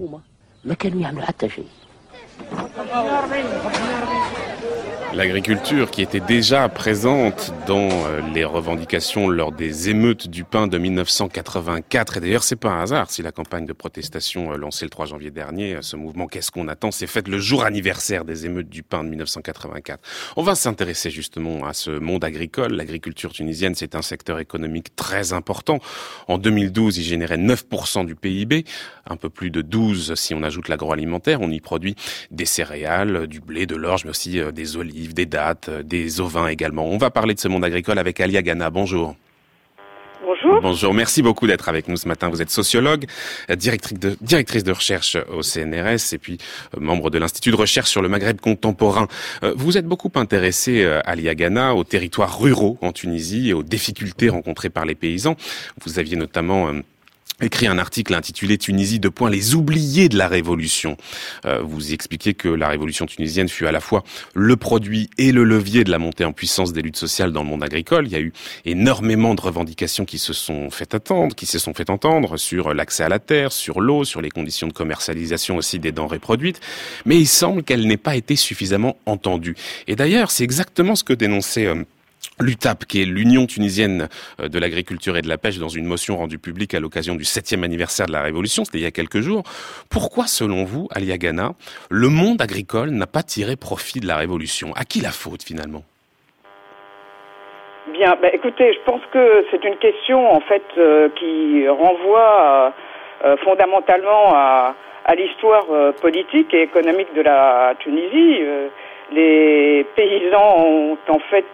L'agriculture 5.14 5.92
qui 5.92 6.02
était 6.02 6.22
déjà 6.22 6.70
présente 6.70 7.54
dans 7.68 7.90
euh, 7.90 8.22
les 8.34 8.46
revendications 8.46 9.28
lors 9.28 9.52
des 9.52 9.90
émeutes 9.90 10.30
du 10.30 10.46
pain 10.46 10.68
de 10.68 10.78
1984. 10.78 12.16
Et 12.16 12.20
d'ailleurs, 12.22 12.44
c'est 12.44 12.56
pas 12.56 12.70
un 12.70 12.82
hasard 12.82 13.12
si 13.12 13.22
la 13.22 13.34
campagne 13.34 13.66
de 13.66 13.74
protestation 13.74 14.54
euh, 14.54 14.58
lancée 14.58 14.86
le 14.86 14.90
3 14.90 15.08
janvier 15.08 15.30
dernier, 15.30 15.76
euh, 15.76 15.82
ce 15.82 15.98
mouvement 15.98 16.28
Qu'est-ce 16.28 16.50
qu'on 16.50 16.70
attend, 16.70 16.92
s'est 16.92 17.08
faite 17.08 17.28
le 17.28 17.40
jour 17.40 17.66
anniversaire 17.66 18.24
des 18.24 18.46
émeutes 18.46 18.70
du 18.70 18.84
pain 18.84 19.04
de 19.04 19.10
1984. 19.10 20.00
On 20.38 20.44
va 20.44 20.56
s'intéresser 20.56 21.10
justement 21.10 21.66
à 21.66 21.74
ce 21.74 21.92
monde 21.92 22.24
agricole. 22.24 22.72
L'agriculture 22.72 23.34
tunisienne, 23.34 23.76
c'est 23.76 23.96
un 23.96 24.02
secteur 24.02 24.40
économique 24.40 24.96
très 24.96 25.34
important. 25.34 25.80
En 26.30 26.38
2012, 26.38 27.00
il 27.00 27.04
générait 27.04 27.38
9% 27.38 28.06
du 28.06 28.16
PIB, 28.16 28.64
un 29.06 29.18
peu 29.18 29.30
plus 29.30 29.52
de 29.52 29.62
12 29.62 30.16
si 30.16 30.34
on 30.34 30.42
ajoute 30.42 30.70
l'agroalimentaire. 30.70 31.42
On 31.42 31.52
y 31.52 31.60
produit 31.60 31.96
des 32.32 32.46
céréales, 32.46 33.28
du 33.28 33.42
blé, 33.42 33.66
de 33.66 33.76
l'orge, 33.76 34.06
mais 34.06 34.12
aussi 34.12 34.40
des 34.54 34.78
olives 34.78 35.01
des 35.10 35.26
dates, 35.26 35.70
euh, 35.70 35.84
des 35.84 36.22
ovins 36.22 36.48
également. 36.48 36.86
On 36.86 36.98
va 36.98 37.10
parler 37.10 37.34
de 37.34 37.40
ce 37.40 37.48
monde 37.48 37.64
agricole 37.64 38.00
avec 38.00 38.20
Alia 38.20 38.42
Gana. 38.42 38.70
Bonjour. 38.70 39.16
Bonjour. 40.24 40.62
Bonjour, 40.62 40.94
merci 40.94 41.24
beaucoup 41.24 41.48
d'être 41.48 41.68
avec 41.68 41.88
nous 41.88 41.98
ce 41.98 42.08
matin. 42.08 42.30
Vous 42.30 42.44
êtes 42.44 42.52
sociologue, 42.52 43.06
euh, 43.50 43.56
directrice 43.56 44.00
de, 44.00 44.16
directrice 44.22 44.64
de 44.64 44.72
recherche 44.72 45.18
au 45.34 45.42
CNRS 45.42 46.14
et 46.14 46.20
puis 46.20 46.38
euh, 46.76 46.80
membre 46.80 47.10
de 47.10 47.18
l'Institut 47.18 47.50
de 47.50 47.56
recherche 47.56 47.90
sur 47.90 48.04
le 48.04 48.10
Maghreb 48.10 48.40
contemporain. 48.40 49.08
Vous 49.56 49.78
êtes 49.78 49.86
beaucoup 49.86 50.12
intéressé, 50.16 50.86
Alia 51.06 51.34
Gana, 51.34 51.76
aux 51.76 51.84
territoires 51.84 52.40
ruraux 52.40 52.78
en 52.82 52.92
Tunisie 52.92 53.50
et 53.50 53.54
aux 53.54 53.64
difficultés 53.64 54.30
rencontrées 54.30 54.70
par 54.70 54.86
les 54.86 54.96
paysans. 54.96 55.36
Vous 55.84 55.98
aviez 55.98 56.16
notamment 56.16 56.72
écrit 57.42 57.68
un 57.68 57.78
article 57.78 58.14
intitulé 58.14 58.58
Tunisie 58.58 59.00
de 59.00 59.10
points 59.10 59.30
les 59.30 59.56
oubliés 59.56 60.10
de 60.10 60.18
la 60.18 60.28
révolution. 60.28 60.98
Euh, 61.46 61.62
vous 61.62 61.94
expliquez 61.94 62.34
que 62.34 62.48
la 62.48 62.70
révolution 62.70 63.06
tunisienne 63.06 63.50
fut 63.50 63.66
à 63.66 63.72
la 63.72 63.80
fois 63.80 64.04
le 64.34 64.56
produit 64.56 65.10
et 65.18 65.32
le 65.32 65.44
levier 65.44 65.84
de 65.84 65.92
la 65.92 66.00
montée 66.00 66.26
en 66.26 66.34
puissance 66.34 66.74
des 66.74 66.82
luttes 66.82 66.98
sociales 66.98 67.32
dans 67.32 67.44
le 67.44 67.50
monde 67.50 67.64
agricole. 67.64 68.08
Il 68.08 68.14
y 68.14 68.16
a 68.16 68.20
eu 68.20 68.34
énormément 68.66 69.36
de 69.36 69.42
revendications 69.42 70.06
qui 70.06 70.20
se 70.20 70.34
sont 70.34 70.70
fait 70.70 70.94
attendre, 70.94 71.36
qui 71.36 71.46
se 71.46 71.60
sont 71.60 71.74
fait 71.74 71.90
entendre 71.90 72.38
sur 72.38 72.74
l'accès 72.74 73.04
à 73.04 73.10
la 73.10 73.20
terre, 73.20 73.52
sur 73.52 73.82
l'eau, 73.82 74.04
sur 74.04 74.22
les 74.22 74.30
conditions 74.30 74.68
de 74.68 74.74
commercialisation 74.74 75.58
aussi 75.58 75.80
des 75.80 75.92
denrées 75.92 76.20
produites, 76.20 76.60
mais 77.06 77.18
il 77.18 77.28
semble 77.28 77.64
qu'elle 77.64 77.88
n'ait 77.88 77.98
pas 77.98 78.16
été 78.16 78.36
suffisamment 78.36 78.98
entendue. 79.06 79.56
Et 79.88 79.96
d'ailleurs, 79.96 80.32
c'est 80.32 80.44
exactement 80.44 80.96
ce 80.96 81.04
que 81.04 81.14
dénonçait 81.14 81.68
euh, 81.68 81.84
L'UTAP, 82.40 82.86
qui 82.86 83.02
est 83.02 83.06
l'Union 83.06 83.46
tunisienne 83.46 84.08
euh, 84.40 84.48
de 84.48 84.58
l'agriculture 84.58 85.16
et 85.18 85.22
de 85.22 85.30
la 85.30 85.38
pêche, 85.38 85.60
dans 85.60 85.70
une 85.70 85.86
motion 85.86 86.18
rendue 86.18 86.40
publique 86.40 86.74
à 86.74 86.80
l'occasion 86.80 87.16
du 87.16 87.24
septième 87.24 87.64
anniversaire 87.64 88.08
de 88.08 88.12
la 88.12 88.22
Révolution, 88.22 88.66
c'était 88.66 88.80
il 88.80 88.84
y 88.84 88.88
a 88.88 88.92
quelques 88.92 89.20
jours. 89.20 89.44
Pourquoi, 89.90 90.26
selon 90.26 90.64
vous, 90.64 90.88
Alia 90.92 91.18
Ghana, 91.18 91.52
le 91.90 92.10
monde 92.10 92.42
agricole 92.42 92.90
n'a 92.90 93.08
pas 93.08 93.22
tiré 93.24 93.56
profit 93.56 94.00
de 94.00 94.08
la 94.08 94.18
Révolution? 94.18 94.74
À 94.76 94.86
qui 94.86 95.02
la 95.02 95.12
faute, 95.12 95.44
finalement? 95.44 95.84
Bien, 97.94 98.16
bah, 98.22 98.30
écoutez, 98.34 98.74
je 98.74 98.80
pense 98.86 99.02
que 99.12 99.46
c'est 99.52 99.64
une 99.64 99.78
question, 99.78 100.32
en 100.32 100.42
fait, 100.42 100.64
euh, 100.78 101.10
qui 101.20 101.68
renvoie 101.68 102.74
euh, 103.24 103.38
fondamentalement 103.44 104.34
à 104.34 104.76
l'histoire 105.16 105.66
politique 106.00 106.54
et 106.54 106.62
économique 106.62 107.14
de 107.16 107.22
la 107.22 107.74
Tunisie. 107.80 108.40
les 109.12 109.86
paysans 109.96 110.56
ont, 110.58 110.98
en 111.10 111.20
fait 111.20 111.46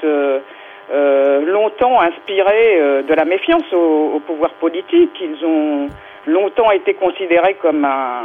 euh, 0.91 1.41
longtemps 1.41 1.99
inspiré 2.01 2.79
euh, 2.79 3.01
de 3.03 3.13
la 3.13 3.25
méfiance 3.25 3.71
au, 3.73 4.21
pouvoir 4.25 4.51
politique. 4.53 5.11
Ils 5.21 5.45
ont 5.45 5.87
longtemps 6.25 6.71
été 6.71 6.93
considérés 6.93 7.55
comme 7.55 7.85
un, 7.85 8.21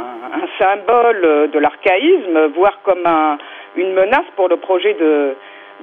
symbole 0.59 1.49
de 1.51 1.59
l'archaïsme, 1.59 2.51
voire 2.55 2.79
comme 2.83 3.05
un, 3.05 3.37
une 3.75 3.93
menace 3.93 4.25
pour 4.35 4.49
le 4.49 4.57
projet 4.57 4.93
de, 4.93 5.35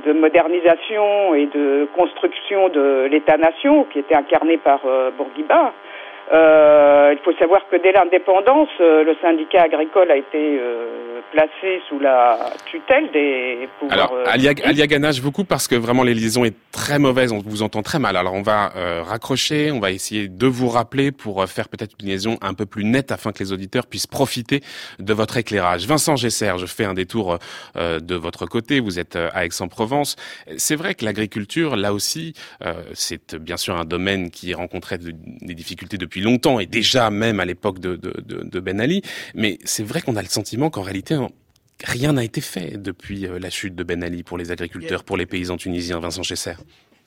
de 0.06 0.12
modernisation 0.12 1.34
et 1.34 1.46
de 1.46 1.88
construction 1.96 2.68
de 2.68 3.08
l'État-nation 3.10 3.84
qui 3.84 3.98
était 3.98 4.14
incarné 4.14 4.56
par 4.56 4.80
euh, 4.86 5.10
Bourguiba. 5.16 5.72
Euh, 6.32 7.12
il 7.12 7.18
faut 7.24 7.36
savoir 7.38 7.62
que 7.68 7.76
dès 7.76 7.90
l'indépendance, 7.90 8.68
euh, 8.80 9.02
le 9.02 9.16
syndicat 9.20 9.62
agricole 9.62 10.12
a 10.12 10.16
été 10.16 10.38
euh, 10.60 11.20
placé 11.32 11.80
sous 11.88 11.98
la 11.98 12.52
tutelle 12.66 13.10
des 13.10 13.68
pouvoirs. 13.80 14.12
Alors, 14.12 14.28
Alia, 14.28 14.52
Alia 14.64 14.86
Gana, 14.86 15.10
je 15.10 15.22
vous 15.22 15.32
coupe 15.32 15.48
parce 15.48 15.66
que 15.66 15.74
vraiment 15.74 16.04
les 16.04 16.14
liaisons 16.14 16.44
est 16.44 16.54
très 16.70 17.00
mauvaise, 17.00 17.32
on 17.32 17.38
vous 17.38 17.62
entend 17.62 17.82
très 17.82 17.98
mal. 17.98 18.16
Alors, 18.16 18.34
on 18.34 18.42
va 18.42 18.70
raccrocher, 19.02 19.72
on 19.72 19.80
va 19.80 19.90
essayer 19.90 20.28
de 20.28 20.46
vous 20.46 20.68
rappeler 20.68 21.10
pour 21.10 21.44
faire 21.46 21.68
peut-être 21.68 21.96
une 22.00 22.08
liaison 22.08 22.38
un 22.42 22.54
peu 22.54 22.66
plus 22.66 22.84
nette 22.84 23.10
afin 23.10 23.32
que 23.32 23.40
les 23.40 23.52
auditeurs 23.52 23.86
puissent 23.86 24.06
profiter 24.06 24.60
de 24.98 25.12
votre 25.12 25.36
éclairage. 25.36 25.86
Vincent 25.86 26.16
Gesser, 26.16 26.52
je 26.58 26.66
fais 26.66 26.84
un 26.84 26.94
détour 26.94 27.38
de 27.76 28.14
votre 28.14 28.46
côté. 28.46 28.80
Vous 28.80 28.98
êtes 28.98 29.16
à 29.16 29.44
Aix-en-Provence. 29.44 30.16
C'est 30.56 30.76
vrai 30.76 30.94
que 30.94 31.04
l'agriculture, 31.04 31.76
là 31.76 31.92
aussi, 31.92 32.34
c'est 32.94 33.36
bien 33.36 33.56
sûr 33.56 33.76
un 33.76 33.84
domaine 33.84 34.30
qui 34.30 34.54
rencontrait 34.54 34.98
des 34.98 35.54
difficultés 35.54 35.98
depuis 35.98 36.19
longtemps 36.20 36.60
et 36.60 36.66
déjà 36.66 37.10
même 37.10 37.40
à 37.40 37.44
l'époque 37.44 37.78
de, 37.78 37.96
de, 37.96 38.60
Ben 38.60 38.80
Ali. 38.80 39.02
Mais 39.34 39.58
c'est 39.64 39.82
vrai 39.82 40.00
qu'on 40.00 40.16
a 40.16 40.22
le 40.22 40.28
sentiment 40.28 40.70
qu'en 40.70 40.82
réalité, 40.82 41.18
rien 41.84 42.12
n'a 42.12 42.24
été 42.24 42.40
fait 42.40 42.80
depuis 42.80 43.26
euh, 43.26 43.38
la 43.38 43.50
chute 43.50 43.74
de 43.74 43.82
Ben 43.82 44.02
Ali 44.02 44.22
pour 44.22 44.38
les 44.38 44.50
agriculteurs, 44.50 45.04
pour 45.04 45.16
les 45.16 45.26
paysans 45.26 45.56
tunisiens. 45.56 45.98
Vincent 46.00 46.22
Chesser. 46.22 46.54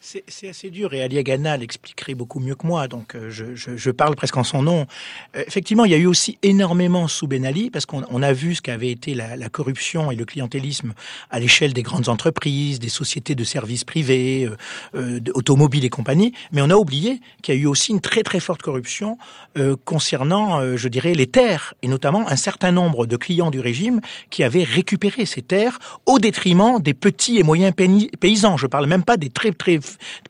C'est 0.06 0.50
assez 0.50 0.70
dur 0.70 0.94
et 0.94 1.02
Ali 1.02 1.24
Ghana 1.24 1.56
l'expliquerait 1.56 2.14
beaucoup 2.14 2.42
mieux 2.42 2.56
que 2.56 2.68
moi, 2.68 2.90
donc 2.90 3.16
euh, 3.16 3.30
je, 3.30 3.56
je, 3.56 3.78
je 3.78 3.90
parle 3.90 4.18
presque 4.18 4.36
en 4.36 4.44
son 4.44 4.62
nom. 4.62 4.86
Euh, 5.38 5.44
effectivement, 5.48 5.86
il 5.86 5.92
y 5.92 5.94
a 5.96 5.98
eu 5.98 6.08
aussi 6.08 6.38
énormément 6.44 7.08
sous 7.08 7.26
Ben 7.26 7.46
Ali, 7.46 7.70
parce 7.70 7.86
qu'on 7.86 8.04
on 8.10 8.22
a 8.22 8.34
vu 8.34 8.56
ce 8.56 8.62
qu'avait 8.62 8.92
été 8.92 9.14
la, 9.16 9.38
la, 9.38 9.48
corruption 9.48 10.12
et 10.12 10.18
le 10.18 10.26
clientélisme 10.26 10.94
à 11.32 11.40
l'échelle 11.40 11.72
des 11.72 11.84
grandes 11.84 12.10
entreprises, 12.10 12.80
des 12.80 12.90
sociétés 12.90 13.34
de 13.34 13.46
services 13.46 13.86
privés, 13.86 14.46
euh, 14.46 14.58
euh 14.96 15.20
automobiles 15.36 15.86
et 15.86 15.90
compagnie, 15.90 16.34
mais 16.52 16.62
on 16.62 16.70
a 16.70 16.76
oublié 16.76 17.22
qu'il 17.42 17.56
y 17.56 17.58
a 17.58 17.62
eu 17.62 17.66
aussi 17.66 17.94
une 17.94 18.02
très 18.02 18.24
très 18.24 18.42
forte 18.42 18.62
corruption 18.62 19.18
euh, 19.58 19.78
concernant, 19.86 20.76
je 20.76 20.88
dirais, 20.90 21.14
les 21.14 21.28
terres, 21.28 21.76
et 21.82 21.88
notamment 21.88 22.28
un 22.28 22.36
certain 22.36 22.74
nombre 22.74 23.06
de 23.06 23.16
clients 23.16 23.52
du 23.52 23.62
régime 23.62 24.02
qui 24.30 24.44
avaient 24.44 24.64
récupéré 24.64 25.26
ces 25.26 25.42
terres 25.42 25.80
au 26.06 26.20
détriment 26.20 26.82
des 26.82 26.94
petits 26.94 27.38
et 27.40 27.44
moyens 27.44 27.74
paysans. 28.20 28.58
Je 28.58 28.68
parle 28.68 28.88
même 28.88 29.04
pas 29.04 29.16
des 29.16 29.30
très 29.30 29.52
très 29.52 29.80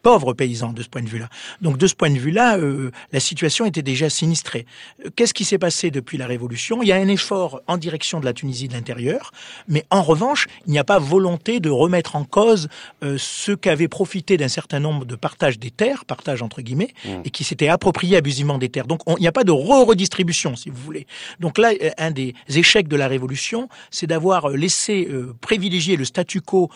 pauvres 0.02 0.34
paysans 0.34 0.74
de 0.74 0.82
ce 0.82 0.90
point 0.90 1.02
de 1.02 1.10
vue-là. 1.10 1.30
Donc 1.62 1.78
de 1.78 1.88
ce 1.88 1.96
point 1.96 2.10
de 2.10 2.18
vue-là, 2.18 2.58
euh, 2.58 2.92
la 3.12 3.20
situation 3.20 3.66
était 3.66 3.82
déjà 3.82 4.10
sinistrée. 4.10 4.66
Euh, 5.06 5.10
qu'est-ce 5.16 5.34
qui 5.34 5.46
s'est 5.46 5.58
passé 5.58 5.92
depuis 5.92 6.18
la 6.18 6.28
Révolution? 6.28 6.82
Il 6.82 6.88
y 6.88 6.92
a 6.92 6.98
un 6.98 7.08
effort 7.08 7.62
en 7.68 7.78
direction 7.78 8.20
de 8.20 8.26
la 8.26 8.34
Tunisie 8.34 8.68
de 8.68 8.74
l'intérieur, 8.74 9.32
mais 9.68 9.86
en 9.90 10.04
revanche, 10.04 10.48
il 10.66 10.72
n'y 10.72 10.80
a 10.80 10.84
pas 10.84 11.00
volonté 11.00 11.60
de 11.60 11.70
remettre 11.70 12.16
en 12.16 12.24
cause 12.24 12.68
euh, 13.04 13.18
ceux 13.18 13.56
qui 13.56 13.70
avaient 13.70 13.88
profité 13.88 14.38
d'un 14.38 14.48
certain 14.48 14.80
nombre 14.80 15.06
de 15.06 15.16
partages 15.16 15.60
des 15.60 15.72
terres, 15.72 16.06
partage 16.06 16.42
entre 16.42 16.62
guillemets, 16.62 16.94
mmh. 17.06 17.10
et 17.26 17.30
qui 17.30 17.44
s'étaient 17.44 17.70
appropriés 17.70 18.18
abusivement 18.18 18.58
des 18.58 18.70
terres. 18.70 18.88
Donc 18.88 19.02
il 19.08 19.22
n'y 19.22 19.28
a 19.28 19.32
pas 19.32 19.44
de 19.44 19.52
re-redistribution, 19.52 20.56
si 20.56 20.70
vous 20.70 20.82
voulez. 20.82 21.08
Donc 21.40 21.58
là, 21.58 21.72
un 21.98 22.12
des 22.12 22.34
échecs 22.50 22.88
de 22.88 22.96
la 22.96 23.08
Révolution, 23.08 23.70
c'est 23.92 24.08
d'avoir 24.08 24.50
laissé 24.50 25.08
privilégier 25.42 25.96
le 25.96 26.06
statu 26.06 26.42
quo 26.42 26.70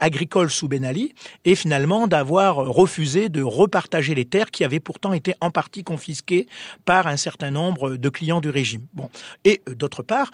agricole 0.00 0.50
sous 0.50 0.68
Ben 0.68 0.84
Ali, 0.84 1.14
et 1.44 1.54
finalement 1.54 2.06
d'avoir 2.06 2.33
refusé 2.42 3.28
de 3.28 3.42
repartager 3.42 4.14
les 4.14 4.24
terres 4.24 4.50
qui 4.50 4.64
avaient 4.64 4.80
pourtant 4.80 5.12
été 5.12 5.34
en 5.40 5.50
partie 5.50 5.84
confisquées 5.84 6.46
par 6.84 7.06
un 7.06 7.16
certain 7.16 7.50
nombre 7.50 7.96
de 7.96 8.08
clients 8.08 8.40
du 8.40 8.50
régime. 8.50 8.86
Bon. 8.92 9.10
Et 9.44 9.62
euh, 9.68 9.74
d'autre 9.74 10.02
part, 10.02 10.30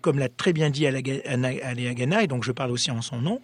comme 0.00 0.18
l'a 0.18 0.28
très 0.28 0.52
bien 0.52 0.70
dit 0.70 0.86
Aléa 0.86 1.94
Gana, 1.94 2.22
et 2.22 2.26
donc 2.26 2.44
je 2.44 2.52
parle 2.52 2.70
aussi 2.70 2.90
en 2.90 3.02
son 3.02 3.20
nom, 3.20 3.40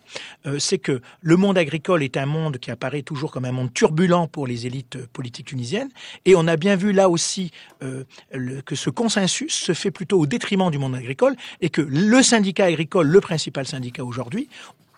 euh, 0.46 0.58
c'est 0.58 0.78
que 0.78 1.00
le 1.20 1.36
monde 1.36 1.58
agricole 1.58 2.02
est 2.02 2.16
un 2.16 2.26
monde 2.26 2.58
qui 2.58 2.70
apparaît 2.70 3.02
toujours 3.02 3.30
comme 3.30 3.44
un 3.44 3.52
monde 3.52 3.72
turbulent 3.72 4.28
pour 4.28 4.46
les 4.46 4.66
élites 4.66 5.06
politiques 5.06 5.46
tunisiennes, 5.46 5.90
et 6.24 6.34
on 6.36 6.46
a 6.46 6.56
bien 6.56 6.76
vu 6.76 6.92
là 6.92 7.08
aussi 7.08 7.50
euh, 7.82 8.04
que 8.64 8.74
ce 8.74 8.90
consensus 8.90 9.54
se 9.54 9.72
fait 9.72 9.90
plutôt 9.90 10.18
au 10.18 10.26
détriment 10.26 10.70
du 10.70 10.78
monde 10.78 10.94
agricole, 10.94 11.36
et 11.60 11.70
que 11.70 11.82
le 11.82 12.22
syndicat 12.22 12.66
agricole, 12.66 13.06
le 13.06 13.20
principal 13.20 13.66
syndicat 13.66 14.04
aujourd'hui, 14.04 14.48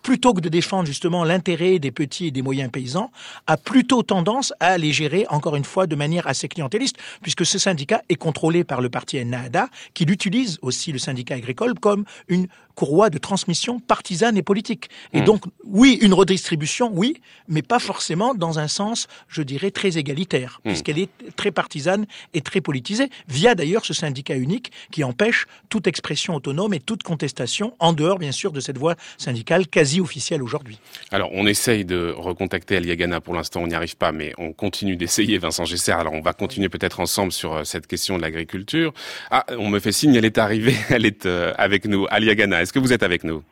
plutôt 0.07 0.33
que 0.33 0.39
de 0.39 0.47
défendre 0.47 0.85
justement 0.85 1.25
l'intérêt 1.25 1.79
des 1.79 1.91
petits 1.91 2.27
et 2.27 2.31
des 2.31 2.41
moyens 2.41 2.71
paysans, 2.71 3.11
a 3.45 3.57
plutôt 3.57 4.03
tendance 4.03 4.53
à 4.61 4.77
les 4.77 4.93
gérer, 4.93 5.25
encore 5.29 5.57
une 5.57 5.65
fois, 5.65 5.85
de 5.85 5.97
manière 5.97 6.27
assez 6.27 6.47
clientéliste, 6.47 6.95
puisque 7.21 7.45
ce 7.45 7.59
syndicat 7.59 8.01
est 8.07 8.15
contrôlé 8.15 8.63
par 8.63 8.79
le 8.79 8.87
parti 8.87 9.17
Ennahda, 9.17 9.67
qui 9.93 10.05
l'utilise 10.05 10.59
aussi, 10.61 10.93
le 10.93 10.97
syndicat 10.97 11.35
agricole, 11.35 11.77
comme 11.77 12.05
une 12.29 12.47
courroie 12.73 13.09
de 13.09 13.17
transmission 13.17 13.79
partisane 13.79 14.37
et 14.37 14.43
politique. 14.43 14.89
Et 15.11 15.21
mmh. 15.21 15.25
donc, 15.25 15.43
oui, 15.65 15.97
une 15.99 16.13
redistribution, 16.13 16.91
oui, 16.93 17.19
mais 17.49 17.63
pas 17.63 17.79
forcément 17.79 18.35
dans 18.35 18.59
un 18.59 18.67
sens, 18.67 19.07
je 19.27 19.41
dirais, 19.41 19.71
très 19.71 19.97
égalitaire, 19.97 20.61
mmh. 20.63 20.69
puisqu'elle 20.69 20.99
est 20.99 21.09
très 21.35 21.51
partisane 21.51 22.05
et 22.35 22.41
très 22.41 22.61
politisée, 22.61 23.09
via 23.27 23.55
d'ailleurs 23.55 23.83
ce 23.83 23.95
syndicat 23.95 24.35
unique 24.35 24.71
qui 24.91 25.03
empêche 25.03 25.47
toute 25.69 25.87
expression 25.87 26.35
autonome 26.35 26.73
et 26.75 26.79
toute 26.79 27.03
contestation, 27.03 27.73
en 27.79 27.93
dehors, 27.93 28.19
bien 28.19 28.31
sûr, 28.31 28.51
de 28.51 28.59
cette 28.59 28.77
voie 28.77 28.95
syndicale 29.17 29.67
quasi 29.67 29.96
officielle 30.01 30.43
aujourd'hui. 30.43 30.79
Alors, 31.11 31.29
on 31.33 31.47
essaye 31.47 31.85
de 31.85 32.13
recontacter 32.15 32.77
Aliagana. 32.77 33.21
Pour 33.21 33.33
l'instant, 33.33 33.61
on 33.61 33.67
n'y 33.67 33.75
arrive 33.75 33.97
pas, 33.97 34.11
mais 34.11 34.33
on 34.37 34.53
continue 34.53 34.95
d'essayer, 34.95 35.37
Vincent 35.37 35.65
Gesser. 35.65 35.91
Alors, 35.91 36.13
on 36.13 36.21
va 36.21 36.33
continuer 36.33 36.69
peut-être 36.69 36.99
ensemble 36.99 37.31
sur 37.31 37.53
euh, 37.53 37.63
cette 37.63 37.87
question 37.87 38.17
de 38.17 38.21
l'agriculture. 38.21 38.93
Ah, 39.31 39.45
on 39.57 39.69
me 39.69 39.79
fait 39.79 39.91
signe, 39.91 40.15
elle 40.15 40.25
est 40.25 40.37
arrivée, 40.37 40.75
elle 40.89 41.05
est 41.05 41.25
euh, 41.25 41.53
avec 41.57 41.85
nous. 41.85 42.07
Aliagana, 42.09 42.61
est-ce 42.61 42.73
que 42.73 42.79
vous 42.79 42.93
êtes 42.93 43.03
avec 43.03 43.23
nous? 43.23 43.43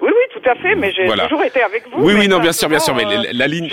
Oui, 0.00 0.08
oui, 0.08 0.40
tout 0.40 0.48
à 0.48 0.54
fait, 0.56 0.74
mais 0.74 0.92
j'ai 0.92 1.06
toujours 1.06 1.44
été 1.44 1.62
avec 1.62 1.84
vous. 1.90 2.02
Oui, 2.02 2.14
oui, 2.16 2.28
non, 2.28 2.40
bien 2.40 2.52
sûr, 2.52 2.68
bien 2.68 2.80
sûr, 2.80 2.94
mais 2.94 3.04
la, 3.32 3.46
ligne... 3.46 3.68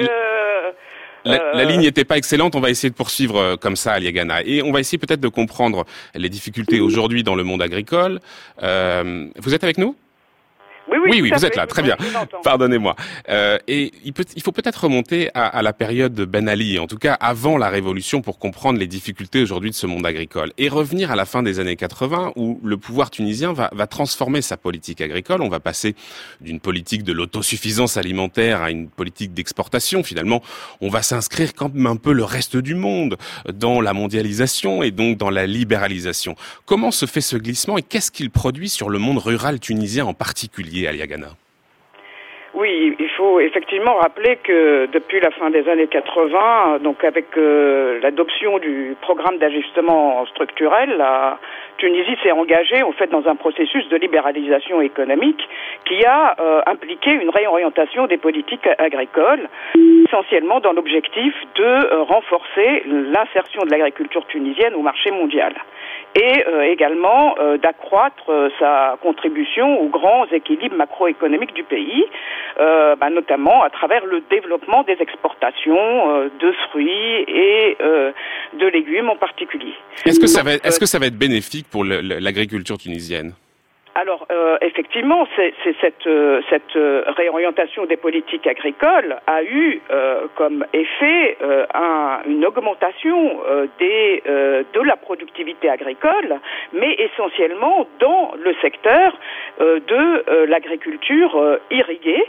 La, 1.25 1.63
ligne 1.65 1.81
n'était 1.81 2.05
pas 2.05 2.17
excellente, 2.17 2.55
on 2.55 2.59
va 2.59 2.69
essayer 2.69 2.89
de 2.89 2.95
poursuivre 2.95 3.55
comme 3.57 3.75
ça 3.75 3.93
Aliagana. 3.93 4.41
Et 4.43 4.61
on 4.61 4.71
va 4.71 4.79
essayer 4.79 4.97
peut-être 4.97 5.19
de 5.19 5.27
comprendre 5.27 5.85
les 6.15 6.29
difficultés 6.29 6.79
aujourd'hui 6.79 7.23
dans 7.23 7.35
le 7.35 7.43
monde 7.43 7.61
agricole. 7.61 8.19
Euh, 8.63 9.27
vous 9.37 9.53
êtes 9.53 9.63
avec 9.63 9.77
nous? 9.77 9.95
Oui, 10.89 10.97
oui, 11.03 11.21
oui, 11.21 11.31
vous 11.33 11.45
êtes 11.45 11.55
là, 11.55 11.67
très 11.67 11.83
bien. 11.83 11.97
Pardonnez-moi. 12.43 12.95
Euh, 13.29 13.57
et 13.67 13.91
il, 14.03 14.13
peut, 14.13 14.25
il 14.35 14.41
faut 14.41 14.51
peut-être 14.51 14.83
remonter 14.83 15.29
à, 15.33 15.45
à, 15.47 15.61
la 15.61 15.73
période 15.73 16.13
de 16.13 16.25
Ben 16.25 16.47
Ali, 16.47 16.79
en 16.79 16.87
tout 16.87 16.97
cas 16.97 17.13
avant 17.13 17.57
la 17.57 17.69
Révolution, 17.69 18.21
pour 18.21 18.39
comprendre 18.39 18.79
les 18.79 18.87
difficultés 18.87 19.41
aujourd'hui 19.41 19.69
de 19.69 19.75
ce 19.75 19.87
monde 19.87 20.05
agricole. 20.05 20.51
Et 20.57 20.69
revenir 20.69 21.11
à 21.11 21.15
la 21.15 21.25
fin 21.25 21.43
des 21.43 21.59
années 21.59 21.75
80, 21.75 22.33
où 22.35 22.59
le 22.63 22.77
pouvoir 22.77 23.09
tunisien 23.09 23.53
va, 23.53 23.69
va 23.73 23.87
transformer 23.87 24.41
sa 24.41 24.57
politique 24.57 25.01
agricole. 25.01 25.41
On 25.41 25.49
va 25.49 25.59
passer 25.59 25.95
d'une 26.41 26.59
politique 26.59 27.03
de 27.03 27.13
l'autosuffisance 27.13 27.97
alimentaire 27.97 28.61
à 28.61 28.71
une 28.71 28.89
politique 28.89 29.33
d'exportation. 29.33 30.03
Finalement, 30.03 30.41
on 30.81 30.89
va 30.89 31.01
s'inscrire 31.01 31.53
comme 31.53 31.85
un 31.85 31.95
peu 31.95 32.13
le 32.13 32.23
reste 32.23 32.57
du 32.57 32.75
monde 32.75 33.17
dans 33.53 33.81
la 33.81 33.93
mondialisation 33.93 34.83
et 34.83 34.91
donc 34.91 35.17
dans 35.17 35.29
la 35.29 35.45
libéralisation. 35.45 36.35
Comment 36.65 36.91
se 36.91 37.05
fait 37.05 37.21
ce 37.21 37.35
glissement 37.35 37.77
et 37.77 37.81
qu'est-ce 37.83 38.11
qu'il 38.11 38.29
produit 38.29 38.69
sur 38.69 38.89
le 38.89 38.99
monde 38.99 39.17
rural 39.17 39.59
tunisien 39.59 40.05
en 40.05 40.13
particulier? 40.13 40.76
Oui, 42.57 42.95
il 42.97 43.09
faut 43.09 43.39
effectivement 43.39 43.95
rappeler 43.97 44.37
que 44.37 44.87
depuis 44.91 45.19
la 45.19 45.29
fin 45.29 45.51
des 45.51 45.69
années 45.69 45.85
80, 45.85 46.79
donc 46.79 47.03
avec 47.03 47.25
euh, 47.37 47.99
l'adoption 48.01 48.57
du 48.57 48.95
programme 49.01 49.37
d'ajustement 49.37 50.25
structurel, 50.25 50.97
la 50.97 51.37
Tunisie 51.77 52.17
s'est 52.23 52.31
engagée 52.31 52.81
en 52.81 52.93
fait 52.93 53.11
dans 53.11 53.27
un 53.27 53.35
processus 53.35 53.87
de 53.89 53.97
libéralisation 53.97 54.81
économique 54.81 55.47
qui 55.85 56.03
a 56.03 56.35
euh, 56.39 56.61
impliqué 56.65 57.11
une 57.11 57.29
réorientation 57.29 58.07
des 58.07 58.17
politiques 58.17 58.67
agricoles, 58.79 59.47
essentiellement 60.07 60.59
dans 60.59 60.73
l'objectif 60.73 61.35
de 61.55 61.63
euh, 61.63 62.03
renforcer 62.03 62.83
l'insertion 62.87 63.65
de 63.65 63.69
l'agriculture 63.69 64.25
tunisienne 64.25 64.73
au 64.73 64.81
marché 64.81 65.11
mondial 65.11 65.53
et 66.17 66.47
euh, 66.47 66.71
également 66.71 67.35
euh, 67.39 67.57
d'accroître 67.57 68.29
euh, 68.29 68.49
sa 68.59 68.97
contribution 69.03 69.79
aux 69.79 69.89
grands 69.89 70.25
équilibres 70.31 70.75
macroéconomiques 70.75 71.53
du 71.53 71.63
pays, 71.63 72.03
bah, 72.57 73.09
notamment 73.11 73.61
à 73.61 73.69
travers 73.69 74.03
le 74.05 74.23
développement 74.31 74.81
des 74.83 74.97
exportations 74.99 76.29
de 76.39 76.51
fruits 76.69 77.23
et 77.27 77.77
de 77.79 78.67
légumes 78.67 79.09
en 79.09 79.15
particulier. 79.15 79.73
Est-ce 80.05 80.19
que, 80.19 80.25
ça 80.25 80.41
va, 80.41 80.53
est-ce 80.53 80.79
que 80.79 80.87
ça 80.87 80.97
va 80.97 81.05
être 81.05 81.17
bénéfique 81.17 81.67
pour 81.69 81.83
l'agriculture 81.83 82.79
tunisienne? 82.79 83.33
Alors 83.97 84.27
euh, 84.31 84.57
effectivement, 84.61 85.27
c'est, 85.35 85.55
cette, 85.81 86.05
euh, 86.05 86.39
euh, 86.75 87.03
réorientation 87.17 87.87
des 87.87 87.97
politiques 87.97 88.45
agricoles 88.45 89.17
a 89.25 89.43
eu 89.43 89.81
comme 90.35 90.65
effet 90.71 91.37
une 92.27 92.45
augmentation 92.45 93.39
des, 93.79 94.21
de 94.25 94.81
la 94.81 94.95
productivité 94.97 95.69
agricole, 95.69 96.39
mais 96.73 96.93
essentiellement 96.93 97.87
dans 97.99 98.33
le 98.37 98.53
secteur 98.61 99.17
de 99.59 100.45
l'agriculture 100.45 101.59
irriguée. 101.71 102.23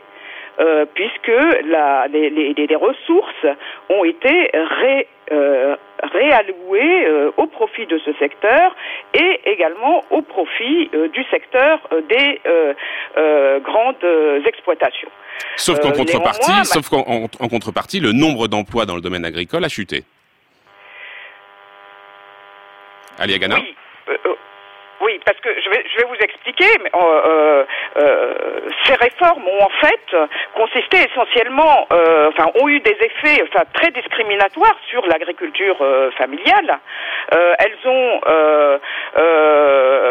Puisque 0.95 1.33
la, 1.67 2.07
les, 2.09 2.31
les, 2.31 2.55
les, 2.55 2.77
ressources 2.77 3.47
ont 3.91 4.05
été 4.05 4.51
ré, 4.53 5.07
réalloué 6.03 7.07
euh, 7.07 7.31
au 7.37 7.47
profit 7.47 7.87
de 7.87 7.99
ce 7.99 8.13
secteur 8.15 8.75
et 9.15 9.41
également 9.47 10.05
au 10.11 10.23
profit 10.23 10.91
euh, 10.95 11.09
du 11.09 11.25
secteur 11.25 11.81
euh, 11.93 12.03
des 12.03 12.41
grandes 13.65 14.47
exploitations. 14.47 15.09
Sauf 15.57 15.81
qu'en 15.81 15.93
contrepartie, 15.93 16.65
sauf 16.65 16.89
qu'en 16.89 17.49
contrepartie, 17.49 18.01
le 18.01 18.13
nombre 18.13 18.49
d'emplois 18.49 18.87
dans 18.87 18.95
le 18.95 19.01
domaine 19.01 19.25
agricole 19.25 19.65
a 19.65 19.69
chuté. 19.69 20.05
Aliagana 23.19 23.57
oui. 23.57 23.75
Oui, 25.01 25.21
parce 25.25 25.39
que 25.41 25.49
je 25.61 25.71
vais, 25.71 25.85
je 25.93 25.97
vais 25.99 26.09
vous 26.09 26.17
expliquer. 26.17 26.67
Mais, 26.83 26.91
euh, 26.95 27.65
euh, 27.99 28.35
ces 28.85 28.95
réformes 28.95 29.47
ont 29.47 29.63
en 29.63 29.69
fait 29.81 30.17
consisté 30.55 30.99
essentiellement, 31.09 31.87
euh, 31.93 32.31
enfin, 32.31 32.51
ont 32.61 32.69
eu 32.69 32.81
des 32.81 32.97
effets, 33.01 33.43
enfin, 33.45 33.65
très 33.73 33.91
discriminatoires 33.93 34.77
sur 34.89 35.07
l'agriculture 35.07 35.77
euh, 35.81 36.11
familiale. 36.13 36.79
Euh, 37.35 37.55
elles 37.59 37.79
ont 37.89 38.21
euh, 38.27 38.79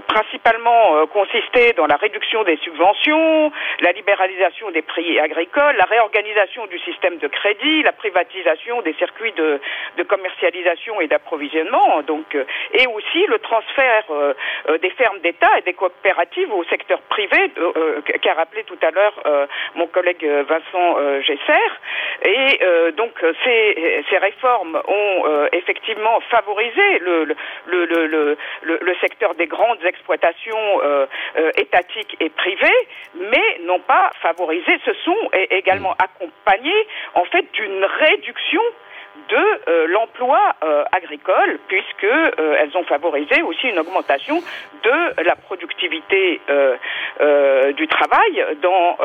principalement 0.07 1.05
consisté 1.07 1.73
dans 1.73 1.87
la 1.87 1.95
réduction 1.95 2.43
des 2.43 2.57
subventions, 2.57 3.51
la 3.81 3.91
libéralisation 3.91 4.71
des 4.71 4.81
prix 4.81 5.19
agricoles, 5.19 5.75
la 5.77 5.85
réorganisation 5.85 6.65
du 6.67 6.79
système 6.79 7.17
de 7.17 7.27
crédit, 7.27 7.83
la 7.83 7.91
privatisation 7.91 8.81
des 8.81 8.93
circuits 8.93 9.33
de, 9.33 9.59
de 9.97 10.03
commercialisation 10.03 11.01
et 11.01 11.07
d'approvisionnement, 11.07 12.01
donc, 12.03 12.35
et 12.73 12.87
aussi 12.87 13.25
le 13.27 13.39
transfert 13.39 14.05
des 14.79 14.89
fermes 14.91 15.19
d'État 15.19 15.49
et 15.57 15.61
des 15.61 15.73
coopératives 15.73 16.53
au 16.53 16.63
secteur 16.65 17.01
privé, 17.03 17.51
euh, 17.57 17.71
euh, 17.77 18.01
qu'a 18.01 18.33
rappelé 18.33 18.63
tout 18.63 18.77
à 18.81 18.91
l'heure 18.91 19.13
euh, 19.25 19.45
mon 19.75 19.87
collègue 19.87 20.25
Vincent 20.25 21.21
Gesser. 21.21 21.67
Et 22.23 22.59
donc 22.97 23.13
ces, 23.43 24.03
ces, 24.09 24.17
réformes 24.17 24.81
ont 24.87 25.47
effectivement 25.51 26.19
favorisé 26.29 26.99
le, 26.99 27.25
le, 27.25 27.85
le, 27.85 28.37
le, 28.63 28.95
secteur 29.01 29.35
des 29.35 29.47
grandes 29.47 29.83
exploitations 29.85 30.81
étatiques 31.57 32.17
et 32.19 32.29
privées, 32.29 32.87
mais 33.15 33.59
n'ont 33.65 33.79
pas 33.79 34.11
favorisé, 34.21 34.79
se 34.85 34.93
sont 35.05 35.29
également 35.51 35.93
accompagnés 35.93 36.87
en 37.13 37.25
fait 37.25 37.45
d'une 37.53 37.85
réduction 37.85 38.61
de 39.29 39.69
euh, 39.69 39.87
l'emploi 39.87 40.39
euh, 40.63 40.83
agricole, 40.91 41.59
puisque 41.67 42.03
euh, 42.03 42.55
elles 42.59 42.75
ont 42.75 42.83
favorisé 42.83 43.41
aussi 43.41 43.67
une 43.67 43.79
augmentation 43.79 44.41
de 44.83 45.23
la 45.23 45.35
productivité 45.35 46.41
du 47.77 47.87
travail 47.87 48.45
dans 48.61 48.97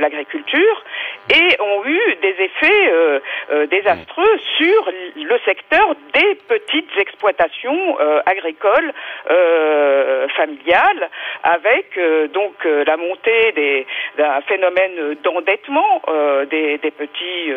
l'agriculture 0.00 0.84
et 1.30 1.60
ont 1.60 1.84
eu 1.86 2.16
des 2.20 2.36
effets 2.38 3.66
désastreux 3.68 4.38
sur 4.58 4.90
le 5.16 5.38
secteur 5.44 5.94
des 6.12 6.34
petites 6.48 6.90
exploitations 6.98 7.96
agricoles 8.26 8.92
familiales, 10.36 11.08
avec 11.42 11.98
donc 12.32 12.64
la 12.64 12.96
montée 12.96 13.86
d'un 14.18 14.40
phénomène 14.42 15.14
d'endettement 15.22 16.02
des, 16.50 16.78
des, 16.78 16.90
petits 16.90 17.52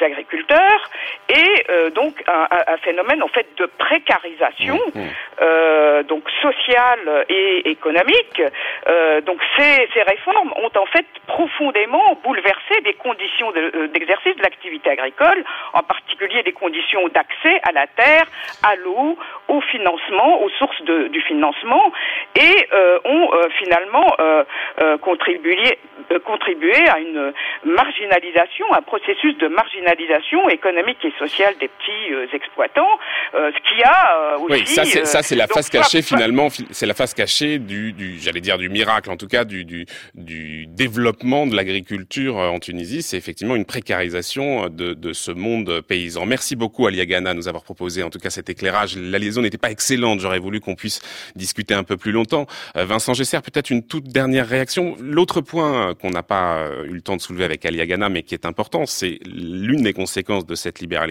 agriculteurs 0.00 0.90
et 1.28 1.64
euh, 1.70 1.90
donc 1.90 2.22
un, 2.28 2.46
un, 2.68 2.76
phénomène 2.78 3.22
en 3.22 3.28
fait 3.28 3.46
de 3.56 3.66
précarisation 3.66 4.78
mmh, 4.94 4.98
mmh. 4.98 5.08
euh, 5.40 6.02
donc 6.04 6.22
sociale 6.40 7.26
et 7.28 7.68
économique. 7.70 8.42
Euh, 8.88 9.20
donc 9.22 9.40
ces, 9.56 9.88
ces, 9.92 10.02
réformes 10.02 10.52
ont 10.56 10.70
en 10.78 10.86
fait 10.86 11.06
profondément 11.26 12.18
bouleversé 12.22 12.80
des 12.84 12.94
conditions 12.94 13.52
euh, 13.56 13.88
d'exercice 13.88 14.34
de, 14.34 14.38
de 14.38 14.42
l'activité 14.42 14.90
agricole, 14.90 15.44
en 15.72 15.82
particulier 15.82 16.42
des 16.42 16.52
conditions 16.52 17.08
d'accès 17.08 17.60
à 17.68 17.72
la 17.72 17.86
terre, 17.88 18.26
à 18.62 18.76
l'eau, 18.76 19.18
au 19.48 19.60
financement, 19.62 20.42
aux 20.42 20.50
sources 20.50 20.82
de, 20.82 21.08
du 21.08 21.20
financement, 21.22 21.92
et 22.36 22.68
euh, 22.72 22.98
ont 23.04 23.30
finalement 23.58 24.06
contribué, 25.02 25.78
contribué 26.24 26.88
à 26.88 26.98
une 26.98 27.32
marginalisation, 27.64 28.66
un 28.72 28.82
processus 28.82 29.36
de 29.38 29.48
marginalisation 29.48 30.48
économique 30.48 31.04
et 31.04 31.12
sociale 31.18 31.54
des 31.60 31.68
petits 31.68 32.12
euh, 32.12 32.26
exploitants, 32.32 32.98
euh, 33.34 33.50
ce 33.52 33.58
qui 33.68 33.82
a 33.82 34.34
euh, 34.34 34.38
aussi... 34.38 34.60
Oui, 34.60 34.66
ça 34.66 34.84
c'est, 34.84 35.04
ça, 35.06 35.22
c'est 35.22 35.34
la 35.34 35.46
face 35.46 35.70
cachée 35.70 36.02
finalement, 36.02 36.48
c'est 36.70 36.86
la 36.86 36.94
face 36.94 37.14
cachée 37.14 37.58
du, 37.58 37.92
du 37.92 38.18
j'allais 38.20 38.40
dire 38.40 38.58
du 38.58 38.68
miracle, 38.68 39.10
en 39.10 39.16
tout 39.16 39.26
cas 39.26 39.44
du, 39.44 39.64
du, 39.64 39.86
du 40.14 40.66
développement 40.66 41.46
de 41.46 41.56
l'agriculture 41.56 42.36
en 42.36 42.58
Tunisie. 42.58 43.02
C'est 43.02 43.16
effectivement 43.16 43.56
une 43.56 43.64
précarisation 43.64 44.68
de, 44.68 44.94
de 44.94 45.12
ce 45.12 45.30
monde 45.30 45.80
paysan. 45.80 46.26
Merci 46.26 46.56
beaucoup 46.56 46.86
Aliagana 46.86 47.32
de 47.32 47.38
nous 47.38 47.48
avoir 47.48 47.64
proposé 47.64 48.02
en 48.02 48.10
tout 48.10 48.18
cas 48.18 48.30
cet 48.30 48.50
éclairage. 48.50 48.96
La 48.96 49.18
liaison 49.18 49.42
n'était 49.42 49.58
pas 49.58 49.70
excellente, 49.70 50.20
j'aurais 50.20 50.38
voulu 50.38 50.60
qu'on 50.60 50.74
puisse 50.74 51.00
discuter 51.34 51.74
un 51.74 51.84
peu 51.84 51.96
plus 51.96 52.12
longtemps. 52.12 52.46
Vincent 52.74 53.14
Gesser, 53.14 53.40
peut-être 53.40 53.70
une 53.70 53.86
toute 53.86 54.08
dernière 54.08 54.46
réaction. 54.46 54.96
L'autre 55.00 55.40
point 55.40 55.94
qu'on 55.94 56.10
n'a 56.10 56.22
pas 56.22 56.68
eu 56.84 56.92
le 56.92 57.00
temps 57.00 57.16
de 57.16 57.22
soulever 57.22 57.44
avec 57.44 57.64
Aliagana, 57.64 58.08
mais 58.08 58.22
qui 58.22 58.34
est 58.34 58.46
important, 58.46 58.86
c'est 58.86 59.18
l'une 59.24 59.82
des 59.82 59.92
conséquences 59.92 60.46
de 60.46 60.54
cette 60.54 60.80
libéralisation 60.80 61.05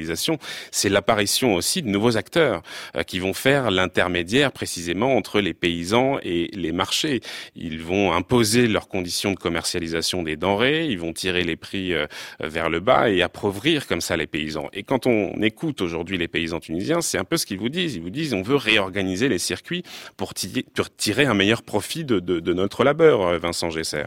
c'est 0.72 0.89
l'apparition 0.89 1.56
aussi 1.56 1.82
de 1.82 1.89
nouveaux 1.89 2.18
acteurs 2.18 2.62
euh, 2.96 3.04
qui 3.04 3.20
vont 3.20 3.34
faire 3.34 3.72
l'intermédiaire 3.72 4.52
précisément 4.52 5.16
entre 5.16 5.41
les 5.41 5.54
paysans 5.54 6.18
et 6.24 6.50
les 6.54 6.72
marchés. 6.72 7.22
Ils 7.56 7.82
vont 7.82 8.14
imposer 8.14 8.68
leurs 8.68 8.88
conditions 8.88 9.32
de 9.32 9.38
commercialisation 9.38 10.24
des 10.24 10.36
denrées, 10.36 10.86
ils 10.88 11.00
vont 11.00 11.14
tirer 11.14 11.43
les 11.43 11.56
prix 11.56 11.93
euh, 11.93 12.08
vers 12.39 12.70
le 12.70 12.80
bas 12.80 13.10
et 13.10 13.22
appauvrir 13.22 13.88
comme 13.88 14.02
ça 14.02 14.18
les 14.18 14.28
paysans. 14.28 14.70
Et 14.74 14.84
quand 14.84 15.08
on 15.08 15.41
écoute 15.41 15.82
aujourd'hui 15.82 16.18
les 16.18 16.28
paysans 16.28 16.60
tunisiens, 16.60 17.02
c'est 17.02 17.18
un 17.18 17.24
peu 17.24 17.38
ce 17.38 17.46
qu'ils 17.46 17.60
vous 17.60 17.70
disent. 17.70 17.96
Ils 17.96 18.02
vous 18.02 18.10
disent 18.10 18.34
on 18.34 18.41
veut 18.41 18.56
réorganiser 18.56 19.30
les 19.30 19.39
circuits 19.39 19.84
pour, 20.18 20.34
tirer 20.34 21.26
un 21.26 21.34
meilleur 21.34 21.64
profit 21.64 22.06
de, 22.06 22.20
de 22.20 22.54
notre 22.54 22.84
labeur, 22.84 23.22
euh, 23.22 23.38
Vincent 23.38 23.70
Gesser. 23.70 24.04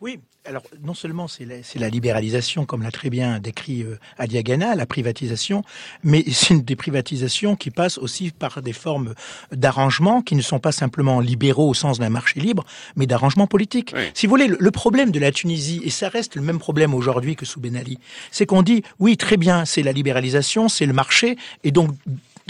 Oui, 0.00 0.18
alors 0.50 0.64
non 0.82 0.94
seulement 0.94 1.28
c'est 1.28 1.46
la, 1.76 1.88
libéralisation, 1.88 2.66
comme 2.66 2.82
l'a 2.82 2.90
très 2.90 3.08
bien 3.08 3.38
décrit 3.38 3.82
euh, 3.82 3.98
Adiagana, 4.18 4.74
la 4.74 4.84
privatisation, 4.84 5.62
mais 6.02 6.24
c'est 6.32 6.54
une 6.54 6.62
des 6.62 6.76
privatisations 6.76 7.54
qui 7.54 7.70
passe 7.70 7.98
aussi 7.98 8.32
par 8.32 8.60
des 8.60 8.72
formes 8.72 9.14
d'arrangement 9.52 10.22
qui 10.22 10.34
ne 10.34 10.42
sont 10.42 10.58
pas 10.58 10.72
simplement 10.72 11.20
libéraux 11.20 11.68
au 11.68 11.74
sens 11.74 11.98
d'un 12.00 12.10
marché 12.10 12.40
libre, 12.40 12.64
mais 12.96 13.06
d'arrangement 13.06 13.46
politique. 13.46 13.94
Si 14.12 14.26
vous 14.26 14.30
voulez, 14.30 14.48
le, 14.48 14.70
problème 14.70 15.12
de 15.12 15.20
la 15.20 15.30
Tunisie, 15.30 15.80
et 15.84 15.90
ça 15.90 16.08
reste 16.08 16.34
le 16.34 16.42
même 16.42 16.58
problème 16.58 16.94
aujourd'hui 16.94 17.36
que 17.36 17.46
sous 17.46 17.60
Ben 17.60 17.76
Ali, 17.76 17.98
c'est 18.32 18.46
qu'on 18.46 18.62
dit, 18.62 18.82
oui, 18.98 19.16
très 19.16 19.36
bien, 19.36 19.64
c'est 19.64 19.82
la 19.82 19.92
libéralisation, 19.92 20.68
c'est 20.68 20.86
le 20.86 20.92
marché, 20.92 21.36
et 21.62 21.70
donc 21.70 21.90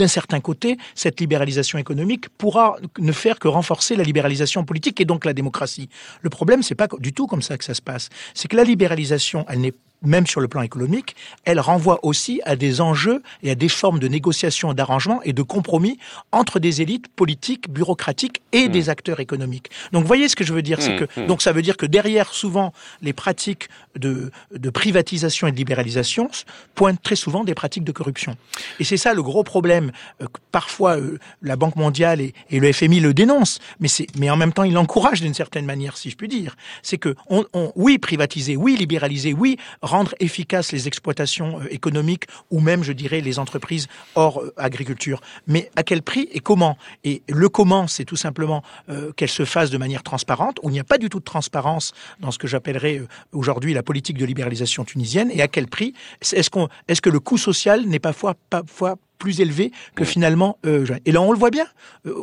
d'un 0.00 0.08
certain 0.08 0.40
côté, 0.40 0.78
cette 0.94 1.20
libéralisation 1.20 1.78
économique 1.78 2.28
pourra 2.30 2.76
ne 2.98 3.12
faire 3.12 3.38
que 3.38 3.48
renforcer 3.48 3.96
la 3.96 4.02
libéralisation 4.02 4.64
politique 4.64 5.00
et 5.00 5.04
donc 5.04 5.24
la 5.24 5.34
démocratie. 5.34 5.88
Le 6.22 6.30
problème, 6.30 6.62
c'est 6.62 6.74
pas 6.74 6.88
du 6.98 7.12
tout 7.12 7.26
comme 7.26 7.42
ça 7.42 7.58
que 7.58 7.64
ça 7.64 7.74
se 7.74 7.82
passe. 7.82 8.08
C'est 8.34 8.48
que 8.48 8.56
la 8.56 8.64
libéralisation, 8.64 9.44
elle 9.48 9.60
n'est 9.60 9.74
même 10.02 10.26
sur 10.26 10.40
le 10.40 10.48
plan 10.48 10.62
économique, 10.62 11.16
elle 11.44 11.60
renvoie 11.60 12.04
aussi 12.04 12.40
à 12.44 12.56
des 12.56 12.80
enjeux 12.80 13.22
et 13.42 13.50
à 13.50 13.54
des 13.54 13.68
formes 13.68 13.98
de 13.98 14.08
négociation, 14.08 14.72
d'arrangement 14.72 15.20
et 15.22 15.32
de 15.32 15.42
compromis 15.42 15.98
entre 16.32 16.58
des 16.58 16.82
élites 16.82 17.08
politiques, 17.08 17.70
bureaucratiques 17.70 18.42
et 18.52 18.68
hmm. 18.68 18.72
des 18.72 18.88
acteurs 18.88 19.20
économiques. 19.20 19.70
Donc, 19.92 20.04
voyez 20.04 20.28
ce 20.28 20.36
que 20.36 20.44
je 20.44 20.52
veux 20.52 20.62
dire, 20.62 20.80
c'est 20.80 20.96
hmm, 20.96 21.06
que 21.06 21.20
hmm. 21.20 21.26
donc 21.26 21.42
ça 21.42 21.52
veut 21.52 21.62
dire 21.62 21.76
que 21.76 21.86
derrière 21.86 22.32
souvent 22.32 22.72
les 23.02 23.12
pratiques 23.12 23.68
de, 23.98 24.30
de 24.54 24.70
privatisation 24.70 25.46
et 25.46 25.52
de 25.52 25.56
libéralisation 25.56 26.30
pointent 26.74 27.02
très 27.02 27.16
souvent 27.16 27.44
des 27.44 27.54
pratiques 27.54 27.84
de 27.84 27.92
corruption. 27.92 28.36
Et 28.78 28.84
c'est 28.84 28.96
ça 28.96 29.14
le 29.14 29.22
gros 29.22 29.44
problème. 29.44 29.92
Euh, 30.22 30.26
parfois, 30.52 30.96
euh, 30.96 31.18
la 31.42 31.56
Banque 31.56 31.76
mondiale 31.76 32.20
et, 32.20 32.34
et, 32.50 32.60
le 32.60 32.72
FMI 32.72 33.00
le 33.00 33.14
dénoncent, 33.14 33.58
mais 33.80 33.88
c'est 33.88 34.06
mais 34.18 34.30
en 34.30 34.36
même 34.36 34.52
temps, 34.52 34.64
ils 34.64 34.72
l'encouragent 34.72 35.20
d'une 35.20 35.34
certaine 35.34 35.66
manière, 35.66 35.96
si 35.96 36.10
je 36.10 36.16
puis 36.16 36.28
dire. 36.28 36.56
C'est 36.82 36.98
que 36.98 37.14
on, 37.28 37.44
on, 37.52 37.72
oui 37.76 37.98
privatiser, 37.98 38.56
oui 38.56 38.76
libéraliser, 38.76 39.32
oui 39.32 39.58
rendre 39.90 40.14
efficaces 40.20 40.72
les 40.72 40.88
exploitations 40.88 41.60
euh, 41.60 41.74
économiques 41.74 42.24
ou 42.50 42.60
même, 42.60 42.82
je 42.82 42.92
dirais, 42.92 43.20
les 43.20 43.38
entreprises 43.38 43.88
hors 44.14 44.40
euh, 44.40 44.52
agriculture. 44.56 45.20
Mais 45.46 45.70
à 45.76 45.82
quel 45.82 46.02
prix 46.02 46.28
et 46.32 46.40
comment? 46.40 46.78
Et 47.04 47.22
le 47.28 47.48
comment, 47.48 47.86
c'est 47.88 48.04
tout 48.04 48.16
simplement 48.16 48.62
euh, 48.88 49.12
qu'elle 49.12 49.28
se 49.28 49.44
fasse 49.44 49.70
de 49.70 49.78
manière 49.78 50.02
transparente, 50.02 50.58
où 50.62 50.70
il 50.70 50.72
n'y 50.72 50.80
a 50.80 50.84
pas 50.84 50.98
du 50.98 51.08
tout 51.08 51.18
de 51.18 51.24
transparence 51.24 51.92
dans 52.20 52.30
ce 52.30 52.38
que 52.38 52.46
j'appellerais 52.46 53.02
aujourd'hui 53.32 53.74
la 53.74 53.82
politique 53.82 54.18
de 54.18 54.24
libéralisation 54.24 54.84
tunisienne, 54.84 55.30
et 55.32 55.42
à 55.42 55.48
quel 55.48 55.66
prix? 55.66 55.94
Est-ce 56.20 56.50
qu'on, 56.50 56.68
est-ce 56.88 57.02
que 57.02 57.10
le 57.10 57.20
coût 57.20 57.38
social 57.38 57.84
n'est 57.86 57.98
pas 57.98 58.12
fois, 58.12 58.34
pas 58.48 58.62
fois 58.66 58.96
plus 59.20 59.40
élevé 59.40 59.70
que 59.94 60.04
finalement. 60.04 60.58
Euh, 60.66 60.86
et 61.04 61.12
là, 61.12 61.20
on 61.22 61.30
le 61.30 61.38
voit 61.38 61.50
bien. 61.50 61.66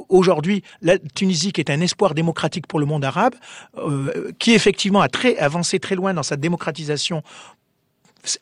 Aujourd'hui, 0.09 0.63
la 0.81 0.97
Tunisie, 0.97 1.53
qui 1.53 1.61
est 1.61 1.69
un 1.69 1.79
espoir 1.79 2.13
démocratique 2.13 2.67
pour 2.67 2.79
le 2.79 2.85
monde 2.85 3.05
arabe, 3.05 3.35
euh, 3.77 4.31
qui 4.39 4.53
effectivement 4.53 4.99
a 4.99 5.07
très 5.07 5.37
avancé 5.37 5.79
très 5.79 5.95
loin 5.95 6.13
dans 6.13 6.23
sa 6.23 6.35
démocratisation 6.35 7.23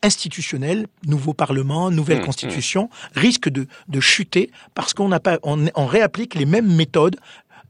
institutionnel, 0.02 0.86
nouveau 1.06 1.32
parlement, 1.32 1.90
nouvelle 1.90 2.20
mmh, 2.20 2.26
constitution, 2.26 2.84
mmh. 2.84 3.18
risque 3.18 3.48
de, 3.48 3.66
de 3.88 4.00
chuter 4.00 4.50
parce 4.74 4.94
qu'on 4.94 5.08
n'a 5.08 5.20
pas, 5.20 5.38
on, 5.42 5.66
on 5.74 5.86
réapplique 5.86 6.34
les 6.34 6.46
mêmes 6.46 6.74
méthodes 6.74 7.16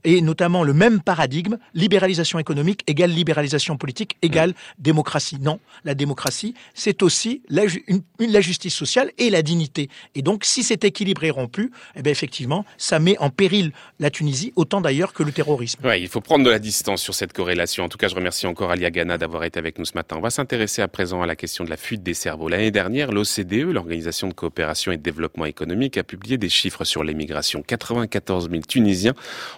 et 0.07 0.21
notamment 0.21 0.63
le 0.63 0.73
même 0.73 1.01
paradigme, 1.01 1.59
libéralisation 1.75 2.39
économique 2.39 2.83
égale 2.87 3.11
libéralisation 3.11 3.77
politique 3.77 4.17
égale 4.23 4.55
démocratie. 4.79 5.39
Non, 5.41 5.59
la 5.85 5.95
démocratie, 5.95 6.55
c'est 6.75 7.03
aussi 7.03 7.43
la, 7.49 7.65
une, 7.89 8.03
la, 8.21 8.41
justice 8.41 8.75
sociale 8.75 9.11
et 9.19 9.31
la 9.31 9.43
dignité. 9.43 9.91
Et 10.15 10.23
donc, 10.23 10.45
si 10.45 10.63
cet 10.63 10.85
équilibre 10.85 11.25
est 11.25 11.31
rompu, 11.31 11.73
eh 11.97 12.03
bien, 12.03 12.13
effectivement, 12.13 12.65
ça 12.79 13.01
met 13.01 13.19
en 13.19 13.31
péril 13.31 13.73
la 13.99 14.11
Tunisie, 14.11 14.53
autant 14.55 14.81
d'ailleurs 14.81 15.13
que 15.13 15.25
le 15.25 15.33
terrorisme. 15.33 15.85
Ouais, 15.85 16.01
il 16.01 16.09
faut 16.09 16.21
prendre 16.21 16.45
de 16.45 16.51
la 16.51 16.61
distance 16.61 17.03
sur 17.03 17.15
cette 17.15 17.33
corrélation. 17.33 17.85
En 17.85 17.89
tout 17.89 17.99
cas, 17.99 18.07
je 18.07 18.15
remercie 18.15 18.47
encore 18.47 18.71
Ali 18.71 18.85
Agana 18.85 19.19
d'avoir 19.19 19.43
été 19.43 19.59
avec 19.59 19.77
nous 19.77 19.85
ce 19.85 19.95
matin. 19.95 20.17
On 20.19 20.23
va 20.23 20.31
s'intéresser 20.31 20.83
à 20.83 20.89
présent 20.89 21.21
à 21.21 21.27
la 21.27 21.35
question 21.35 21.65
de 21.65 21.71
la 21.71 21.77
fuite 21.77 22.05
des 22.05 22.15
cerveaux. 22.15 22.49
L'année 22.49 22.71
dernière, 22.71 23.11
l'OCDE, 23.11 23.73
l'Organisation 23.73 24.29
de 24.29 24.35
coopération 24.35 24.93
et 24.93 24.99
de 24.99 25.03
développement 25.03 25.47
économique, 25.47 25.99
a 25.99 26.05
publié 26.05 26.39
des 26.39 26.49
chiffres 26.49 26.85
sur 26.85 27.03
l'émigration. 27.03 27.65
94 27.67 28.49
000 28.51 28.63
Tunisiens 28.69 29.15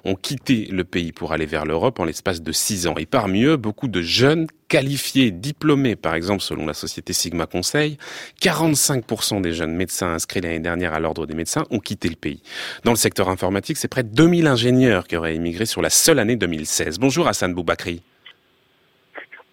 ont 0.06 0.14
quitté 0.14 0.37
le 0.48 0.82
pays 0.82 1.12
pour 1.12 1.32
aller 1.32 1.46
vers 1.46 1.64
l'Europe 1.64 2.00
en 2.00 2.04
l'espace 2.04 2.42
de 2.42 2.52
six 2.52 2.86
ans. 2.86 2.94
Et 2.96 3.06
parmi 3.06 3.44
eux, 3.44 3.56
beaucoup 3.56 3.88
de 3.88 4.02
jeunes 4.02 4.46
qualifiés, 4.68 5.30
diplômés, 5.30 5.96
par 5.96 6.14
exemple, 6.14 6.42
selon 6.42 6.66
la 6.66 6.74
société 6.74 7.12
Sigma 7.12 7.46
Conseil, 7.46 7.98
45% 8.42 9.40
des 9.40 9.52
jeunes 9.52 9.74
médecins 9.74 10.12
inscrits 10.12 10.40
l'année 10.40 10.60
dernière 10.60 10.94
à 10.94 11.00
l'ordre 11.00 11.26
des 11.26 11.34
médecins 11.34 11.64
ont 11.70 11.80
quitté 11.80 12.08
le 12.08 12.16
pays. 12.16 12.42
Dans 12.84 12.92
le 12.92 12.96
secteur 12.96 13.28
informatique, 13.28 13.76
c'est 13.76 13.88
près 13.88 14.02
de 14.02 14.14
2000 14.14 14.46
ingénieurs 14.46 15.06
qui 15.06 15.16
auraient 15.16 15.34
émigré 15.34 15.66
sur 15.66 15.82
la 15.82 15.90
seule 15.90 16.18
année 16.18 16.36
2016. 16.36 16.98
Bonjour 16.98 17.28
Hassan 17.28 17.54
Boubakri. 17.54 18.02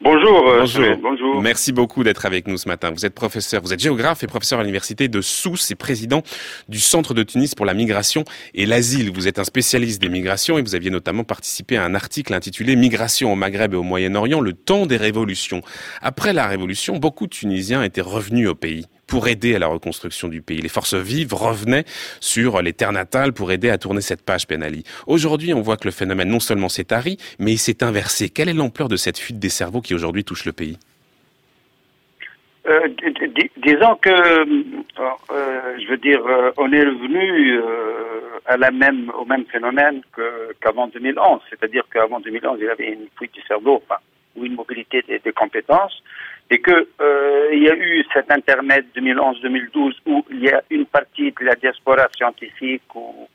Bonjour, 0.06 0.48
euh, 0.50 0.96
bonjour. 1.02 1.42
Merci 1.42 1.72
beaucoup 1.72 2.04
d'être 2.04 2.28
avec 2.28 2.48
nous 2.48 2.58
ce 2.58 2.68
matin. 2.68 2.92
Vous 2.92 3.08
êtes 3.08 3.16
professeur, 3.16 3.64
vous 3.64 3.74
êtes 3.74 3.80
géographe 3.80 4.22
et 4.22 4.28
professeur 4.28 4.60
à 4.60 4.62
l'université 4.62 5.08
de 5.08 5.20
Sousse 5.20 5.72
et 5.72 5.76
président 5.76 6.22
du 6.70 6.80
Centre 6.80 7.16
de 7.16 7.24
Tunis 7.24 7.56
pour 7.56 7.66
la 7.66 7.74
migration 7.74 8.24
et 8.54 8.68
l'asile. 8.68 9.12
Vous 9.12 9.28
êtes 9.28 9.40
un 9.40 9.44
spécialiste 9.44 10.00
des 10.00 10.10
migrations 10.10 10.60
et 10.60 10.62
vous 10.62 10.76
aviez 10.76 10.92
notamment 10.92 11.24
participé 11.24 11.76
à 11.76 11.86
un 11.86 11.96
article 11.96 12.36
intitulé 12.36 12.76
Migration 12.76 13.34
au 13.34 13.36
Maghreb 13.36 13.74
et 13.74 13.78
au 13.78 13.82
Moyen-Orient, 13.82 14.42
le 14.42 14.54
temps 14.54 14.86
des 14.86 14.98
révolutions. 14.98 15.64
Après 16.04 16.34
la 16.34 16.46
révolution, 16.46 16.98
beaucoup 16.98 17.26
de 17.26 17.32
Tunisiens 17.32 17.82
étaient 17.82 18.02
revenus 18.02 18.48
au 18.48 18.54
pays 18.54 18.86
pour 19.08 19.28
aider 19.28 19.56
à 19.56 19.60
la 19.60 19.68
reconstruction 19.68 20.28
du 20.28 20.42
pays. 20.42 20.62
Les 20.62 20.70
forces 20.70 20.96
vives 20.96 21.34
revenaient 21.34 21.86
sur 22.20 22.62
les 22.62 22.74
terres 22.74 22.92
natales 22.92 23.34
pour 23.34 23.52
aider 23.52 23.70
à 23.70 23.78
tourner 23.78 24.02
cette 24.02 24.24
page 24.24 24.48
pénali. 24.48 24.84
Aujourd'hui, 25.08 25.54
on 25.54 25.62
voit 25.62 25.78
que 25.78 25.86
le 25.88 25.92
phénomène 25.92 26.30
non 26.30 26.40
seulement 26.40 26.70
s'est 26.70 26.86
tari, 26.86 27.18
mais 27.40 27.54
il 27.54 27.58
s'est 27.58 27.84
inversé. 27.84 28.30
Quelle 28.30 28.50
est 28.50 28.54
l'ampleur 28.54 28.88
de 28.88 28.96
cette 28.96 29.18
fuite 29.18 29.40
des 29.40 29.50
cerveaux 29.50 29.82
qui 29.82 29.94
aujourd'hui 29.94 30.24
touche 30.24 30.46
le 30.46 30.54
pays? 30.54 30.78
Euh, 32.68 32.88
disons 33.58 33.96
que, 33.98 34.10
euh, 34.10 35.78
je 35.80 35.88
veux 35.88 35.98
dire, 35.98 36.26
euh, 36.26 36.52
on 36.58 36.72
est 36.72 36.84
revenu 36.84 37.60
à 38.48 38.58
la 38.58 38.72
même, 38.72 39.12
au 39.20 39.26
même 39.26 39.46
phénomène 39.46 40.02
qu'avant 40.62 40.88
2011. 40.88 41.42
C'est-à-dire 41.50 41.84
qu'avant 41.94 42.20
2011, 42.20 42.58
il 42.60 42.66
y 42.66 42.70
avait 42.70 42.92
une 42.92 43.08
fuite 43.18 43.34
du 43.34 43.42
cerveau, 43.44 43.84
ou 44.36 44.46
une 44.46 44.56
mobilité 44.56 45.04
des 45.08 45.32
compétences 45.32 46.02
et 46.50 46.60
que 46.60 46.88
euh, 47.02 47.50
il 47.54 47.64
y 47.64 47.70
a 47.70 47.76
eu 47.76 48.06
cet 48.14 48.32
internet 48.32 48.86
2011-2012 48.96 49.94
où 50.06 50.26
il 50.30 50.44
y 50.44 50.50
a 50.50 50.62
une 50.70 50.86
partie 50.86 51.32
de 51.32 51.46
la 51.46 51.56
diaspora 51.56 52.08
scientifique 52.16 52.84
où, 52.94 53.28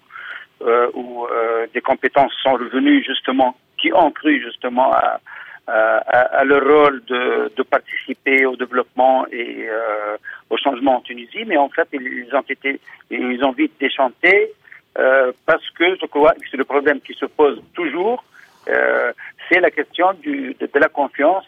euh, 0.63 0.89
où 0.95 1.27
euh, 1.27 1.67
des 1.75 1.81
compétences 1.81 2.33
sont 2.43 2.53
revenues 2.53 3.03
justement, 3.05 3.57
qui 3.79 3.93
ont 3.93 4.11
cru 4.13 4.41
justement 4.41 4.93
à, 4.93 5.21
à, 5.67 6.39
à 6.41 6.45
leur 6.45 6.63
rôle 6.65 7.03
de, 7.07 7.53
de, 7.57 7.63
participer 7.63 8.47
au 8.47 8.57
développement 8.57 9.27
et 9.33 9.69
euh, 9.69 10.17
au 10.49 10.57
changement 10.57 10.97
en 10.97 11.01
Tunisie, 11.01 11.45
mais 11.47 11.57
en 11.57 11.69
fait 11.69 11.89
ils 11.93 12.29
ont 12.33 12.45
été, 12.49 12.81
ils 13.11 13.43
ont 13.45 13.53
vite 13.53 13.73
déchanté 13.81 14.53
euh, 14.99 15.33
parce 15.47 15.69
que 15.71 15.97
je 16.01 16.07
crois 16.07 16.33
que 16.35 16.49
c'est 16.51 16.57
le 16.57 16.65
problème 16.65 17.01
qui 17.01 17.15
se 17.15 17.27
pose 17.27 17.61
toujours, 17.75 18.25
euh, 18.69 19.13
c'est 19.49 19.61
la 19.61 19.71
question 19.71 20.13
du, 20.15 20.55
de, 20.59 20.67
de 20.67 20.79
la 20.79 20.89
confiance 20.89 21.45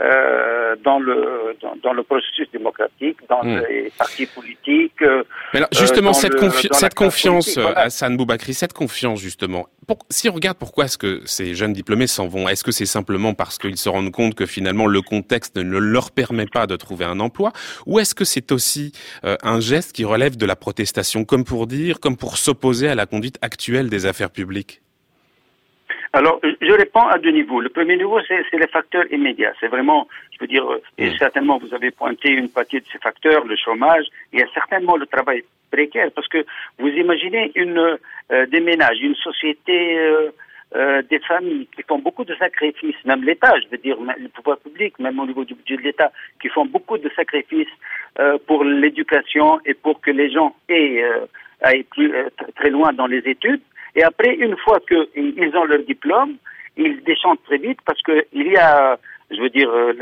euh, 0.00 0.74
dans 0.82 0.98
le 0.98 1.56
dans, 1.62 1.76
dans, 1.82 1.92
le 1.92 2.02
processus 2.02 2.48
démocratique, 2.52 3.16
dans 3.28 3.44
hmm. 3.44 3.62
les 3.68 3.92
partis 3.96 4.26
politiques. 4.26 5.00
Euh, 5.02 5.22
Mais 5.52 5.60
alors, 5.60 5.68
justement, 5.72 6.12
cette, 6.12 6.34
cette 6.74 6.94
confiance, 6.94 7.58
Hassan 7.76 8.16
Boubakri, 8.16 8.54
cette 8.54 8.72
confiance 8.72 9.20
justement. 9.20 9.68
si 10.10 10.28
on 10.28 10.32
regarde 10.32 10.58
pourquoi 10.58 10.86
est-ce 10.86 10.98
que 10.98 11.20
ces 11.26 11.54
jeunes 11.54 11.72
diplômés 11.72 12.08
s'en 12.08 12.26
vont, 12.26 12.48
est-ce 12.48 12.64
que 12.64 12.72
c'est 12.72 12.86
simplement 12.86 13.34
parce 13.34 13.56
qu'ils 13.56 13.78
se 13.78 13.88
rendent 13.88 14.10
compte 14.10 14.34
que 14.34 14.46
finalement 14.46 14.86
le 14.86 15.00
contexte 15.00 15.56
ne 15.56 15.78
leur 15.78 16.10
permet 16.10 16.46
pas 16.46 16.66
de 16.66 16.74
trouver 16.74 17.04
un 17.04 17.20
emploi, 17.20 17.52
ou 17.86 18.00
est-ce 18.00 18.16
que 18.16 18.24
c'est 18.24 18.50
aussi 18.50 18.92
euh, 19.24 19.36
un 19.42 19.60
geste 19.60 19.92
qui 19.92 20.04
relève 20.04 20.36
de 20.36 20.46
la 20.46 20.56
protestation, 20.56 21.24
comme 21.24 21.44
pour 21.44 21.68
dire, 21.68 22.00
comme 22.00 22.16
pour 22.16 22.36
s'opposer 22.36 22.88
à 22.88 22.94
la 22.94 23.06
conduite 23.06 23.38
actuelle 23.42 23.88
des 23.88 24.06
affaires 24.06 24.30
publiques? 24.30 24.80
Alors, 26.14 26.40
je 26.42 26.72
réponds 26.72 27.06
à 27.08 27.18
deux 27.18 27.30
niveaux. 27.30 27.60
Le 27.60 27.68
premier 27.68 27.96
niveau, 27.96 28.20
c'est 28.28 28.44
les 28.52 28.66
facteurs 28.68 29.04
immédiats. 29.12 29.52
C'est 29.58 29.68
vraiment, 29.68 30.06
je 30.32 30.38
veux 30.40 30.46
dire, 30.46 30.64
et 30.96 31.10
mm. 31.10 31.16
certainement 31.18 31.58
vous 31.58 31.74
avez 31.74 31.90
pointé 31.90 32.30
une 32.30 32.48
partie 32.48 32.80
de 32.80 32.86
ces 32.92 32.98
facteurs, 32.98 33.44
le 33.44 33.56
chômage, 33.56 34.06
il 34.32 34.38
y 34.38 34.42
a 34.42 34.46
certainement 34.54 34.96
le 34.96 35.06
travail 35.06 35.42
précaire, 35.70 36.10
parce 36.14 36.28
que 36.28 36.46
vous 36.78 36.88
imaginez 36.88 37.50
une 37.56 37.98
euh, 38.32 38.46
des 38.46 38.60
ménages, 38.60 39.00
une 39.00 39.16
société 39.16 39.98
euh, 39.98 40.30
euh, 40.76 41.02
des 41.08 41.20
familles 41.20 41.68
qui 41.74 41.82
font 41.82 41.98
beaucoup 41.98 42.24
de 42.24 42.34
sacrifices, 42.34 42.96
même 43.04 43.22
l'État, 43.22 43.54
je 43.60 43.68
veux 43.68 43.78
dire, 43.78 43.96
le 44.00 44.28
pouvoir 44.28 44.58
public, 44.58 44.98
même 44.98 45.18
au 45.20 45.26
niveau 45.26 45.44
du 45.44 45.54
budget 45.54 45.76
de 45.76 45.82
l'État, 45.82 46.10
qui 46.40 46.48
font 46.48 46.64
beaucoup 46.64 46.98
de 46.98 47.10
sacrifices 47.14 47.74
euh, 48.18 48.38
pour 48.46 48.64
l'éducation 48.64 49.60
et 49.66 49.74
pour 49.74 50.00
que 50.00 50.10
les 50.10 50.30
gens 50.30 50.54
aient, 50.68 51.02
euh, 51.02 51.26
aillent 51.60 51.84
plus, 51.84 52.14
euh, 52.14 52.28
très 52.56 52.70
loin 52.70 52.92
dans 52.92 53.06
les 53.06 53.18
études. 53.18 53.60
Et 53.94 54.02
après, 54.02 54.34
une 54.34 54.56
fois 54.58 54.78
qu'ils 54.88 55.56
ont 55.56 55.64
leur 55.64 55.80
diplôme, 55.80 56.36
ils 56.76 57.02
déchantent 57.04 57.42
très 57.44 57.58
vite 57.58 57.78
parce 57.86 58.02
que 58.02 58.24
il 58.32 58.48
y 58.48 58.56
a, 58.56 58.98
je 59.30 59.40
veux 59.40 59.50
dire, 59.50 59.70
euh, 59.70 59.92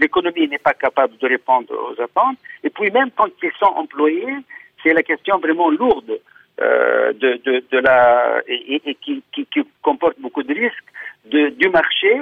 l'économie 0.00 0.48
n'est 0.48 0.58
pas 0.58 0.74
capable 0.74 1.16
de 1.18 1.28
répondre 1.28 1.72
aux 1.72 2.00
attentes. 2.00 2.38
Et 2.62 2.70
puis 2.70 2.90
même 2.90 3.10
quand 3.16 3.30
ils 3.42 3.50
sont 3.58 3.72
employés, 3.74 4.36
c'est 4.82 4.92
la 4.92 5.02
question 5.02 5.38
vraiment 5.38 5.70
lourde 5.70 6.18
euh, 6.60 7.12
de, 7.14 7.40
de, 7.44 7.64
de 7.70 7.78
la 7.78 8.42
et, 8.46 8.96
qui, 9.00 9.22
qui, 9.32 9.46
qui 9.46 9.62
comporte 9.80 10.18
beaucoup 10.20 10.42
de 10.42 10.54
risques 10.54 10.92
du 11.24 11.68
marché, 11.68 12.20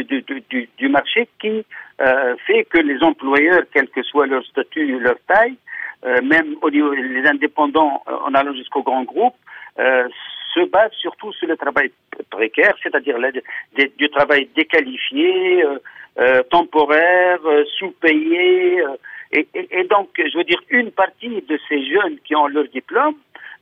du, 0.00 0.88
marché 0.88 1.28
qui 1.40 1.64
euh, 2.00 2.36
fait 2.46 2.64
que 2.64 2.78
les 2.78 3.02
employeurs, 3.02 3.62
quel 3.72 3.88
que 3.88 4.02
soit 4.02 4.26
leur 4.26 4.44
statut, 4.46 4.98
leur 4.98 5.16
taille, 5.26 5.56
euh, 6.04 6.20
même 6.22 6.56
au 6.62 6.70
niveau 6.70 6.92
les 6.92 7.24
indépendants, 7.26 8.02
euh, 8.08 8.16
en 8.24 8.34
allant 8.34 8.54
jusqu'au 8.54 8.82
grand 8.82 9.04
groupe, 9.04 9.36
euh, 9.78 10.08
se 10.54 10.64
basent 10.66 10.92
surtout 11.00 11.32
sur 11.32 11.46
le 11.46 11.56
travail 11.56 11.92
précaire, 12.30 12.74
c'est-à-dire 12.82 13.16
du 13.96 14.10
travail 14.10 14.48
déqualifié, 14.54 15.64
temporaire, 16.50 17.38
sous-payé. 17.78 18.84
et, 19.32 19.84
donc, 19.88 20.10
je 20.18 20.36
veux 20.36 20.44
dire, 20.44 20.60
une 20.68 20.90
partie 20.90 21.40
de 21.40 21.58
ces 21.70 21.86
jeunes 21.86 22.18
qui 22.22 22.36
ont 22.36 22.48
leur 22.48 22.68
diplôme, 22.68 23.14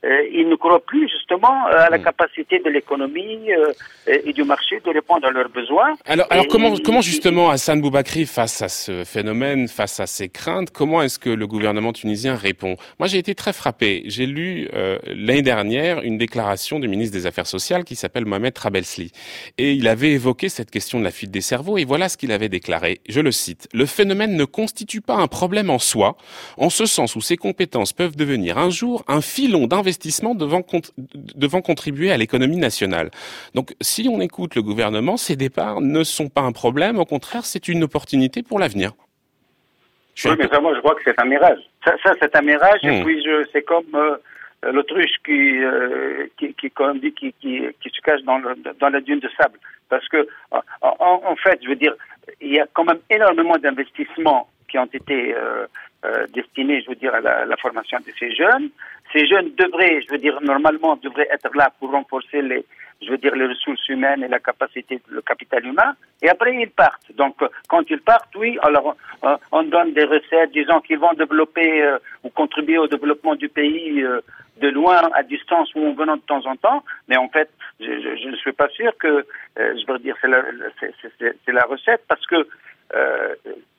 ils 0.03 0.49
ne 0.49 0.55
croient 0.57 0.81
plus 0.85 1.09
justement 1.09 1.67
euh, 1.67 1.87
à 1.87 1.91
la 1.91 1.99
capacité 1.99 2.59
de 2.59 2.71
l'économie 2.71 3.53
euh, 3.53 3.73
et 4.07 4.33
du 4.33 4.45
marché 4.45 4.81
de 4.85 4.91
répondre 4.91 5.27
à 5.27 5.31
leurs 5.31 5.51
besoins. 5.51 5.95
Alors, 6.07 6.27
alors 6.31 6.47
Et- 6.47 6.49
comment, 6.49 6.75
comment 6.83 7.03
justement 7.03 7.51
Hassan 7.51 7.81
Boubakri, 7.83 8.25
face 8.25 8.63
à 8.63 8.69
ce 8.69 9.05
phénomène, 9.05 9.69
face 9.69 10.01
à 10.01 10.07
ces 10.07 10.31
craintes, 10.31 10.71
comment 10.71 11.03
est-ce 11.03 11.19
que 11.19 11.29
le 11.29 11.47
gouvernement 11.47 11.93
tunisien 11.93 12.35
répond? 12.35 12.77
Moi, 12.99 13.09
j'ai 13.09 13.19
été 13.19 13.35
très 13.35 13.53
frappé. 13.53 14.05
J'ai 14.07 14.25
lu 14.25 14.69
euh, 14.73 14.99
l'année 15.07 15.43
dernière 15.43 16.01
une 16.01 16.17
déclaration 16.17 16.81
du 16.81 16.89
ministre 16.89 17.15
des 17.15 17.27
Affaires 17.27 17.47
sociales 17.47 17.85
qui 17.85 17.95
s'appelle 17.95 18.25
Mohamed 18.25 18.55
Trabelsli. 18.55 19.13
Et 19.59 19.73
il 19.73 19.87
avait 19.87 20.13
évoqué 20.13 20.49
cette 20.49 20.71
question 20.71 20.99
de 20.99 21.05
la 21.05 21.11
fuite 21.11 21.31
des 21.31 21.43
cerveaux, 21.43 21.77
et 21.77 21.85
voilà 21.85 22.09
ce 22.09 22.17
qu'il 22.17 22.33
avait 22.33 22.49
déclaré. 22.49 23.01
Je 23.09 23.21
le 23.21 23.33
cite. 23.33 23.69
Le 23.75 23.85
phénomène 23.85 24.35
ne 24.35 24.45
constitue 24.47 25.03
pas 25.03 25.17
un 25.17 25.27
problème 25.27 25.69
en 25.69 25.79
soi, 25.79 26.17
en 26.57 26.71
ce 26.71 26.87
sens 26.87 27.17
où 27.17 27.21
ces 27.21 27.37
compétences 27.37 27.93
peuvent 27.93 28.17
devenir 28.17 28.57
un 28.57 28.71
jour 28.71 29.05
un 29.07 29.21
filon 29.21 29.67
d'investissement 29.67 29.90
devant, 30.35 30.63
cont- 30.63 30.93
devant 31.35 31.61
contribuer 31.63 32.13
à 32.13 32.17
l'économie 32.17 32.57
nationale. 32.57 33.11
Donc, 33.55 33.75
si 33.81 34.09
on 34.11 34.21
écoute 34.21 34.55
le 34.55 34.63
gouvernement, 34.63 35.17
ces 35.17 35.37
départs 35.37 35.81
ne 35.81 36.05
sont 36.05 36.29
pas 36.29 36.43
un 36.43 36.53
problème, 36.53 36.99
au 36.99 37.05
contraire, 37.05 37.45
c'est 37.45 37.69
une 37.69 37.83
opportunité 37.85 38.43
pour 38.43 38.59
l'avenir. 38.59 38.93
Oui, 40.25 40.33
mais 40.39 40.49
ça, 40.49 40.61
moi, 40.61 40.75
je 40.75 40.81
crois 40.81 40.95
que 40.95 41.03
c'est 41.05 41.19
un 41.21 41.25
mirage. 41.25 41.59
Ça, 41.85 41.95
ça 42.05 42.15
c'est 42.21 42.37
un 42.37 42.43
mirage. 42.43 42.81
Et 42.83 42.91
Hmm. 43.01 43.05
puis, 43.05 43.25
c'est 43.53 43.63
comme 43.63 43.87
euh, 43.95 44.17
l'autruche 44.73 45.17
qui, 45.25 45.59
euh, 45.59 46.27
qui, 46.39 46.53
qui, 46.55 46.71
comme 46.71 46.97
on 46.97 47.01
dit, 47.01 47.13
qui, 47.13 47.33
qui, 47.41 47.63
qui 47.81 47.89
se 47.89 48.01
cache 48.03 48.23
dans, 48.23 48.39
le, 48.39 48.55
dans 48.79 48.89
la 48.91 49.01
dune 49.01 49.21
de 49.21 49.31
sable. 49.41 49.59
Parce 49.89 50.07
que, 50.09 50.29
en 50.83 51.37
fait, 51.37 51.59
je 51.63 51.69
veux 51.69 51.77
dire, 51.77 51.95
il 52.41 52.53
y 52.55 52.61
a 52.61 52.67
quand 52.75 52.85
même 52.85 52.99
énormément 53.09 53.57
d'investissements 53.57 54.49
qui 54.71 54.79
ont 54.79 54.87
été 54.87 55.35
euh, 55.35 55.67
euh, 56.05 56.27
destinés, 56.33 56.83
je 56.83 56.91
veux 56.91 56.97
dire, 56.97 57.15
à 57.15 57.21
la, 57.21 57.57
formation 57.57 57.99
de 57.99 58.13
ces 58.19 58.35
jeunes. 58.35 58.71
Ces 59.13 59.27
jeunes 59.27 59.51
devraient, 59.59 60.01
je 60.03 60.13
veux 60.13 60.19
dire, 60.19 60.39
normalement, 60.41 60.97
devraient 60.97 61.29
être 61.31 61.55
là 61.55 61.71
pour 61.79 61.91
renforcer 61.91 62.41
les, 62.43 62.65
je 63.03 63.11
veux 63.11 63.19
dire, 63.19 63.35
les 63.35 63.47
ressources 63.47 63.87
humaines 63.89 64.23
et 64.23 64.29
la 64.29 64.39
capacité, 64.39 65.01
le 65.09 65.21
capital 65.21 65.67
humain. 65.67 65.95
Et 66.23 66.29
après, 66.29 66.55
ils 66.55 66.71
partent. 66.71 67.13
Donc, 67.17 67.37
quand 67.69 67.83
ils 67.91 68.01
partent, 68.01 68.35
oui, 68.37 68.57
alors 68.63 68.97
euh, 69.25 69.37
on 69.53 69.65
donne 69.65 69.93
des 69.93 70.05
recettes, 70.05 70.53
disant 70.53 70.81
qu'ils 70.81 70.99
vont 70.99 71.13
développer 71.15 71.97
ou 72.23 72.31
contribuer 72.31 72.79
au 72.79 72.87
développement 72.87 73.35
du 73.35 73.49
pays 73.49 74.05
de 74.61 74.69
loin, 74.69 75.11
à 75.15 75.23
distance 75.23 75.75
ou 75.75 75.87
en 75.87 75.93
venant 75.95 76.17
de 76.17 76.23
temps 76.23 76.47
en 76.47 76.57
temps. 76.57 76.85
Mais 77.09 77.17
en 77.17 77.29
fait, 77.29 77.51
je, 77.81 78.29
ne 78.29 78.37
suis 78.37 78.53
pas 78.53 78.69
sûr 78.69 78.97
que, 78.99 79.27
je 79.57 79.91
veux 79.91 79.99
dire, 79.99 80.17
c'est 80.21 80.29
la, 80.29 80.43
c'est 81.19 81.53
la 81.53 81.65
recette 81.65 82.05
parce 82.07 82.27
que 82.27 82.47
euh, 82.95 83.35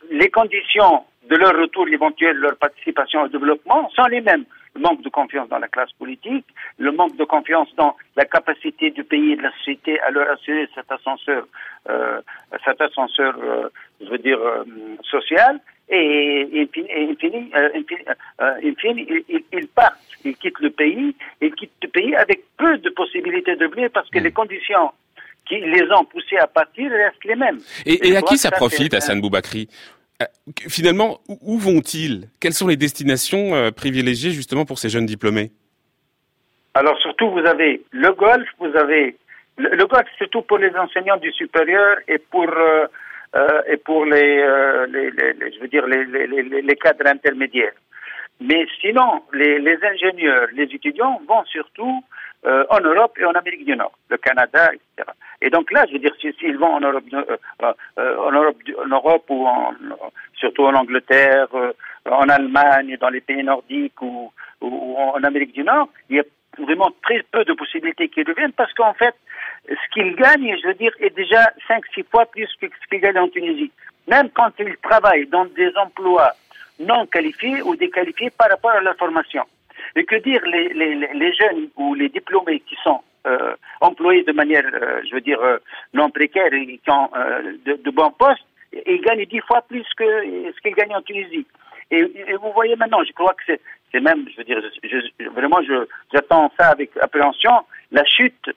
les 0.09 0.30
conditions 0.30 1.03
de 1.30 1.36
leur 1.36 1.55
retour 1.55 1.88
éventuel, 1.88 2.38
leur 2.38 2.55
participation 2.57 3.22
au 3.22 3.28
développement 3.28 3.89
sont 3.95 4.05
les 4.05 4.22
mêmes. 4.22 4.45
Le 4.74 4.82
manque 4.82 5.01
de 5.01 5.09
confiance 5.09 5.49
dans 5.49 5.59
la 5.59 5.68
classe 5.68 5.91
politique, 5.93 6.45
le 6.78 6.91
manque 6.91 7.16
de 7.18 7.26
confiance 7.26 7.68
dans 7.76 7.95
la 8.16 8.26
capacité 8.26 8.89
du 8.89 9.03
pays 9.03 9.34
et 9.34 9.36
de 9.36 9.43
la 9.43 9.51
société 9.57 9.99
à 9.99 10.12
leur 10.12 10.30
assurer 10.32 10.68
cet 10.74 10.89
ascenseur, 10.91 11.45
euh, 11.89 12.22
cet 12.66 12.80
ascenseur, 12.82 13.36
euh, 13.43 13.70
je 14.01 14.09
veux 14.09 14.18
dire, 14.18 14.39
euh, 14.39 14.64
social. 15.03 15.59
Et, 15.89 16.47
et, 16.53 16.70
et 16.74 17.09
in 17.09 17.16
fine, 17.16 17.49
euh, 17.53 17.70
in 17.76 17.84
fine, 17.84 18.16
in 18.39 18.74
fine, 18.80 19.24
ils, 19.51 19.68
partent, 19.68 19.99
ils 20.24 20.38
quittent 20.38 20.62
le 20.62 20.70
pays, 20.70 21.14
ils 21.41 21.53
quittent 21.53 21.84
le 21.84 21.89
pays 21.89 22.16
avec 22.16 22.43
peu 22.57 22.78
de 22.78 22.89
possibilités 22.91 23.57
de 23.57 23.66
revenir 23.66 23.89
parce 23.93 24.09
que 24.09 24.20
les 24.20 24.32
conditions 24.32 24.91
qui 25.52 25.60
les 25.60 25.86
ont 25.91 26.06
poussés 26.06 26.38
à 26.38 26.47
partir 26.47 26.89
restent 26.91 27.26
les 27.26 27.36
mêmes. 27.36 27.60
Et, 27.86 28.16
à 28.16 28.22
qui 28.22 28.38
ça 28.38 28.49
ça, 28.49 28.56
profite, 28.56 28.93
Hassan 28.93 29.20
Boubakri 29.22 29.68
Euh, 30.22 30.26
Finalement, 30.70 31.20
où- 31.28 31.58
vont-ils? 31.58 32.30
Quelles 32.39 32.54
sont 32.54 32.68
les 32.68 32.78
destinations 32.78 33.56
euh, 33.56 33.72
privilégiées 33.72 34.32
justement 34.32 34.66
pour 34.66 34.78
ces 34.80 34.89
jeunes 34.89 35.08
diplômés? 35.08 35.52
Alors 36.74 36.97
surtout, 37.02 37.30
vous 37.32 37.45
avez 37.54 37.82
le 37.91 38.12
golf, 38.14 38.47
vous 38.60 38.74
avez 38.84 39.18
le, 39.58 39.70
le 39.76 39.86
golf 39.88 40.08
surtout 40.18 40.41
pour 40.43 40.58
les 40.60 40.74
enseignants 40.76 41.18
du 41.18 41.32
supérieur 41.34 41.97
et 42.08 42.18
pour 42.20 42.47
euh, 42.49 42.86
euh, 43.36 43.62
et 43.74 43.78
pour 43.78 44.06
les, 44.06 44.34
les, 44.93 45.12
les- 45.18 45.34
les- 45.39 45.52
je 45.54 45.60
veux 45.62 45.68
dire 45.76 45.86
les, 45.88 46.76
cadres 46.76 47.08
intermédiaires. 47.08 47.74
Mais 48.39 48.66
sinon, 48.82 49.10
les, 49.34 49.60
les 49.60 49.78
ingénieurs, 49.93 50.47
les 50.54 50.64
étudiants 50.78 51.22
vont 51.28 51.43
surtout 51.45 52.04
euh, 52.46 52.66
en 52.70 52.80
Europe 52.80 53.18
et 53.20 53.26
en 53.26 53.32
Amérique 53.32 53.66
du 53.66 53.76
Nord, 53.76 53.92
le 54.10 54.18
Canada, 54.18 54.72
etc. 54.74 55.10
Et 55.42 55.50
donc 55.50 55.72
là, 55.72 55.86
je 55.88 55.94
veux 55.94 56.00
dire, 56.00 56.14
si- 56.20 56.34
s'ils 56.39 56.58
vont 56.58 56.74
en 56.76 56.80
Europe, 56.82 57.04
euh, 57.14 57.38
euh, 58.00 58.18
en 58.18 58.32
Europe, 58.32 58.58
en 58.84 58.88
Europe 58.88 59.26
ou 59.30 59.46
en, 59.48 59.74
surtout 60.36 60.64
en 60.66 60.74
Angleterre, 60.76 61.48
euh, 61.54 61.72
en 62.10 62.30
Allemagne, 62.30 62.98
dans 63.00 63.10
les 63.10 63.22
pays 63.22 63.44
nordiques 63.44 64.02
ou, 64.02 64.32
ou- 64.62 64.68
ou 64.68 64.98
en 64.98 65.24
Amérique 65.24 65.54
du 65.54 65.64
Nord, 65.64 65.89
il 66.10 66.18
y 66.18 66.20
a 66.20 66.24
vraiment 66.60 66.92
très 67.04 67.24
peu 67.32 67.44
de 67.46 67.54
possibilités 67.54 68.10
qu'ils 68.10 68.28
reviennent 68.28 68.52
parce 68.54 68.74
qu'en 68.74 68.94
fait, 68.94 69.16
ce 69.68 69.94
qu'ils 69.94 70.16
gagnent, 70.16 70.56
je 70.62 70.68
veux 70.68 70.74
dire, 70.76 70.92
est 71.00 71.16
déjà 71.16 71.52
5-6 71.68 72.04
fois 72.10 72.26
plus 72.26 72.50
que 72.60 72.68
ce 72.68 72.88
qu'ils 72.89 73.00
gagnent 73.02 73.20
en 73.20 73.30
Tunisie. 73.30 73.72
Même 74.08 74.30
quand 74.32 74.52
ils 74.60 74.76
travaillent 74.78 75.28
dans 75.28 75.46
des 75.46 75.72
emplois 75.78 76.32
non 76.80 77.06
qualifiés 77.06 77.62
ou 77.62 77.76
déqualifiés 77.76 78.32
par 78.32 78.50
rapport 78.50 78.72
à 78.72 78.82
leur 78.82 78.96
formation. 78.98 79.44
Et 79.96 80.04
que 80.06 80.16
dire 80.18 80.42
les, 80.46 80.70
les, 80.70 80.96
les- 80.96 81.34
jeunes 81.34 81.70
ou 81.78 81.94
les 81.96 82.10
diplômés 82.10 82.60
qui 82.62 82.76
sont 82.84 83.02
euh, 83.28 83.56
employés 83.82 84.24
de 84.24 84.32
manière, 84.32 84.64
euh, 84.74 85.02
je 85.08 85.14
veux 85.16 85.22
dire, 85.22 85.40
euh, 85.42 85.58
non 85.94 86.10
précaire 86.10 86.52
et 86.54 86.66
qui 86.84 86.92
ont 86.92 87.10
de, 87.66 87.92
bons 87.92 88.12
postes, 88.12 88.46
ils 88.88 89.02
gagnent 89.02 89.26
dix 89.26 89.42
fois 89.42 89.62
plus 89.68 89.86
que 89.98 90.04
ce 90.56 90.60
qu'ils 90.62 90.76
gagnent 90.76 90.96
en 90.96 91.02
Tunisie. 91.02 91.46
Et, 91.92 92.04
vous 92.42 92.52
voyez 92.54 92.76
maintenant, 92.78 93.04
je 93.04 93.12
crois 93.14 93.34
que 93.34 93.54
c'est, 93.92 94.00
même, 94.00 94.26
je 94.32 94.38
veux 94.38 94.44
dire, 94.46 94.62
je- 94.84 94.90
je- 95.20 95.30
vraiment, 95.30 95.60
j'attends 96.14 96.52
ça 96.58 96.70
avec 96.70 96.92
appréhension. 97.02 97.52
La 97.92 98.06
chute 98.06 98.50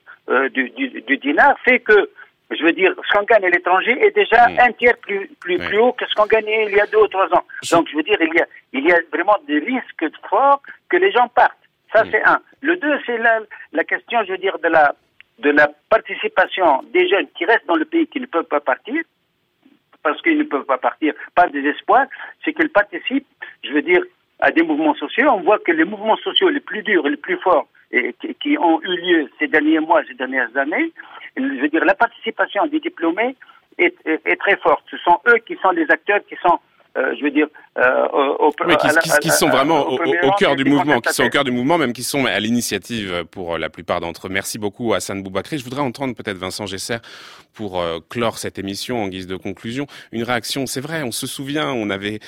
du, 0.53 0.69
du 0.69 1.17
dinar 1.17 1.55
fait 1.65 1.79
que, 1.79 2.09
je 2.51 2.63
veux 2.63 2.71
dire, 2.73 2.93
ce 3.07 3.13
qu'on 3.17 3.23
gagne 3.25 3.45
à 3.45 3.49
l'étranger 3.49 3.91
est 4.05 4.11
déjà 4.15 4.47
Mm. 4.49 4.59
un 4.59 4.71
tiers 4.73 4.97
plus, 4.97 5.27
plus, 5.39 5.57
Oui. 5.57 5.67
plus 5.67 5.77
haut 5.79 5.93
que 5.93 6.05
ce 6.07 6.13
qu'on 6.13 6.25
gagnait 6.27 6.65
il 6.67 6.75
y 6.75 6.79
a 6.79 6.85
deux 6.87 6.99
ou 6.99 7.07
trois 7.07 7.27
ans. 7.35 7.43
Donc, 7.71 7.87
je 7.89 7.95
veux 7.95 8.03
dire, 8.03 8.17
il 8.21 8.33
y 8.33 8.41
a, 8.41 8.45
il 8.73 8.87
y 8.87 8.91
a 8.91 8.97
vraiment 9.11 9.37
des 9.47 9.59
risques 9.59 10.05
forts 10.29 10.61
que 10.89 10.97
les 10.97 11.11
gens 11.11 11.27
partent. 11.29 11.57
Ça, 11.93 12.03
Mm. 12.03 12.09
c'est 12.11 12.23
un. 12.27 12.39
Le 12.61 12.75
deux, 12.77 12.99
c'est 13.05 13.17
la, 13.17 13.39
la 13.73 13.83
question, 13.83 14.23
je 14.25 14.31
veux 14.33 14.37
dire, 14.37 14.57
de 14.59 14.67
la, 14.67 14.93
de 15.39 15.49
la 15.49 15.69
participation 15.89 16.83
des 16.93 17.07
jeunes 17.09 17.27
qui 17.35 17.45
restent 17.45 17.65
dans 17.67 17.75
le 17.75 17.85
pays, 17.85 18.07
qui 18.07 18.19
ne 18.19 18.25
peuvent 18.27 18.43
pas 18.45 18.59
partir, 18.61 19.01
parce 20.03 20.21
qu'ils 20.21 20.37
ne 20.37 20.43
peuvent 20.43 20.65
pas 20.65 20.77
partir 20.77 21.13
par 21.33 21.49
désespoir, 21.49 22.05
c'est 22.43 22.53
qu'ils 22.53 22.69
participent, 22.69 23.27
je 23.63 23.71
veux 23.71 23.81
dire, 23.81 24.03
à 24.39 24.51
des 24.51 24.61
mouvements 24.63 24.93
sociaux. 24.95 25.29
On 25.31 25.41
voit 25.41 25.59
que 25.59 25.71
les 25.71 25.83
mouvements 25.85 26.17
sociaux 26.17 26.49
les 26.49 26.59
plus 26.59 26.83
durs 26.83 27.07
et 27.07 27.09
les 27.09 27.17
plus 27.17 27.37
forts 27.37 27.67
et 27.91 28.15
qui, 28.41 28.57
ont 28.57 28.81
eu 28.81 28.95
lieu 28.97 29.29
ces 29.39 29.47
derniers 29.47 29.79
mois, 29.79 30.01
ces 30.07 30.13
dernières 30.15 30.55
années, 30.57 30.91
je 31.37 31.43
veux 31.61 31.69
dire, 31.69 31.85
la 31.85 31.95
participation 31.95 32.65
des 32.67 32.79
diplômés 32.79 33.35
est, 33.77 33.95
est- 34.05 34.21
est 34.25 34.35
très 34.37 34.57
forte. 34.57 34.83
Ce 34.89 34.97
sont 34.97 35.19
eux 35.27 35.37
qui 35.45 35.55
sont 35.61 35.71
les 35.71 35.89
acteurs 35.91 36.19
qui 36.27 36.35
sont, 36.41 36.59
je 36.95 37.23
veux 37.23 37.31
dire, 37.31 37.47
au, 37.77 38.51
qui, 39.21 39.29
sont 39.29 39.49
vraiment 39.49 39.87
au, 39.89 39.97
cœur 40.37 40.55
du 40.55 40.65
mouvement, 40.65 41.01
qui 41.01 41.13
sont 41.13 41.25
au 41.25 41.29
cœur 41.29 41.43
du 41.43 41.51
mouvement, 41.51 41.77
même 41.77 41.93
qui 41.93 42.03
sont 42.03 42.25
à 42.25 42.39
l'initiative 42.39 43.25
pour 43.31 43.57
la 43.57 43.69
plupart 43.69 43.99
d'entre 43.99 44.27
eux. 44.27 44.29
Merci 44.29 44.57
beaucoup 44.57 44.93
Hassan 44.93 45.21
Boubakri. 45.21 45.57
Je 45.57 45.63
voudrais 45.63 45.81
entendre 45.81 46.15
peut-être 46.15 46.37
Vincent 46.37 46.65
Gesser 46.65 46.97
pour 47.53 47.83
clore 48.09 48.37
cette 48.37 48.59
émission 48.59 49.01
en 49.03 49.07
guise 49.07 49.27
de 49.27 49.35
conclusion. 49.35 49.87
Une 50.11 50.23
réaction, 50.23 50.65
c'est 50.65 50.81
vrai, 50.81 51.03
on 51.03 51.11
se 51.11 51.27
souvient, 51.27 51.71
on 51.71 51.89
avait 51.89 52.19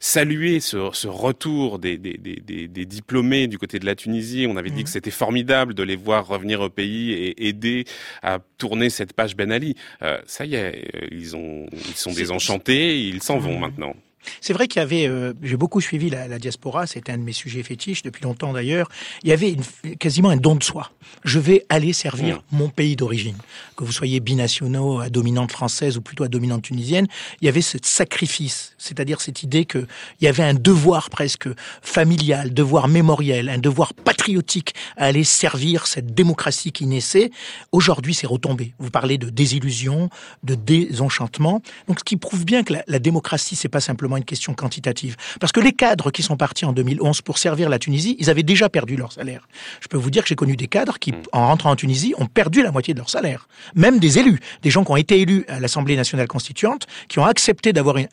salué 0.00 0.60
ce, 0.60 0.90
ce 0.92 1.08
retour 1.08 1.78
des, 1.78 1.98
des, 1.98 2.18
des, 2.18 2.68
des, 2.68 2.86
diplômés 2.86 3.46
du 3.46 3.58
côté 3.58 3.78
de 3.78 3.86
la 3.86 3.94
Tunisie. 3.94 4.46
On 4.48 4.56
avait 4.56 4.70
dit 4.70 4.82
mmh. 4.82 4.84
que 4.84 4.90
c'était 4.90 5.10
formidable 5.10 5.74
de 5.74 5.82
les 5.82 5.96
voir 5.96 6.26
revenir 6.26 6.60
au 6.60 6.68
pays 6.68 7.12
et 7.12 7.48
aider 7.48 7.84
à 8.22 8.38
tourner 8.58 8.90
cette 8.90 9.12
page 9.12 9.36
Ben 9.36 9.52
Ali. 9.52 9.76
Euh, 10.02 10.18
ça 10.26 10.44
y 10.44 10.54
est, 10.54 10.84
euh, 10.94 11.06
ils, 11.10 11.36
ont, 11.36 11.66
ils 11.72 11.96
sont 11.96 12.12
désenchantés, 12.12 13.00
ils 13.00 13.22
s'en 13.22 13.38
vont 13.38 13.58
mmh. 13.58 13.71
Maintenant. 13.78 13.96
C'est 14.40 14.52
vrai 14.52 14.68
qu'il 14.68 14.80
y 14.80 14.82
avait, 14.82 15.06
euh, 15.06 15.32
j'ai 15.42 15.56
beaucoup 15.56 15.80
suivi 15.80 16.10
la, 16.10 16.28
la 16.28 16.38
diaspora, 16.38 16.86
c'était 16.86 17.12
un 17.12 17.18
de 17.18 17.22
mes 17.22 17.32
sujets 17.32 17.62
fétiches 17.62 18.02
depuis 18.02 18.22
longtemps 18.22 18.52
d'ailleurs. 18.52 18.88
Il 19.22 19.30
y 19.30 19.32
avait 19.32 19.52
une, 19.52 19.96
quasiment 19.96 20.30
un 20.30 20.36
don 20.36 20.56
de 20.56 20.62
soi. 20.62 20.90
Je 21.24 21.38
vais 21.38 21.64
aller 21.68 21.92
servir 21.92 22.36
mmh. 22.36 22.56
mon 22.56 22.68
pays 22.68 22.96
d'origine. 22.96 23.36
Que 23.76 23.84
vous 23.84 23.92
soyez 23.92 24.20
binationaux, 24.20 25.00
à 25.00 25.08
dominante 25.08 25.52
française 25.52 25.96
ou 25.96 26.00
plutôt 26.00 26.24
à 26.24 26.28
dominante 26.28 26.62
tunisienne, 26.62 27.06
il 27.40 27.46
y 27.46 27.48
avait 27.48 27.62
ce 27.62 27.78
sacrifice, 27.82 28.74
c'est-à-dire 28.78 29.20
cette 29.20 29.42
idée 29.42 29.64
qu'il 29.64 29.86
y 30.20 30.26
avait 30.26 30.42
un 30.42 30.54
devoir 30.54 31.10
presque 31.10 31.48
familial, 31.82 32.54
devoir 32.54 32.88
mémoriel, 32.88 33.48
un 33.48 33.58
devoir 33.58 33.94
patriotique 33.94 34.74
à 34.96 35.06
aller 35.06 35.24
servir 35.24 35.86
cette 35.86 36.14
démocratie 36.14 36.72
qui 36.72 36.86
naissait. 36.86 37.30
Aujourd'hui, 37.72 38.14
c'est 38.14 38.26
retombé. 38.26 38.74
Vous 38.78 38.90
parlez 38.90 39.18
de 39.18 39.30
désillusion, 39.30 40.08
de 40.42 40.54
désenchantement. 40.54 41.62
Donc, 41.88 41.98
ce 42.00 42.04
qui 42.04 42.16
prouve 42.16 42.44
bien 42.44 42.62
que 42.62 42.74
la, 42.74 42.84
la 42.86 42.98
démocratie, 42.98 43.56
c'est 43.56 43.68
pas 43.68 43.80
simplement 43.80 44.11
une 44.16 44.24
question 44.24 44.54
quantitative. 44.54 45.16
Parce 45.40 45.52
que 45.52 45.60
les 45.60 45.72
cadres 45.72 46.10
qui 46.10 46.22
sont 46.22 46.36
partis 46.36 46.64
en 46.64 46.72
2011 46.72 47.22
pour 47.22 47.38
servir 47.38 47.68
la 47.68 47.78
Tunisie, 47.78 48.16
ils 48.18 48.30
avaient 48.30 48.42
déjà 48.42 48.68
perdu 48.68 48.96
leur 48.96 49.12
salaire. 49.12 49.46
Je 49.80 49.88
peux 49.88 49.96
vous 49.96 50.10
dire 50.10 50.22
que 50.22 50.28
j'ai 50.28 50.34
connu 50.34 50.56
des 50.56 50.68
cadres 50.68 50.98
qui, 50.98 51.12
hmm. 51.12 51.22
en 51.32 51.48
rentrant 51.48 51.70
en 51.70 51.76
Tunisie, 51.76 52.14
ont 52.18 52.26
perdu 52.26 52.62
la 52.62 52.72
moitié 52.72 52.94
de 52.94 52.98
leur 52.98 53.10
salaire. 53.10 53.48
Même 53.74 53.98
des 53.98 54.18
élus, 54.18 54.40
des 54.62 54.70
gens 54.70 54.84
qui 54.84 54.92
ont 54.92 54.96
été 54.96 55.20
élus 55.20 55.44
à 55.48 55.60
l'Assemblée 55.60 55.96
nationale 55.96 56.28
constituante, 56.28 56.86
qui 57.08 57.18
ont 57.18 57.24
accepté 57.24 57.72
d'avoir 57.72 57.96
une, 57.96 58.08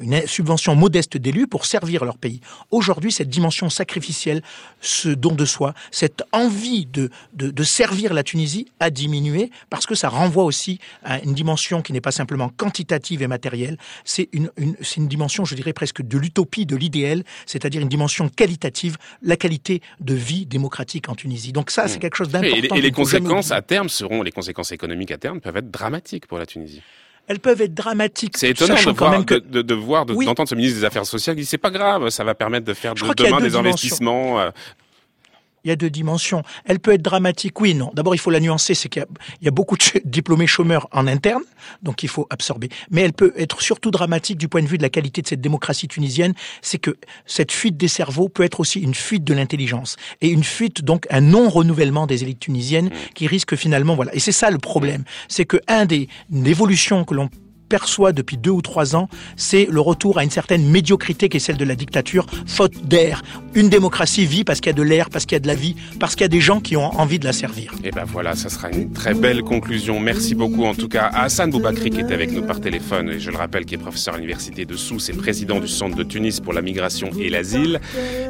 une 0.00 0.26
subvention 0.26 0.74
modeste 0.74 1.16
d'élus 1.16 1.46
pour 1.46 1.66
servir 1.66 2.04
leur 2.04 2.18
pays. 2.18 2.40
Aujourd'hui, 2.70 3.12
cette 3.12 3.28
dimension 3.28 3.70
sacrificielle, 3.70 4.42
ce 4.80 5.08
don 5.08 5.34
de 5.34 5.44
soi, 5.44 5.74
cette 5.90 6.22
envie 6.32 6.86
de, 6.86 7.10
de, 7.34 7.50
de 7.50 7.62
servir 7.62 8.14
la 8.14 8.22
Tunisie 8.22 8.66
a 8.80 8.90
diminué 8.90 9.50
parce 9.68 9.86
que 9.86 9.94
ça 9.94 10.08
renvoie 10.08 10.44
aussi 10.44 10.78
à 11.04 11.20
une 11.20 11.34
dimension 11.34 11.82
qui 11.82 11.92
n'est 11.92 12.00
pas 12.00 12.12
simplement 12.12 12.50
quantitative 12.56 13.22
et 13.22 13.26
matérielle, 13.26 13.76
c'est 14.04 14.28
une, 14.32 14.50
une, 14.56 14.76
une 15.00 15.08
dimension, 15.08 15.44
je 15.44 15.54
dirais 15.54 15.72
presque 15.72 16.02
de 16.02 16.18
l'utopie, 16.18 16.66
de 16.66 16.76
l'idéal, 16.76 17.24
c'est-à-dire 17.46 17.82
une 17.82 17.88
dimension 17.88 18.28
qualitative, 18.28 18.96
la 19.22 19.36
qualité 19.36 19.82
de 20.00 20.14
vie 20.14 20.46
démocratique 20.46 21.08
en 21.08 21.14
Tunisie. 21.14 21.52
Donc 21.52 21.70
ça, 21.70 21.88
c'est 21.88 21.96
hmm. 21.96 22.00
quelque 22.00 22.16
chose 22.16 22.28
d'important. 22.28 22.76
Et, 22.76 22.80
les 22.80 22.92
conséquences 22.92 23.50
à 23.50 23.62
terme 23.62 23.88
seront, 23.88 24.22
les 24.22 24.32
conséquences 24.32 24.72
économiques 24.72 25.10
à 25.10 25.18
terme 25.18 25.40
peuvent 25.40 25.56
être 25.56 25.70
dramatiques 25.70 26.26
pour 26.26 26.38
la 26.38 26.46
Tunisie 26.46 26.82
elles 27.26 27.38
peuvent 27.38 27.60
être 27.60 27.74
dramatiques. 27.74 28.36
C'est 28.36 28.48
étonnant 28.48 28.74
de 28.74 28.90
voir, 28.90 29.24
que... 29.24 29.34
de, 29.34 29.74
voir, 29.74 30.04
d'entendre 30.04 30.48
ce 30.48 30.56
ministre 30.56 30.80
des 30.80 30.84
Affaires 30.84 31.06
sociales 31.06 31.36
qui 31.36 31.42
dit 31.42 31.46
c'est 31.46 31.58
pas 31.58 31.70
grave, 31.70 32.08
ça 32.08 32.24
va 32.24 32.34
permettre 32.34 32.66
de 32.66 32.74
faire 32.74 32.94
de, 32.94 33.14
demain 33.14 33.40
des 33.40 33.54
investissements. 33.54 34.50
Il 35.64 35.68
y 35.68 35.70
a 35.70 35.76
deux 35.76 35.90
dimensions. 35.90 36.42
Elle 36.64 36.80
peut 36.80 36.92
être 36.92 37.02
dramatique, 37.02 37.60
oui, 37.60 37.74
non. 37.74 37.90
D'abord, 37.94 38.14
il 38.14 38.18
faut 38.18 38.30
la 38.30 38.40
nuancer, 38.40 38.74
c'est 38.74 38.88
qu'il 38.88 39.04
y, 39.42 39.48
a 39.48 39.50
beaucoup 39.50 39.76
de 39.76 39.82
diplômés 40.04 40.46
chômeurs 40.46 40.88
en 40.92 41.06
interne, 41.06 41.42
donc 41.82 42.02
il 42.02 42.08
faut 42.08 42.26
absorber. 42.30 42.68
Mais 42.90 43.02
elle 43.02 43.12
peut 43.12 43.32
être 43.36 43.60
surtout 43.60 43.90
dramatique 43.90 44.38
du 44.38 44.48
point 44.48 44.62
de 44.62 44.68
vue 44.68 44.78
de 44.78 44.82
la 44.82 44.88
qualité 44.88 45.22
de 45.22 45.26
cette 45.26 45.40
démocratie 45.40 45.88
tunisienne, 45.88 46.34
c'est 46.62 46.78
que 46.78 46.96
cette 47.26 47.52
fuite 47.52 47.76
des 47.76 47.88
cerveaux 47.88 48.28
peut 48.28 48.42
être 48.42 48.60
aussi 48.60 48.80
une 48.80 48.94
fuite 48.94 49.24
de 49.24 49.34
l'intelligence 49.34 49.96
et 50.20 50.28
une 50.28 50.44
fuite, 50.44 50.82
donc 50.82 51.06
un 51.10 51.20
non-renouvellement 51.20 52.06
des 52.06 52.22
élites 52.22 52.40
tunisiennes 52.40 52.86
mmh. 52.86 53.12
qui 53.14 53.26
risque 53.26 53.56
finalement, 53.56 53.94
voilà. 53.94 54.14
Et 54.14 54.20
c'est 54.20 54.32
ça 54.32 54.50
le 54.50 54.58
problème, 54.58 55.04
c'est 55.28 55.44
que 55.44 55.58
un 55.68 55.84
des 55.84 56.08
évolutions 56.32 57.04
que 57.04 57.14
l'on 57.14 57.28
perçoit 57.70 58.12
depuis 58.12 58.36
deux 58.36 58.50
ou 58.50 58.60
trois 58.60 58.96
ans, 58.96 59.08
c'est 59.36 59.66
le 59.70 59.80
retour 59.80 60.18
à 60.18 60.24
une 60.24 60.30
certaine 60.30 60.68
médiocrité 60.68 61.30
qui 61.30 61.38
est 61.38 61.40
celle 61.40 61.56
de 61.56 61.64
la 61.64 61.76
dictature, 61.76 62.26
faute 62.46 62.74
d'air. 62.86 63.22
Une 63.54 63.70
démocratie 63.70 64.26
vit 64.26 64.44
parce 64.44 64.60
qu'il 64.60 64.70
y 64.70 64.74
a 64.74 64.76
de 64.76 64.82
l'air, 64.82 65.08
parce 65.08 65.24
qu'il 65.24 65.36
y 65.36 65.40
a 65.40 65.40
de 65.40 65.46
la 65.46 65.54
vie, 65.54 65.76
parce 65.98 66.14
qu'il 66.14 66.22
y 66.22 66.24
a 66.26 66.28
des 66.28 66.40
gens 66.40 66.60
qui 66.60 66.76
ont 66.76 67.00
envie 67.00 67.18
de 67.18 67.24
la 67.24 67.32
servir. 67.32 67.72
Et 67.84 67.92
ben 67.92 68.04
voilà, 68.04 68.34
ça 68.34 68.48
sera 68.48 68.70
une 68.70 68.92
très 68.92 69.14
belle 69.14 69.42
conclusion. 69.42 70.00
Merci 70.00 70.34
beaucoup 70.34 70.64
en 70.64 70.74
tout 70.74 70.88
cas 70.88 71.04
à 71.04 71.24
Hassan 71.24 71.50
Boubakri 71.50 71.90
qui 71.90 72.00
est 72.00 72.12
avec 72.12 72.32
nous 72.32 72.42
par 72.42 72.60
téléphone, 72.60 73.08
et 73.10 73.20
je 73.20 73.30
le 73.30 73.36
rappelle, 73.36 73.64
qui 73.64 73.76
est 73.76 73.78
professeur 73.78 74.14
à 74.14 74.16
l'université 74.18 74.64
de 74.66 74.76
Sousse 74.76 75.08
et 75.08 75.12
président 75.12 75.60
du 75.60 75.68
Centre 75.68 75.96
de 75.96 76.02
Tunis 76.02 76.40
pour 76.40 76.52
la 76.52 76.62
migration 76.62 77.10
et 77.18 77.30
l'asile. 77.30 77.80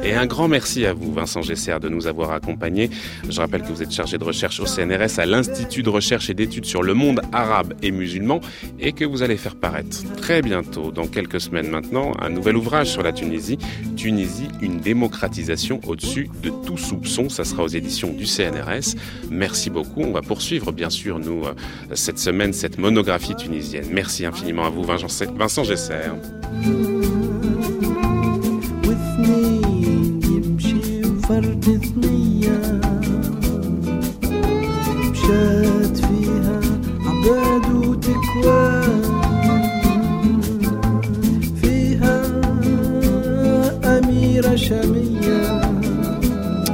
Et 0.03 0.13
un 0.13 0.27
grand 0.27 0.47
merci 0.47 0.85
à 0.85 0.93
vous, 0.93 1.11
Vincent 1.11 1.41
Gesser, 1.41 1.79
de 1.81 1.89
nous 1.89 2.05
avoir 2.05 2.31
accompagnés. 2.31 2.91
Je 3.27 3.39
rappelle 3.41 3.63
que 3.63 3.71
vous 3.71 3.81
êtes 3.81 3.91
chargé 3.91 4.19
de 4.19 4.23
recherche 4.23 4.59
au 4.59 4.67
CNRS 4.67 5.19
à 5.19 5.25
l'Institut 5.25 5.81
de 5.81 5.89
recherche 5.89 6.29
et 6.29 6.35
d'études 6.35 6.65
sur 6.65 6.83
le 6.83 6.93
monde 6.93 7.21
arabe 7.31 7.73
et 7.81 7.91
musulman 7.91 8.39
et 8.79 8.91
que 8.91 9.05
vous 9.05 9.23
allez 9.23 9.30
faire 9.37 9.55
paraître 9.55 9.97
très 10.17 10.41
bientôt, 10.41 10.91
dans 10.91 11.07
quelques 11.07 11.41
semaines 11.41 11.69
maintenant, 11.69 12.13
un 12.19 12.29
nouvel 12.29 12.55
ouvrage 12.55 12.89
sur 12.89 13.03
la 13.03 13.11
Tunisie, 13.11 13.57
Tunisie, 13.95 14.47
une 14.61 14.79
démocratisation 14.79 15.79
au-dessus 15.87 16.29
de 16.41 16.51
tout 16.65 16.77
soupçon. 16.77 17.29
Ça 17.29 17.43
sera 17.43 17.63
aux 17.63 17.67
éditions 17.67 18.13
du 18.13 18.25
CNRS. 18.25 18.95
Merci 19.29 19.69
beaucoup. 19.69 20.01
On 20.01 20.11
va 20.11 20.21
poursuivre, 20.21 20.71
bien 20.71 20.89
sûr, 20.89 21.19
nous, 21.19 21.45
euh, 21.45 21.53
cette 21.93 22.19
semaine, 22.19 22.53
cette 22.53 22.77
monographie 22.77 23.35
tunisienne. 23.35 23.85
Merci 23.91 24.25
infiniment 24.25 24.65
à 24.65 24.69
vous, 24.69 24.83
Vincent 24.83 25.63
Gesser. 25.63 26.09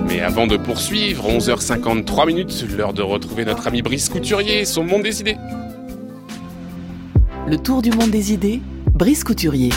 Mais 0.08 0.22
avant 0.22 0.48
de 0.48 0.58
poursuivre, 0.58 1.30
11h53 1.30 2.26
minutes, 2.26 2.66
l'heure 2.76 2.94
de 2.94 3.04
retrouver 3.04 3.46
notre 3.46 3.68
ami 3.68 3.84
Brice 3.84 4.10
Couturier, 4.10 4.66
son 4.66 4.84
monde 4.84 5.04
des 5.04 5.22
idées. 5.22 5.38
Le 7.48 7.58
tour 7.58 7.84
du 7.84 7.92
monde 7.92 8.10
des 8.10 8.34
idées, 8.34 8.62
Brice 8.94 9.24
Couturier. 9.24 9.70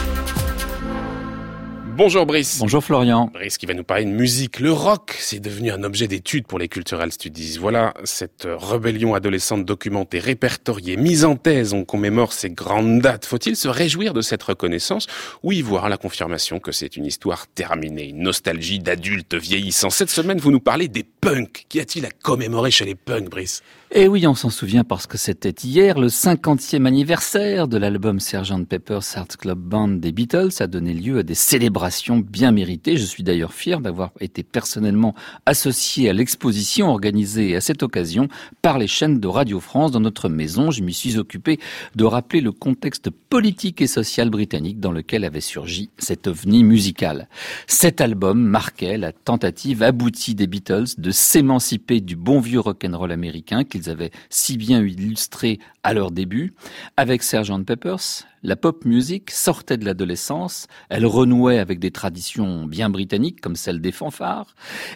Bonjour 2.02 2.24
Brice. 2.24 2.60
Bonjour 2.60 2.82
Florian. 2.82 3.30
Brice 3.30 3.58
qui 3.58 3.66
va 3.66 3.74
nous 3.74 3.84
parler 3.84 4.06
de 4.06 4.10
musique. 4.10 4.58
Le 4.58 4.72
rock, 4.72 5.14
c'est 5.18 5.38
devenu 5.38 5.70
un 5.70 5.82
objet 5.82 6.08
d'étude 6.08 6.46
pour 6.46 6.58
les 6.58 6.66
cultural 6.66 7.12
studies. 7.12 7.58
Voilà, 7.60 7.92
cette 8.04 8.48
rébellion 8.50 9.14
adolescente 9.14 9.66
documentée, 9.66 10.18
répertoriée, 10.18 10.96
mise 10.96 11.26
en 11.26 11.36
thèse, 11.36 11.74
on 11.74 11.84
commémore 11.84 12.32
ces 12.32 12.48
grandes 12.48 13.02
dates. 13.02 13.26
Faut-il 13.26 13.54
se 13.54 13.68
réjouir 13.68 14.14
de 14.14 14.22
cette 14.22 14.42
reconnaissance 14.42 15.08
ou 15.42 15.52
y 15.52 15.60
voir 15.60 15.90
la 15.90 15.98
confirmation 15.98 16.58
que 16.58 16.72
c'est 16.72 16.96
une 16.96 17.04
histoire 17.04 17.46
terminée, 17.48 18.08
une 18.08 18.22
nostalgie 18.22 18.78
d'adultes 18.78 19.34
vieillissants 19.34 19.90
Cette 19.90 20.08
semaine, 20.08 20.38
vous 20.38 20.52
nous 20.52 20.58
parlez 20.58 20.88
des 20.88 21.04
punks. 21.04 21.66
Qu'y 21.68 21.80
a-t-il 21.80 22.06
à 22.06 22.10
commémorer 22.22 22.70
chez 22.70 22.86
les 22.86 22.94
punks, 22.94 23.28
Brice? 23.28 23.60
Eh 23.92 24.06
oui, 24.06 24.24
on 24.28 24.36
s'en 24.36 24.50
souvient 24.50 24.84
parce 24.84 25.08
que 25.08 25.18
c'était 25.18 25.50
hier 25.64 25.98
le 25.98 26.06
50e 26.06 26.86
anniversaire 26.86 27.66
de 27.66 27.76
l'album 27.76 28.20
Sgt 28.20 28.64
Pepper's 28.68 29.16
Heart 29.16 29.36
Club 29.36 29.58
Band 29.58 29.88
des 29.88 30.12
Beatles. 30.12 30.50
a 30.60 30.68
donné 30.68 30.94
lieu 30.94 31.18
à 31.18 31.22
des 31.24 31.34
célébrations 31.34 32.18
bien 32.18 32.52
méritée. 32.52 32.96
Je 32.96 33.04
suis 33.04 33.24
d'ailleurs 33.24 33.52
fier 33.52 33.80
d'avoir 33.80 34.12
été 34.20 34.44
personnellement 34.44 35.16
associé 35.44 36.08
à 36.08 36.12
l'exposition 36.12 36.88
organisée 36.88 37.56
à 37.56 37.60
cette 37.60 37.82
occasion 37.82 38.28
par 38.62 38.78
les 38.78 38.86
chaînes 38.86 39.18
de 39.18 39.26
Radio 39.26 39.58
France 39.58 39.90
dans 39.90 39.98
notre 39.98 40.28
maison. 40.28 40.70
Je 40.70 40.84
m'y 40.84 40.94
suis 40.94 41.18
occupé 41.18 41.58
de 41.96 42.04
rappeler 42.04 42.42
le 42.42 42.52
contexte 42.52 43.10
politique 43.10 43.82
et 43.82 43.88
social 43.88 44.30
britannique 44.30 44.78
dans 44.78 44.92
lequel 44.92 45.24
avait 45.24 45.40
surgi 45.40 45.90
cet 45.98 46.28
ovni 46.28 46.62
musical. 46.62 47.28
Cet 47.66 48.00
album 48.00 48.40
marquait 48.40 48.98
la 48.98 49.10
tentative 49.10 49.82
aboutie 49.82 50.36
des 50.36 50.46
Beatles 50.46 50.94
de 50.96 51.10
s'émanciper 51.10 52.00
du 52.00 52.14
bon 52.14 52.38
vieux 52.38 52.60
rock'n'roll 52.60 53.10
américain 53.10 53.64
avaient 53.88 54.10
si 54.28 54.56
bien 54.56 54.80
illustré 54.80 55.58
à 55.82 55.94
leur 55.94 56.10
début. 56.10 56.54
Avec 56.96 57.22
Sgt 57.22 57.64
Peppers, 57.64 58.26
la 58.42 58.56
pop 58.56 58.84
music 58.84 59.30
sortait 59.30 59.76
de 59.76 59.84
l'adolescence, 59.84 60.66
elle 60.88 61.06
renouait 61.06 61.58
avec 61.58 61.78
des 61.78 61.90
traditions 61.90 62.64
bien 62.64 62.90
britanniques 62.90 63.40
comme 63.40 63.56
celle 63.56 63.80
des 63.80 63.92
fanfares, 63.92 64.54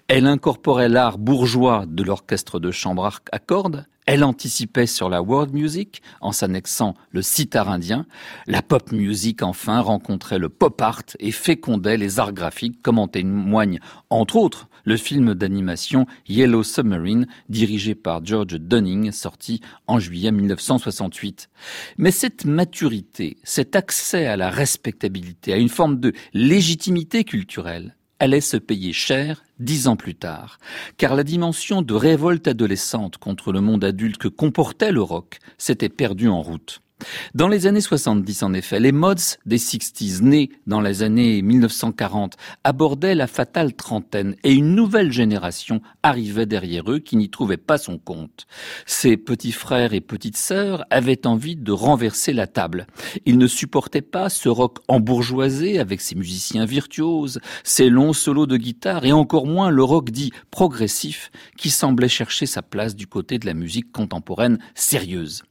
elle 0.09 0.27
incorporait 0.27 0.89
l'art 0.89 1.19
bourgeois 1.19 1.85
de 1.87 2.03
l'orchestre 2.03 2.59
de 2.59 2.71
chambre 2.71 3.21
à 3.33 3.39
cordes, 3.39 3.87
elle 4.07 4.25
anticipait 4.25 4.87
sur 4.87 5.09
la 5.09 5.23
world 5.23 5.55
music 5.55 6.03
en 6.21 6.33
s'annexant 6.33 6.95
le 7.11 7.23
sitar 7.23 7.71
indien. 7.71 8.07
La 8.47 8.61
pop 8.61 8.93
music 8.93 9.43
enfin 9.43 9.81
rencontrait 9.81 10.39
le 10.39 10.51
pop 10.51 10.81
art 10.83 11.03
et 11.21 11.33
fécondait 11.33 11.97
les 11.97 12.19
arts 12.19 12.35
graphiques 12.35 12.83
comme 12.83 12.99
en 12.99 13.09
témoigne 13.09 13.81
entre 14.11 14.37
autres 14.37 14.69
le 14.85 14.97
film 14.97 15.35
d'animation 15.35 16.07
Yellow 16.29 16.63
Submarine, 16.63 17.27
dirigé 17.49 17.95
par 17.95 18.25
George 18.25 18.55
Dunning, 18.55 19.11
sorti 19.13 19.61
en 19.87 19.99
juillet 19.99 20.31
1968. 20.31 21.49
Mais 21.99 22.11
cette 22.11 22.45
maturité, 22.45 23.39
cet 23.43 23.77
accès 23.77 24.27
à 24.27 24.37
la 24.37 24.51
respectabilité, 24.51 25.53
à 25.53 25.57
une 25.57 25.69
forme 25.69 25.99
de 25.99 26.13
légitimité 26.33 27.25
culturelle, 27.25 27.97
allait 28.21 28.41
se 28.41 28.57
payer 28.57 28.93
cher 28.93 29.45
dix 29.59 29.89
ans 29.89 29.97
plus 29.97 30.15
tard, 30.15 30.59
car 30.97 31.15
la 31.15 31.25
dimension 31.25 31.83
de 31.83 31.95
révolte 31.95 32.49
adolescente 32.49 33.19
contre 33.19 33.53
le 33.53 33.61
monde 33.61 33.85
adulte 33.85 34.19
que 34.19 34.29
comportait 34.29 34.93
le 34.93 35.03
rock 35.03 35.39
s'était 35.59 35.89
perdue 35.89 36.29
en 36.29 36.43
route. 36.43 36.81
Dans 37.35 37.49
les 37.49 37.67
années 37.67 37.81
70, 37.81 38.45
en 38.45 38.55
effet, 38.55 38.79
les 38.79 38.93
mods 38.93 39.15
des 39.45 39.59
60s, 39.59 40.23
nés 40.23 40.51
dans 40.67 40.81
les 40.81 41.03
années 41.03 41.43
1940, 41.43 42.37
abordaient 42.63 43.17
la 43.17 43.27
fatale 43.27 43.75
trentaine 43.75 44.37
et 44.45 44.53
une 44.53 44.75
nouvelle 44.75 45.11
génération 45.11 45.81
arrivait 46.03 46.47
derrière 46.47 46.91
eux 46.91 47.01
qui 47.01 47.17
n'y 47.17 47.31
trouvait 47.31 47.57
pas 47.57 47.79
son 47.79 47.99
compte. 47.99 48.47
Ces 48.87 49.17
petits 49.17 49.53
frères 49.53 49.93
et 49.93 50.01
petites 50.01 50.37
sœurs 50.37 50.85
avaient 50.91 51.27
envie 51.27 51.57
de 51.57 51.73
renverser 51.73 52.33
la 52.33 52.47
table. 52.47 52.87
Ils 53.27 53.39
ne 53.39 53.47
supportaient 53.49 54.01
pas 54.01 54.29
ce 54.29 54.49
rock 54.49 54.79
embourgeoisé 54.87 55.81
avec 55.81 56.01
ses 56.01 56.15
musiciens 56.15 56.65
virtuoses, 56.65 57.41
ses 57.65 57.91
longs 57.91 58.13
solos 58.13 58.47
de 58.47 58.57
guitare 58.57 59.05
et 59.05 59.13
encore 59.13 59.47
moins 59.47 59.71
le 59.71 59.83
rock 59.83 60.11
dit 60.11 60.31
progressif 60.51 61.33
qui 61.59 61.71
semblait 61.71 62.09
chercher 62.09 62.47
sa 62.47 62.63
place 62.63 62.95
du 62.95 63.09
côté 63.09 63.39
de 63.39 63.47
la 63.47 63.55
musique 63.55 63.91
contemporaine 63.91 64.59
sérieuse. 64.75 65.43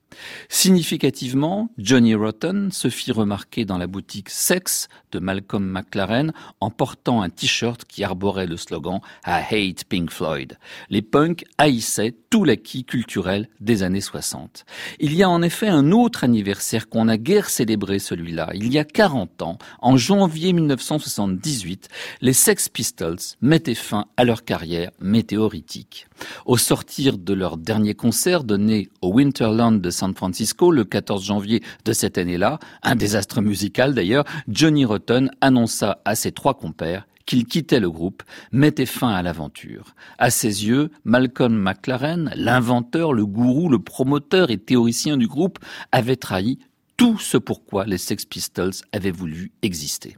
Significativement, 0.49 1.69
Johnny 1.77 2.15
Rotten 2.15 2.71
se 2.71 2.89
fit 2.89 3.11
remarquer 3.11 3.65
dans 3.65 3.77
la 3.77 3.87
boutique 3.87 4.29
Sex 4.29 4.87
de 5.11 5.19
Malcolm 5.19 5.65
McLaren 5.65 6.33
en 6.59 6.69
portant 6.69 7.21
un 7.21 7.29
t-shirt 7.29 7.85
qui 7.85 8.03
arborait 8.03 8.47
le 8.47 8.57
slogan 8.57 8.99
I 9.25 9.41
hate 9.49 9.85
Pink 9.85 10.11
Floyd. 10.11 10.57
Les 10.89 11.01
punks 11.01 11.43
haïssaient 11.57 12.15
tout 12.29 12.43
l'acquis 12.43 12.83
culturel 12.83 13.47
des 13.59 13.83
années 13.83 14.01
60. 14.01 14.65
Il 14.99 15.13
y 15.13 15.23
a 15.23 15.29
en 15.29 15.41
effet 15.41 15.67
un 15.67 15.91
autre 15.91 16.23
anniversaire 16.23 16.89
qu'on 16.89 17.07
a 17.07 17.17
guère 17.17 17.49
célébré 17.49 17.99
celui-là. 17.99 18.49
Il 18.53 18.71
y 18.71 18.79
a 18.79 18.83
40 18.83 19.41
ans, 19.43 19.57
en 19.79 19.97
janvier 19.97 20.53
1978, 20.53 21.89
les 22.21 22.33
Sex 22.33 22.69
Pistols 22.69 23.19
mettaient 23.41 23.75
fin 23.75 24.05
à 24.17 24.25
leur 24.25 24.43
carrière 24.43 24.91
météoritique. 24.99 26.07
Au 26.45 26.57
sortir 26.57 27.17
de 27.17 27.33
leur 27.33 27.57
dernier 27.57 27.93
concert 27.93 28.43
donné 28.43 28.89
au 29.01 29.13
Winterland 29.13 29.81
de 29.81 29.89
San 29.89 30.13
Francisco 30.13 30.71
le 30.71 30.83
14 30.83 31.23
janvier 31.23 31.61
de 31.85 31.93
cette 31.93 32.17
année-là, 32.17 32.59
un 32.81 32.95
désastre 32.95 33.41
musical 33.41 33.93
d'ailleurs, 33.93 34.25
Johnny 34.47 34.85
Rotten 34.85 35.31
annonça 35.41 36.01
à 36.05 36.15
ses 36.15 36.31
trois 36.31 36.53
compères 36.53 37.05
qu'il 37.25 37.45
quittait 37.45 37.79
le 37.79 37.89
groupe, 37.89 38.23
mettait 38.51 38.85
fin 38.85 39.09
à 39.09 39.21
l'aventure. 39.21 39.95
À 40.17 40.29
ses 40.29 40.65
yeux, 40.65 40.89
Malcolm 41.05 41.55
McLaren, 41.55 42.31
l'inventeur, 42.35 43.13
le 43.13 43.25
gourou, 43.25 43.69
le 43.69 43.79
promoteur 43.79 44.51
et 44.51 44.57
théoricien 44.57 45.17
du 45.17 45.27
groupe, 45.27 45.59
avait 45.91 46.15
trahi 46.15 46.59
tout 47.03 47.19
ce 47.19 47.35
pourquoi 47.35 47.83
les 47.83 47.97
Sex 47.97 48.23
Pistols 48.23 48.71
avaient 48.93 49.11
voulu 49.11 49.51
exister. 49.61 50.15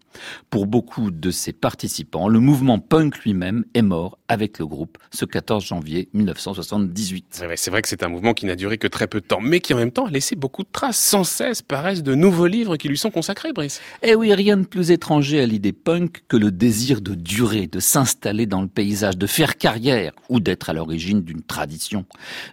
Pour 0.52 0.68
beaucoup 0.68 1.10
de 1.10 1.32
ses 1.32 1.52
participants, 1.52 2.28
le 2.28 2.40
mouvement 2.40 2.78
punk 2.78 3.18
lui-même 3.24 3.66
est 3.74 3.82
mort 3.82 4.20
avec 4.28 4.60
le 4.60 4.68
groupe 4.68 5.00
ce 5.10 5.26
14 5.26 5.66
janvier 5.66 6.10
1978. 6.14 7.44
C'est 7.56 7.72
vrai 7.72 7.82
que 7.82 7.88
c'est 7.88 8.04
un 8.04 8.08
mouvement 8.08 8.36
qui 8.36 8.46
n'a 8.46 8.56
duré 8.56 8.78
que 8.78 8.86
très 8.86 9.08
peu 9.08 9.20
de 9.20 9.26
temps, 9.26 9.42
mais 9.42 9.62
qui 9.62 9.74
en 9.74 9.78
même 9.78 9.92
temps 9.92 10.06
a 10.06 10.12
laissé 10.12 10.36
beaucoup 10.36 10.62
de 10.62 10.70
traces. 10.72 11.00
Sans 11.00 11.24
cesse 11.24 11.64
paraissent 11.64 12.04
de 12.04 12.14
nouveaux 12.14 12.46
livres 12.46 12.78
qui 12.78 12.88
lui 12.88 13.00
sont 13.00 13.10
consacrés, 13.10 13.52
Brice. 13.52 13.82
Eh 14.04 14.14
oui, 14.14 14.32
rien 14.36 14.56
de 14.56 14.66
plus 14.66 14.92
étranger 14.92 15.42
à 15.42 15.48
l'idée 15.48 15.74
punk 15.74 16.24
que 16.28 16.38
le 16.38 16.52
désir 16.52 17.02
de 17.02 17.16
durer, 17.16 17.66
de 17.66 17.80
s'installer 17.80 18.46
dans 18.46 18.62
le 18.62 18.68
paysage, 18.68 19.18
de 19.18 19.26
faire 19.26 19.58
carrière 19.58 20.12
ou 20.30 20.40
d'être 20.40 20.70
à 20.70 20.74
l'origine 20.74 21.24
d'une 21.24 21.42
tradition. 21.42 22.06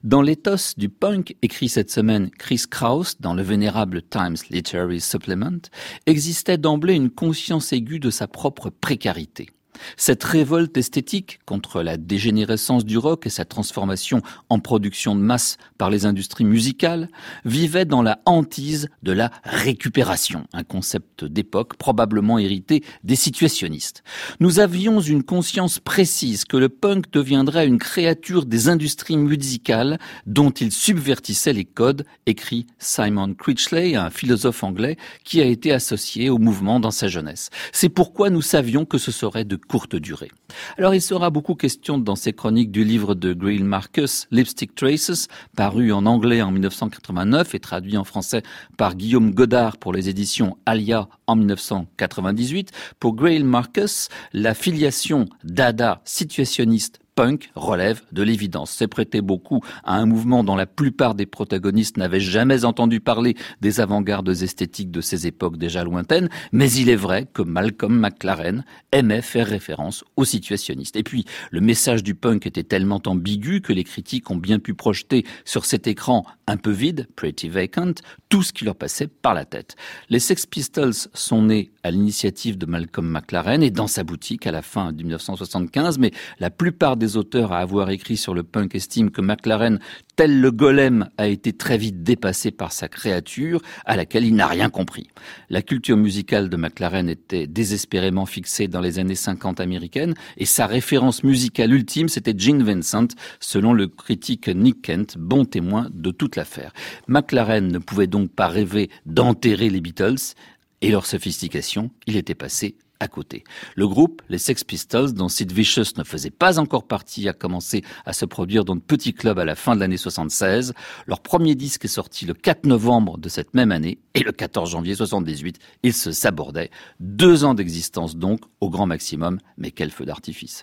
Dans 0.05 0.23
l'éthos 0.23 0.75
du 0.79 0.89
punk, 0.89 1.37
écrit 1.43 1.69
cette 1.69 1.91
semaine 1.91 2.31
Chris 2.39 2.63
Kraus 2.71 3.21
dans 3.21 3.35
le 3.35 3.43
vénérable 3.43 4.01
Times 4.23 4.37
Literary 4.51 5.01
Supplement, 5.01 5.63
existait 6.07 6.59
d'emblée 6.59 6.95
une 6.95 7.11
conscience 7.11 7.73
aiguë 7.73 7.99
de 7.99 8.11
sa 8.11 8.29
propre 8.29 8.71
précarité. 8.71 9.51
Cette 9.97 10.25
révolte 10.25 10.77
esthétique 10.77 11.41
contre 11.47 11.83
la 11.83 11.97
dégénérescence 11.97 12.85
du 12.85 12.99
rock 12.99 13.27
et 13.27 13.31
sa 13.31 13.45
transformation 13.45 14.23
en 14.49 14.59
production 14.59 15.15
de 15.15 15.21
masse 15.21 15.57
par 15.79 15.91
les 15.91 16.07
industries 16.07 16.45
musicales 16.45 17.09
vivait 17.45 17.85
dans 17.85 18.03
la 18.03 18.21
hantise 18.27 18.89
de 19.03 19.13
la 19.13 19.31
récupération, 19.45 20.47
un 20.53 20.65
concept 20.65 21.25
d'époque 21.25 21.77
probablement 21.77 22.39
hérité 22.39 22.85
des 23.05 23.17
situationnistes. 23.17 24.03
Nous 24.41 24.61
avions 24.61 25.01
une 25.01 25.23
conscience 25.23 25.79
précise 25.79 26.45
que 26.45 26.57
le 26.57 26.69
punk 26.69 27.11
deviendrait 27.13 27.67
une 27.67 27.79
créature 27.79 28.47
des 28.47 28.69
industries 28.69 29.17
musicales 29.17 29.99
dont 30.27 30.51
il 30.51 30.73
subvertissait 30.73 31.53
les 31.53 31.65
codes, 31.65 32.05
écrit 32.27 32.67
Simon 32.79 33.35
Critchley, 33.35 33.97
un 33.97 34.11
philosophe 34.11 34.63
anglais 34.65 34.97
qui 35.25 35.41
a 35.41 35.45
été 35.45 35.73
associé 35.73 36.31
au 36.31 36.39
mouvement 36.39 36.81
dans 36.81 36.91
sa 36.91 37.09
jeunesse. 37.09 37.51
C'est 37.73 37.89
pourquoi 37.89 38.31
nous 38.31 38.43
savions 38.43 38.85
que 38.85 38.99
ce 38.99 39.11
serait 39.11 39.45
de 39.45 39.57
courte 39.67 39.97
durée. 39.97 40.31
Alors 40.79 40.95
il 40.95 41.03
sera 41.03 41.31
beaucoup 41.31 41.55
question 41.55 41.99
dans 41.99 42.17
ces 42.17 42.33
chroniques 42.33 42.71
du 42.71 42.85
livre 42.85 43.15
de 43.15 43.33
Grail 43.33 43.63
Marcus, 43.63 44.27
Lipstick 44.31 44.75
Traces, 44.75 45.29
paru 45.57 45.93
en 45.93 46.07
anglais 46.07 46.43
en 46.43 46.51
1989 46.51 47.55
et 47.55 47.61
traduit 47.61 47.97
en 47.97 48.05
français 48.05 48.43
par 48.77 48.95
Guillaume 48.95 49.33
Godard 49.33 49.77
pour 49.77 49.93
les 49.93 50.09
éditions 50.09 50.57
Alia 50.67 51.09
en 51.27 51.37
1998. 51.37 52.71
Pour 52.99 53.15
Grail 53.15 53.45
Marcus, 53.45 54.09
la 54.33 54.55
filiation 54.55 55.27
dada 55.45 56.01
situationniste 56.05 57.02
punk 57.15 57.51
relève 57.55 58.03
de 58.13 58.23
l'évidence. 58.23 58.71
C'est 58.71 58.89
prêté 58.89 59.21
beaucoup 59.21 59.61
à 59.85 59.97
un 59.97 60.07
mouvement 60.07 60.45
dont 60.45 60.57
la 60.57 60.67
plupart 60.67 61.15
des 61.15 61.27
protagonistes 61.27 61.97
n'avaient 61.97 62.21
jamais 62.21 62.65
entendu 62.65 63.01
parler 63.01 63.37
des 63.61 63.81
avant-gardes 63.81 64.29
esthétiques 64.29 64.91
de 64.91 65.01
ces 65.01 65.27
époques 65.27 65.57
déjà 65.57 65.85
lointaines, 65.85 66.29
mais 66.53 66.71
il 66.73 66.89
est 66.89 66.97
vrai 66.97 67.27
que 67.33 67.43
Malcolm 67.43 67.99
McLaren 67.99 68.65
aimait 68.93 69.23
faire 69.23 69.47
référence 69.47 70.05
aux 70.17 70.25
situationnistes. 70.25 70.97
Et 70.97 71.03
puis, 71.03 71.25
le 71.51 71.61
message 71.61 72.03
du 72.03 72.15
punk 72.15 72.47
était 72.47 72.63
tellement 72.63 73.01
ambigu 73.07 73.61
que 73.61 73.73
les 73.73 73.85
critiques 73.85 74.31
ont 74.31 74.37
bien 74.37 74.59
pu 74.59 74.75
projeter 74.75 75.25
sur 75.45 75.65
cet 75.65 75.87
écran 75.87 76.25
un 76.47 76.57
peu 76.57 76.71
vide, 76.71 77.09
Pretty 77.17 77.49
Vacant, 77.49 77.95
tout 78.29 78.43
ce 78.43 78.53
qui 78.53 78.65
leur 78.65 78.77
passait 78.77 79.07
par 79.07 79.35
la 79.35 79.45
tête. 79.45 79.77
Les 80.09 80.19
Sex 80.19 80.47
Pistols 80.47 80.95
sont 81.13 81.43
nés 81.43 81.71
à 81.83 81.91
l'initiative 81.91 82.59
de 82.59 82.67
Malcolm 82.67 83.09
McLaren 83.09 83.63
et 83.63 83.71
dans 83.71 83.87
sa 83.87 84.05
boutique 84.05 84.47
à 84.47 84.53
la 84.53 84.63
fin 84.63 84.93
de 84.93 85.03
1975, 85.03 85.99
mais 85.99 86.13
la 86.39 86.51
plupart 86.51 86.97
auteurs 87.17 87.53
à 87.53 87.59
avoir 87.59 87.91
écrit 87.91 88.17
sur 88.17 88.35
le 88.35 88.43
punk 88.43 88.75
estiment 88.75 89.11
que 89.11 89.21
McLaren, 89.21 89.79
tel 90.17 90.41
le 90.41 90.51
golem, 90.51 91.09
a 91.19 91.29
été 91.29 91.53
très 91.53 91.79
vite 91.79 92.03
dépassé 92.03 92.51
par 92.51 92.73
sa 92.73 92.89
créature 92.89 93.61
à 93.85 93.97
laquelle 93.97 94.25
il 94.25 94.35
n'a 94.35 94.47
rien 94.47 94.71
compris. 94.71 95.09
La 95.51 95.63
culture 95.63 95.97
musicale 95.97 96.49
de 96.49 96.57
McLaren 96.57 97.09
était 97.09 97.47
désespérément 97.47 98.27
fixée 98.27 98.69
dans 98.69 98.81
les 98.81 98.99
années 98.99 99.15
50 99.15 99.61
américaines 99.61 100.15
et 100.37 100.47
sa 100.47 100.67
référence 100.67 101.25
musicale 101.25 101.73
ultime, 101.73 102.09
c'était 102.09 102.35
Gene 102.37 102.63
Vincent, 102.63 103.09
selon 103.41 103.73
le 103.73 103.89
critique 103.89 104.49
Nick 104.49 104.83
Kent, 104.83 105.17
bon 105.19 105.45
témoin 105.45 105.89
de 105.93 106.11
toute 106.11 106.37
l'affaire. 106.37 106.73
McLaren 107.09 107.69
ne 107.69 107.79
pouvait 107.79 108.07
donc 108.07 108.31
pas 108.31 108.49
rêver 108.49 108.91
d'enterrer 109.07 109.71
les 109.71 109.81
Beatles, 109.81 110.35
et 110.83 110.91
leur 110.91 111.07
sophistication, 111.07 111.91
il 112.07 112.17
était 112.17 112.35
passé 112.35 112.75
à 113.03 113.09
côté. 113.09 113.43
Le 113.75 113.89
groupe, 113.89 114.23
les 114.29 114.39
Sex 114.39 114.63
Pistols, 114.65 115.13
dont 115.13 115.29
Sid 115.29 115.53
Vicious 115.53 115.97
ne 115.97 116.05
faisait 116.05 116.31
pas 116.31 116.59
encore 116.59 116.87
partie, 116.87 117.29
a 117.29 117.33
commencé 117.33 117.83
à 118.07 118.13
se 118.13 118.25
produire 118.25 118.65
dans 118.65 118.77
de 118.77 118.81
petits 118.81 119.13
clubs 119.13 119.39
à 119.39 119.45
la 119.45 119.57
fin 119.57 119.75
de 119.75 119.81
l'année 119.81 119.97
76. 119.97 120.73
Leur 121.07 121.21
premier 121.21 121.55
disque 121.55 121.85
est 121.85 121.89
sorti 121.89 122.27
le 122.27 122.35
4 122.35 122.65
novembre 122.65 123.19
de 123.19 123.29
cette 123.29 123.55
même 123.55 123.73
année 123.73 123.99
et 124.15 124.23
le 124.23 124.33
14 124.33 124.71
janvier 124.71 124.95
78, 124.95 125.59
ils 125.83 125.93
se 125.93 126.13
sabordaient. 126.13 126.71
Deux 127.01 127.45
ans 127.45 127.55
d'existence 127.55 128.17
donc, 128.17 128.41
au 128.61 128.71
grand 128.71 128.87
maximum, 128.87 129.39
mais 129.59 129.73
quel 129.73 129.91
feu 129.91 130.05
d'artifice. 130.05 130.63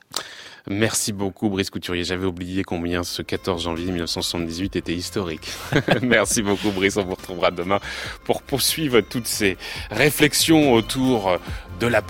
Merci 0.70 1.12
beaucoup 1.12 1.50
Brice 1.50 1.70
Couturier. 1.70 2.04
J'avais 2.04 2.26
oublié 2.26 2.64
combien 2.64 3.04
ce 3.04 3.22
14 3.22 3.64
janvier 3.64 3.86
1978 3.86 4.76
était 4.76 4.94
historique. 4.94 5.50
Merci 6.02 6.42
beaucoup 6.42 6.72
Brice. 6.72 6.98
On 6.98 7.04
vous 7.04 7.16
retrouvera 7.16 7.52
demain 7.52 7.80
pour 8.24 8.44
poursuivre 8.44 9.02
toutes 9.02 9.28
ces 9.28 9.58
réflexions 9.90 10.74
autour 10.74 11.40
de 11.80 11.88
la 11.88 12.02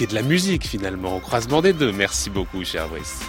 et 0.00 0.06
de 0.06 0.14
la 0.14 0.22
musique 0.22 0.66
finalement, 0.66 1.16
au 1.16 1.20
croisement 1.20 1.60
des 1.62 1.72
deux. 1.72 1.92
Merci 1.92 2.30
beaucoup 2.30 2.64
cher 2.64 2.88
Brice. 2.88 3.20